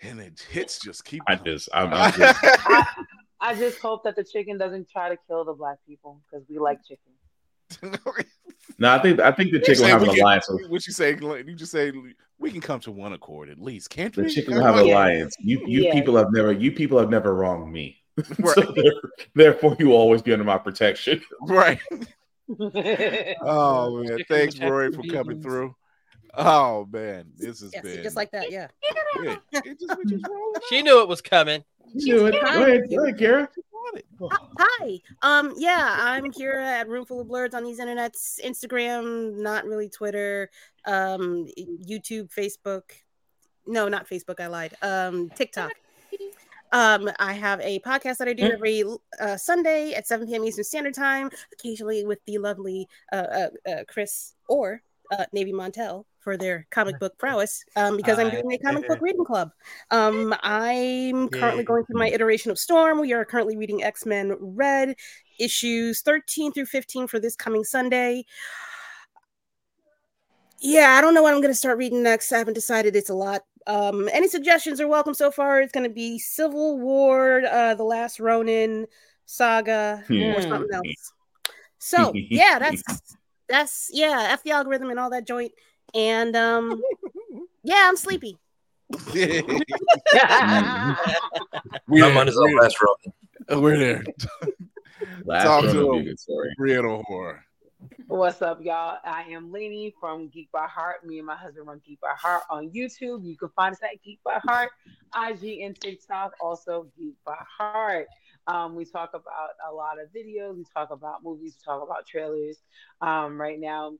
[0.01, 1.23] and it hits just keep.
[1.27, 2.85] I just, I'm, I'm just I,
[3.41, 6.59] I just hope that the chicken doesn't try to kill the black people because we
[6.59, 7.11] like chicken.
[8.77, 10.47] no, I think I think the chicken will have an can- alliance.
[10.49, 11.17] With, What you say?
[11.19, 11.91] You just say
[12.37, 14.27] we can come to one accord at least, can't the we?
[14.27, 14.93] The chicken will have an Yeah.
[14.93, 15.35] alliance.
[15.39, 15.93] You you Yeah.
[15.93, 17.97] people have never you people have never wronged me.
[18.39, 18.55] Right.
[18.55, 18.93] So there-
[19.35, 21.21] therefore, you will always be under my protection.
[21.41, 21.79] right.
[23.41, 25.75] Oh man, thanks, check Rorie, for coming through.
[26.33, 28.49] Oh man, this has Yes, been just like that.
[28.51, 28.67] Yeah.
[29.21, 31.63] Yeah, it just, it just rolled She knew it was coming.
[31.93, 32.31] You do it.
[32.31, 33.49] Go ahead, go ahead, Kara.
[34.21, 34.99] Hi.
[35.21, 35.53] Um.
[35.57, 38.39] Yeah, I'm Kira at Roomful of Blerds on these internets.
[38.43, 40.49] Instagram, not really Twitter.
[40.85, 41.47] Um.
[41.57, 42.83] YouTube, Facebook.
[43.65, 44.39] No, not Facebook.
[44.39, 44.73] I lied.
[44.81, 45.29] Um.
[45.31, 45.71] TikTok.
[46.71, 48.83] Um, I have a podcast that I do every
[49.19, 50.43] uh, Sunday at 7 p.m.
[50.43, 54.81] Eastern Standard Time, occasionally with the lovely uh, uh, uh, Chris or
[55.11, 58.99] uh, Navy Montel for their comic book prowess um, because I'm doing a comic book
[59.01, 59.51] reading club.
[59.91, 62.99] Um, I'm currently going through my iteration of Storm.
[62.99, 64.95] We are currently reading X Men Red
[65.39, 68.25] issues 13 through 15 for this coming Sunday.
[70.59, 72.31] Yeah, I don't know what I'm going to start reading next.
[72.31, 72.95] I haven't decided.
[72.95, 73.43] It's a lot.
[73.67, 75.61] Um, any suggestions are welcome so far.
[75.61, 78.87] It's going to be Civil War, uh, The Last Ronin
[79.25, 80.41] saga, or Hmm.
[80.41, 81.13] something else.
[81.79, 82.83] So yeah, that's
[83.49, 85.51] that's yeah, F the algorithm and all that joint.
[85.93, 86.81] And um,
[87.63, 88.37] yeah, I'm sleepy.
[91.87, 92.95] We I'm on his own last row.
[93.49, 94.03] Oh, We're there.
[95.25, 96.53] Last Talk one to will a good story.
[96.57, 97.43] Real horror.
[98.07, 98.97] What's up, y'all?
[99.03, 101.05] I am Lainey from Geek by Heart.
[101.05, 103.23] Me and my husband run Geek by Heart on YouTube.
[103.23, 104.71] You can find us at Geek by Heart,
[105.15, 108.07] IG and TikTok, also Geek by Heart.
[108.47, 110.55] Um, we talk about a lot of videos.
[110.55, 111.57] We talk about movies.
[111.59, 112.57] We talk about trailers.
[113.01, 113.93] Um, right now,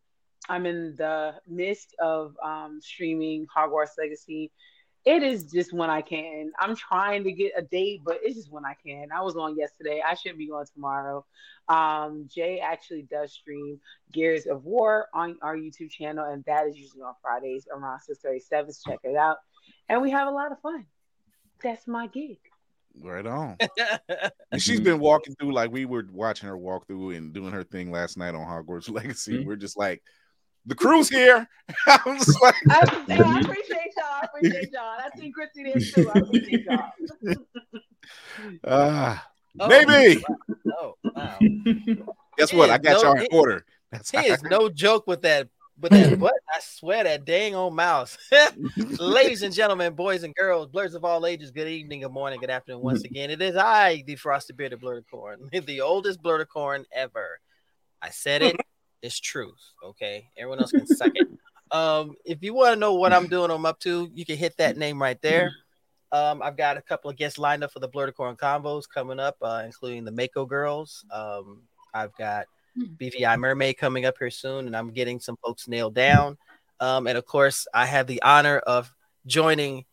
[0.49, 4.51] I'm in the midst of um, streaming Hogwarts Legacy.
[5.07, 6.51] It is just when I can.
[6.59, 9.07] I'm trying to get a date, but it's just when I can.
[9.15, 10.03] I was on yesterday.
[10.05, 11.25] I shouldn't be on tomorrow.
[11.69, 13.79] Um, Jay actually does stream
[14.11, 18.73] Gears of War on our YouTube channel, and that is usually on Fridays around 6:37.
[18.73, 19.37] So check it out,
[19.87, 20.85] and we have a lot of fun.
[21.63, 22.39] That's my gig.
[23.01, 23.57] Right on.
[24.51, 27.63] And she's been walking through like we were watching her walk through and doing her
[27.63, 29.45] thing last night on Hogwarts Legacy.
[29.45, 30.01] We're just like,
[30.67, 31.47] the crew's here.
[31.87, 34.05] I was like, I, hey, I appreciate y'all.
[34.05, 34.97] I appreciate y'all.
[35.03, 36.09] I think Chrissy did too.
[36.13, 37.35] I appreciate y'all.
[38.67, 39.27] ah,
[39.59, 40.23] Oh, maybe.
[40.79, 41.39] Oh, wow.
[42.37, 42.69] Guess what?
[42.69, 43.65] I got no- y'all in he- order.
[43.91, 45.47] That's He is no joke with that
[45.79, 48.17] with that what I swear that dang old mouse.
[48.99, 52.49] Ladies and gentlemen, boys and girls, blerds of all ages, good evening, good morning, good
[52.49, 52.81] afternoon.
[52.81, 57.39] Once again, it is I, the frosted bearded blerdicorn, the oldest blerdicorn ever.
[58.01, 58.57] I said it,
[59.01, 59.73] it's truth.
[59.83, 60.29] Okay.
[60.37, 61.27] Everyone else can suck it.
[61.69, 64.55] Um, if you want to know what I'm doing, I'm up to, you can hit
[64.55, 65.51] that name right there.
[66.13, 69.35] Um, I've got a couple of guests lined up for the Blerdicorn combos coming up,
[69.41, 71.03] uh, including the Mako girls.
[71.11, 72.45] Um, I've got
[72.77, 76.37] BVI Mermaid coming up here soon, and I'm getting some folks nailed down.
[76.79, 78.93] Um, and of course, I have the honor of
[79.25, 79.85] joining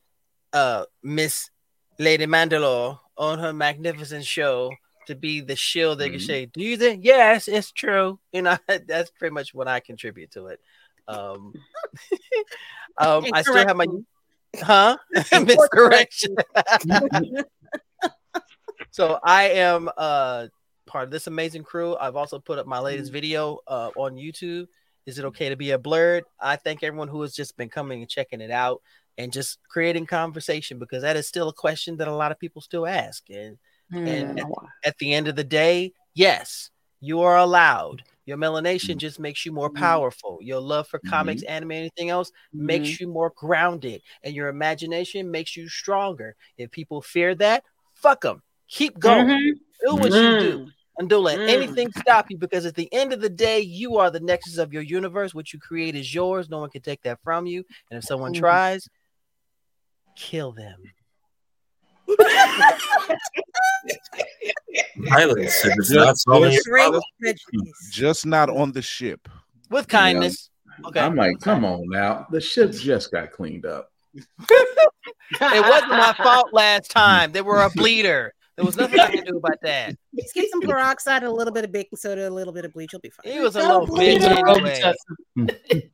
[0.52, 1.50] uh, Miss
[1.98, 4.70] Lady Mandalore on her magnificent show
[5.06, 7.04] to be the shield they can say, Do you think?
[7.04, 8.18] Yes, it's true.
[8.32, 10.60] You know, that's pretty much what I contribute to it.
[11.06, 11.52] Um,
[12.98, 13.86] um, I still have my
[14.56, 14.96] huh
[15.32, 16.36] miscorrection.
[18.90, 20.46] so I am uh
[20.86, 21.96] part of this amazing crew.
[21.96, 24.66] I've also put up my latest video uh, on YouTube.
[25.06, 26.22] Is it okay to be a blerd?
[26.40, 28.80] I thank everyone who has just been coming and checking it out
[29.18, 32.62] and just creating conversation because that is still a question that a lot of people
[32.62, 33.24] still ask.
[33.30, 33.58] And,
[34.04, 34.46] and at,
[34.84, 38.02] at the end of the day, yes, you are allowed.
[38.26, 40.38] Your melanation just makes you more powerful.
[40.40, 45.56] Your love for comics, anime, anything else makes you more grounded, and your imagination makes
[45.56, 46.34] you stronger.
[46.56, 47.64] If people fear that,
[47.94, 48.42] fuck them.
[48.68, 49.26] Keep going.
[49.26, 49.58] Mhm.
[49.86, 50.58] Do what you do.
[50.60, 50.72] Mm.
[50.98, 51.48] And don't let Mm.
[51.48, 54.72] anything stop you because at the end of the day, you are the nexus of
[54.72, 55.34] your universe.
[55.34, 56.48] What you create is yours.
[56.48, 57.64] No one can take that from you.
[57.90, 58.38] And if someone Mhm.
[58.38, 58.88] tries,
[60.16, 60.82] kill them.
[64.96, 67.00] Violence is not solving your.
[67.90, 69.28] Just not on the ship.
[69.70, 70.50] With kindness.
[70.86, 71.00] Okay.
[71.00, 72.26] I'm like, come on now.
[72.30, 73.90] The ship just got cleaned up.
[75.40, 77.32] It wasn't my fault last time.
[77.32, 78.34] They were a bleeder.
[78.56, 79.96] There was nothing I could do about that.
[80.16, 82.92] Just get some peroxide, a little bit of baking soda, a little bit of bleach.
[82.92, 83.32] You'll be fine.
[83.32, 84.94] He was a little bitch anyway.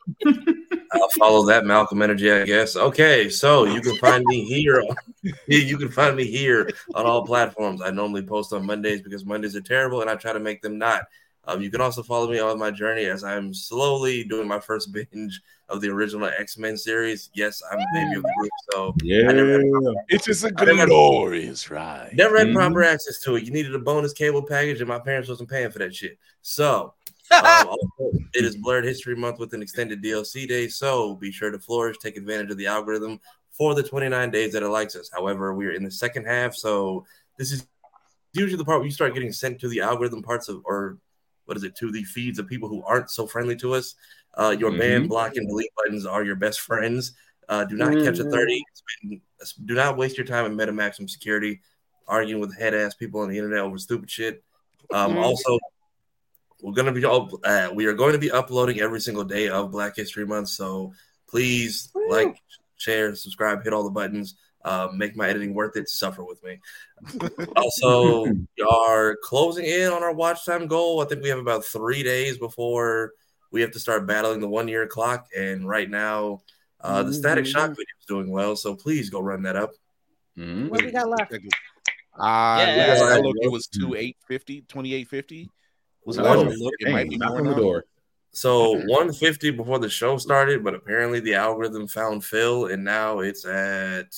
[0.93, 2.77] I'll follow that Malcolm energy, I guess.
[2.77, 4.83] Okay, so you can find me here.
[5.47, 7.81] you can find me here on all platforms.
[7.81, 10.79] I normally post on Mondays because Mondays are terrible, and I try to make them
[10.79, 11.05] not.
[11.45, 14.93] Um, you can also follow me on my journey as I'm slowly doing my first
[14.93, 17.31] binge of the original X Men series.
[17.35, 20.51] Yes, I'm the baby of the group, so I never had proper- It's just a
[20.51, 22.13] never had- glorious ride.
[22.15, 22.55] Never had Mhm.
[22.55, 23.45] proper access to it.
[23.45, 26.19] You needed a bonus cable package, and my parents wasn't paying for that shit.
[26.43, 26.93] So,
[27.33, 30.69] um, also, it is Blurred History Month with an extended DLC day.
[30.69, 33.19] So be sure to flourish, take advantage of the algorithm
[33.51, 35.09] for the 29 days that it likes us.
[35.13, 37.07] However, we are in the second half, so
[37.39, 37.67] this is
[38.35, 40.99] usually the part where you start getting sent to the algorithm parts of, or
[41.51, 43.97] what is it, to the feeds of people who aren't so friendly to us.
[44.35, 45.09] Uh, your ban, Mhm.
[45.09, 47.15] block, and delete buttons are your best friends.
[47.49, 48.31] Uh, do not catch a Mhm.
[48.31, 48.65] 30.
[48.73, 49.21] Spend-
[49.67, 51.61] do not waste your time in meta maximum security
[52.07, 54.45] arguing with head ass people on the internet over stupid shit.
[54.93, 55.23] Um, Mhm.
[55.23, 55.59] Also,
[56.63, 59.73] we're gonna be up, uh, we are going to be uploading every single day of
[59.73, 60.51] Black History Month.
[60.51, 60.93] So
[61.29, 62.37] please like,
[62.77, 64.37] share, subscribe, hit all the buttons.
[64.63, 65.89] Uh, make my editing worth it.
[65.89, 66.61] Suffer with me.
[67.57, 71.01] also, we are closing in on our watch time goal.
[71.01, 73.13] I think we have about three days before
[73.53, 75.27] we have to start battling the one year clock.
[75.37, 76.43] And right now,
[76.81, 78.55] uh, the Static Shock video is doing well.
[78.55, 79.71] So please go run that up.
[80.37, 81.33] What we got left?
[81.33, 81.39] Uh,
[82.19, 82.87] Yeah.
[82.89, 85.49] last I looked, it was 2850, 2850.
[86.05, 86.77] Was it One- last I looked?
[86.81, 87.81] It might be more now.
[88.33, 93.45] So 150 before the show started, but apparently the algorithm found Phil, and now it's
[93.45, 94.15] at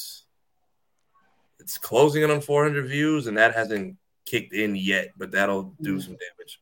[1.62, 6.00] it's closing in on 400 views, and that hasn't kicked in yet, but that'll do
[6.00, 6.60] some damage.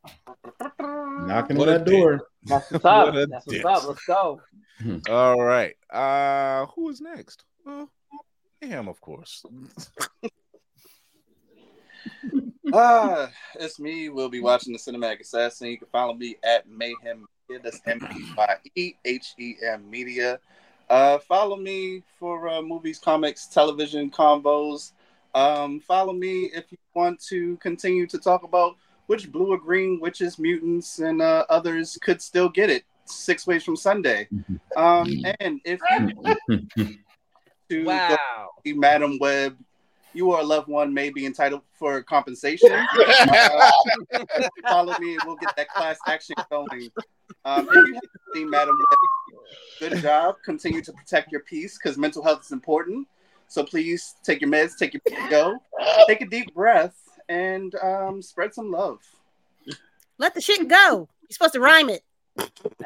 [1.27, 2.21] Knocking What on a that door.
[2.45, 3.07] That's what's up.
[3.07, 3.65] What a That's what's diss.
[3.65, 3.89] up.
[3.89, 4.41] Let's go.
[5.09, 5.75] All right.
[5.91, 7.45] Uh who is next?
[7.65, 7.91] Well,
[8.63, 9.45] Mayhem, of course.
[12.73, 13.31] Ah,
[13.61, 14.09] it's me.
[14.09, 15.69] We'll be watching the Cinematic Assassin.
[15.69, 17.27] You can follow me at Mayhem.
[17.49, 17.63] Media.
[17.63, 20.39] That's M P Y E H E M Media.
[20.91, 24.91] Uh, follow me for uh, movies, comics, television combos.
[25.37, 30.01] Um, follow me if you want to continue to talk about which blue or green
[30.01, 34.29] witches, mutants, and uh, others could still get it six ways from Sunday.
[34.77, 35.09] Um,
[35.41, 36.37] and if you
[37.71, 38.51] to Wow.
[38.65, 39.59] go Madame Web,
[40.13, 42.71] you or a loved one may be entitled for compensation.
[43.29, 43.71] Uh,
[44.69, 46.91] follow me and we'll get that class action going.
[47.45, 48.99] Um, if you haven't seen Madame Web,
[49.79, 50.37] good job.
[50.45, 53.07] Continue to protect your peace because mental health is important.
[53.49, 55.61] So please take your meds, take your go,
[56.07, 56.97] take a deep breath,
[57.29, 59.01] and um, spread some love.
[60.19, 61.09] Let the shit go.
[61.23, 62.03] You're supposed to rhyme it.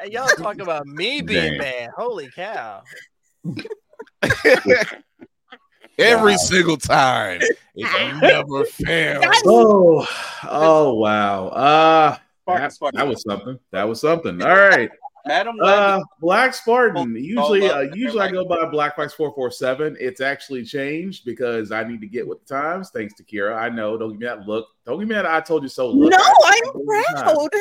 [0.01, 1.59] Hey, y'all talking about me being Damn.
[1.59, 1.91] bad.
[1.97, 2.83] Holy cow.
[5.99, 6.37] Every Wow.
[6.37, 7.41] single time.
[7.75, 9.25] It never fails.
[9.47, 10.09] Oh,
[10.49, 11.49] oh wow.
[11.49, 12.99] Uh Spartan, that, Spartan.
[12.99, 13.59] that was something.
[13.73, 14.43] That was something.
[14.43, 14.91] All right.
[15.27, 17.15] Madam Uh, Black Spartan.
[17.17, 19.97] Usually, up uh, usually I go by Black Fox four four seven.
[19.99, 22.91] It's actually changed because I need to get with the times.
[22.91, 23.97] Thanks to Kira, I know.
[23.97, 24.67] Don't give me that look.
[24.85, 25.27] Don't give me that.
[25.27, 25.89] I told you so.
[25.91, 26.11] Look.
[26.11, 27.49] No, I- I'm proud.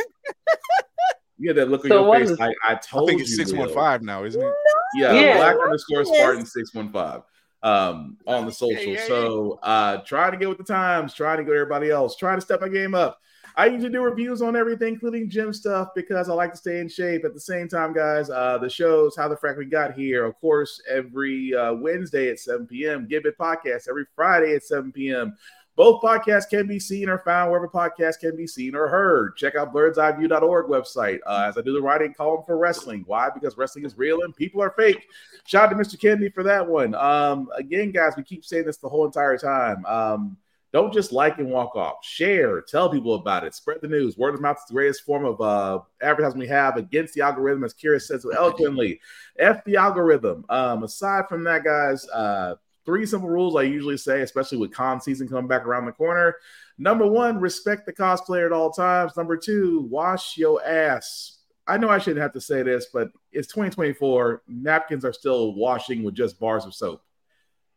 [1.40, 2.30] You get that look on So your face.
[2.30, 3.24] is- I I told think you.
[3.24, 3.66] it's Leo.
[3.66, 4.54] 615 now, isn't it?
[4.96, 5.38] Yeah, Yeah.
[5.38, 6.08] black underscore Yes.
[6.16, 7.22] Spartan six one five
[7.64, 8.82] um on the social.
[8.82, 9.08] yeah, yeah.
[9.08, 12.36] So uh trying to get with the times, Try to go to everybody else, Try
[12.36, 13.20] to step my game up.
[13.56, 16.90] I usually do reviews on everything, including gym stuff, because I like to stay in
[16.90, 17.24] shape.
[17.24, 20.40] At the same time, guys, uh the shows, how the frack we got here, of
[20.40, 23.08] course, every uh, Wednesday at 7 p.m.
[23.08, 25.36] Give It Podcast every Friday at 7 p.m.
[25.76, 29.36] Both podcasts can be seen or found wherever podcasts can be seen or heard.
[29.36, 33.04] Check out birdseyeView.org website uh, as I do the writing column for wrestling.
[33.08, 33.32] Why?
[33.34, 35.08] Because wrestling is real and people are fake.
[35.46, 36.00] Shout out to Mr.
[36.00, 36.94] Kennedy for that one.
[36.94, 39.84] Um, again, guys, we keep saying this the whole entire time.
[39.88, 40.38] Um,
[40.74, 42.04] don't just like and walk off.
[42.04, 44.18] Share, tell people about it, spread the news.
[44.18, 47.64] Word of mouth is the greatest form of uh, advertising we have against the algorithm,
[47.64, 49.00] as Kira said so eloquently.
[49.38, 50.44] F the algorithm.
[50.50, 55.00] Um, aside from that, guys, uh, three simple rules I usually say, especially with con
[55.00, 56.36] season coming back around the corner.
[56.80, 59.16] Number one, respect the cosplayer at all times.
[59.16, 61.38] Number two, wash your ass.
[61.68, 64.42] I know I shouldn't have to say this, but it's 2024.
[64.48, 67.04] Napkins are still washing with just bars of soap.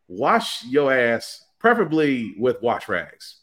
[0.08, 3.40] Wash your ass, preferably with wash rags.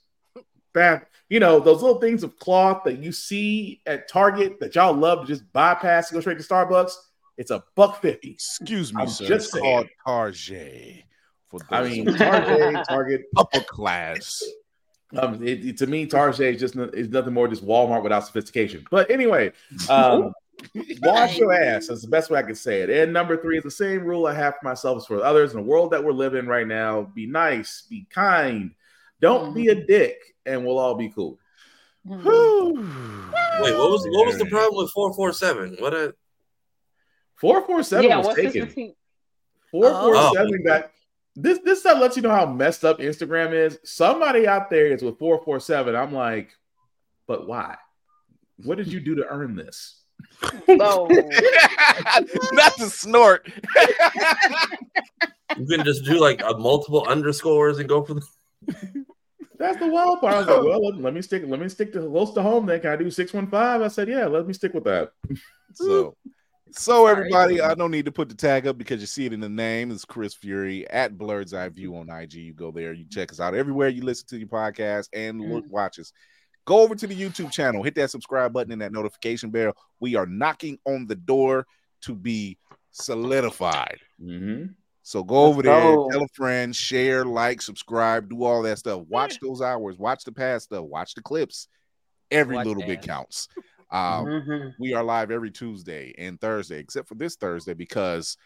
[0.74, 4.94] That you know those little things of cloth that you see at Target that y'all
[4.94, 6.94] love to just bypass and go straight to Starbucks.
[7.38, 8.32] It's a buck fifty.
[8.32, 9.26] Excuse me, I'm sir.
[9.28, 9.64] just it's saying.
[9.64, 11.04] called Target.
[11.50, 14.42] For I mean, of- Target, Target, upper class.
[15.16, 18.26] Um, it, it- to me, Target is just no- is nothing more just Walmart without
[18.26, 18.86] sophistication.
[18.90, 19.52] But anyway,
[19.90, 20.32] um,
[21.02, 21.88] wash your ass.
[21.88, 22.90] That's the best way I can say it.
[22.90, 25.58] And number three is the same rule I have for myself as for others in
[25.58, 27.04] the world that we're living right now.
[27.14, 28.72] Be nice, be kind.
[29.22, 29.82] Don't be mm-hmm.
[29.82, 31.40] a dick, and we'll all be cool.
[32.06, 33.64] Mm-hmm.
[33.64, 35.78] Wait, what was what was the problem with four four seven?
[35.80, 36.14] What a
[37.44, 38.70] Four four seven Yeah, was this taken.
[38.70, 38.96] routine?
[39.70, 40.34] Four four Oh.
[40.38, 40.58] oh.
[40.64, 40.92] got
[41.36, 41.60] this.
[41.60, 43.80] This stuff lets you know how messed up Instagram is.
[43.84, 45.94] Somebody out there is with four four seven.
[45.94, 46.56] I'm like,
[47.28, 47.76] but why?
[48.64, 50.03] What did you do to earn this?
[50.68, 51.08] No.
[52.56, 53.52] That's a snort.
[55.58, 58.26] you can just do like a multiple underscores and go for the
[59.58, 60.34] That's the wild part.
[60.34, 61.44] I was like, well, let, let me stick.
[61.46, 62.66] Let me stick to close to home.
[62.66, 63.82] Then can I do six one five?
[63.82, 64.26] I said, yeah.
[64.26, 65.12] Let me stick with that.
[65.74, 66.18] So,
[66.72, 69.40] so everybody, I don't need to put the tag up because you see it in
[69.40, 69.92] the name.
[69.92, 72.34] It's Chris Fury at Blerd's Eye View on IG.
[72.34, 75.66] You go there, you check us out everywhere you listen to your podcast and look,
[75.66, 75.72] mm.
[75.72, 76.12] watch us.
[76.66, 79.76] Go over to the YouTube channel, hit that subscribe button and that notification bell.
[80.00, 81.68] We are knocking on the door
[82.02, 82.58] to be
[82.92, 84.00] solidified.
[84.22, 84.72] Mm-hmm.
[85.02, 86.10] So go over there, go.
[86.10, 89.02] tell a friend, share, like, subscribe, do all that stuff.
[89.10, 91.68] Watch those hours, watch the past stuff, watch the clips.
[92.32, 93.50] Every Watch little bit counts.
[93.92, 94.74] Um, Mhm.
[94.80, 98.38] we are live every Tuesday and Thursday, except for this Thursday, because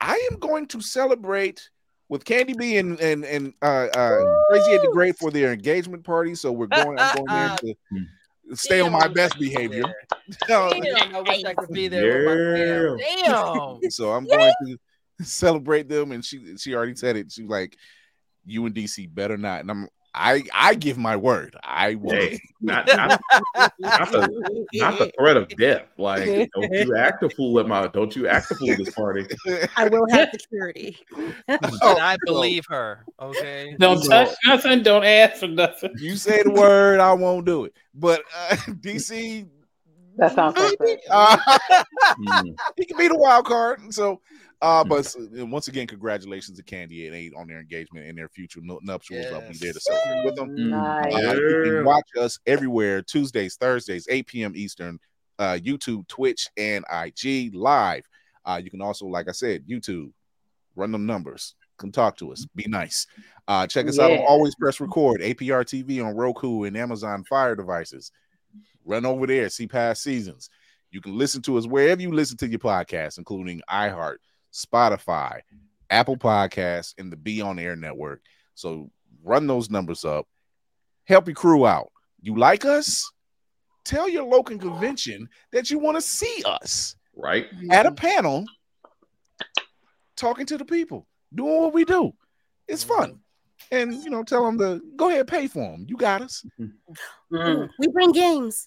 [0.00, 1.68] I am going to celebrate
[2.08, 6.04] with Candy B and and and uh, uh, Crazy Ed the Great for their engagement
[6.04, 6.34] party.
[6.34, 6.98] So we're going.
[6.98, 7.56] I'm going there
[8.50, 9.84] to stay on my best behavior.
[10.48, 13.00] Damn, I wish I could be there with.
[13.00, 13.90] Damn.
[13.90, 14.78] so I'm going to
[15.24, 17.32] celebrate them, and she she already said it.
[17.32, 17.76] She's like,
[18.46, 19.88] "You and DC better not," and I'm.
[20.18, 21.56] I, I give my word.
[21.62, 22.10] I will.
[22.10, 23.20] Hey, not, not,
[23.78, 25.82] not the not the threat of death.
[25.96, 28.90] Like, don't you act a fool at my don't you act a fool at this
[28.94, 29.26] party.
[29.76, 30.98] I will have security.
[31.46, 33.04] And I believe her.
[33.20, 33.76] Okay.
[33.78, 34.82] Don't So- touch nothing.
[34.82, 35.92] Don't ask for nothing.
[35.98, 37.74] You say the word, I won't do it.
[37.94, 39.48] But uh, DC,
[40.16, 41.36] That sounds so maybe, uh,
[42.18, 42.56] Mm.
[42.76, 43.94] he can be the wild card.
[43.94, 44.20] So,
[44.60, 48.16] uh, but s- and once again, congratulations to Candy and Eight on their engagement and
[48.18, 49.26] their future nu- nuptials.
[49.34, 50.70] I'll be there to celebrate with them.
[50.70, 51.14] Nice.
[51.14, 54.52] Uh, you can watch us everywhere Tuesdays, Thursdays, 8 p.m.
[54.56, 54.98] Eastern,
[55.38, 58.04] uh, YouTube, Twitch, and IG live.
[58.44, 60.10] Uh, you can also, like I said, YouTube,
[60.74, 61.54] run them numbers.
[61.76, 62.44] Come talk to us.
[62.56, 63.06] Be nice.
[63.46, 67.54] Uh, check us out on Always Press Record, APR TV on Roku and Amazon Fire
[67.54, 68.10] devices.
[68.84, 70.50] Run over there, see past seasons.
[70.90, 74.16] You can listen to us wherever you listen to your podcasts, including iHeart,
[74.58, 75.40] Spotify,
[75.90, 78.20] Apple Podcasts, and the Be On Air Network.
[78.54, 78.90] So
[79.22, 80.26] run those numbers up.
[81.04, 81.90] Help your crew out.
[82.20, 83.10] You like us?
[83.84, 87.46] Tell your local convention that you want to see us Right?
[87.70, 88.44] at a panel
[90.16, 92.12] talking to the people, doing what we do.
[92.66, 93.20] It's fun.
[93.70, 95.86] And you know, tell them to go ahead, pay for them.
[95.88, 96.44] You got us.
[97.30, 98.66] We bring games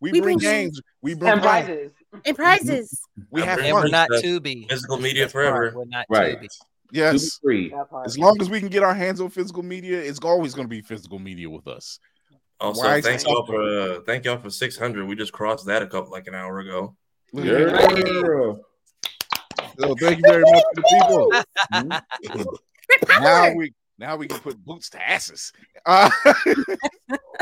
[0.00, 0.80] We, We bring bring games.
[1.02, 1.92] We bring And prize- prizes.
[2.24, 3.00] and prizes.
[3.30, 5.72] We have And we're not to be physical media forever.
[5.74, 6.38] We're not Right.
[6.40, 6.48] Tubi.
[6.92, 7.38] Yes.
[7.42, 7.74] Free.
[8.04, 10.70] As long as we can get our hands on physical media, it's always going to
[10.70, 11.98] be physical media with us.
[12.60, 15.06] Also, Why thank y'all for uh, thank y'all for six hundred.
[15.06, 16.96] We just crossed that a couple like an hour ago.
[17.32, 17.42] Yeah.
[17.42, 18.60] that.
[19.78, 22.48] So thank you very much to the people.
[23.08, 25.52] now we now we can put boots to asses.
[25.86, 26.08] Uh,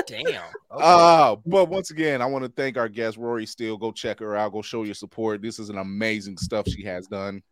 [0.06, 0.24] Damn.
[0.72, 0.82] Okay.
[0.84, 3.76] Uh, but once again, I want to thank our guest Rorie Still.
[3.76, 4.52] Go check her out.
[4.52, 5.42] Go show your support.
[5.42, 7.42] This is an amazing stuff she has done.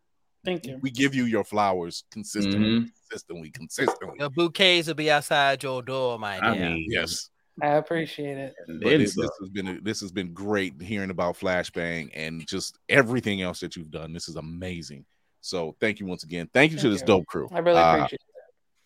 [0.43, 0.79] Thank you.
[0.81, 2.89] We give you your flowers consistently, Mhm.
[3.09, 4.15] consistently, consistently.
[4.19, 6.69] Your bouquets will be outside your door, my I dear.
[6.71, 7.29] mean, Yes.
[7.61, 8.55] I appreciate it.
[8.67, 12.45] But then this, this has been a, this has been great hearing about Flashbang and
[12.47, 14.13] just everything else that you've done.
[14.13, 15.05] This is amazing.
[15.41, 16.49] So thank you once again.
[16.53, 17.07] Thank you to this you.
[17.07, 17.47] dope crew.
[17.51, 18.21] I really Uh, appreciate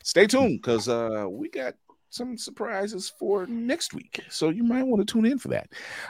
[0.06, 1.74] stay tuned because uh we got
[2.10, 5.68] some surprises for next week so you might want to tune in for that.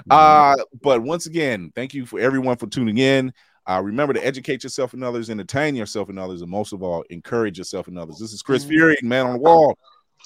[0.09, 3.33] Uh but once again thank you for everyone for tuning in.
[3.67, 7.03] Uh remember to educate yourself and others entertain yourself and others and most of all
[7.09, 8.19] encourage yourself and others.
[8.19, 9.77] This is chris fury man on the wall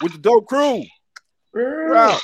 [0.01, 0.83] with the dope crew.
[1.53, 2.19] We're out.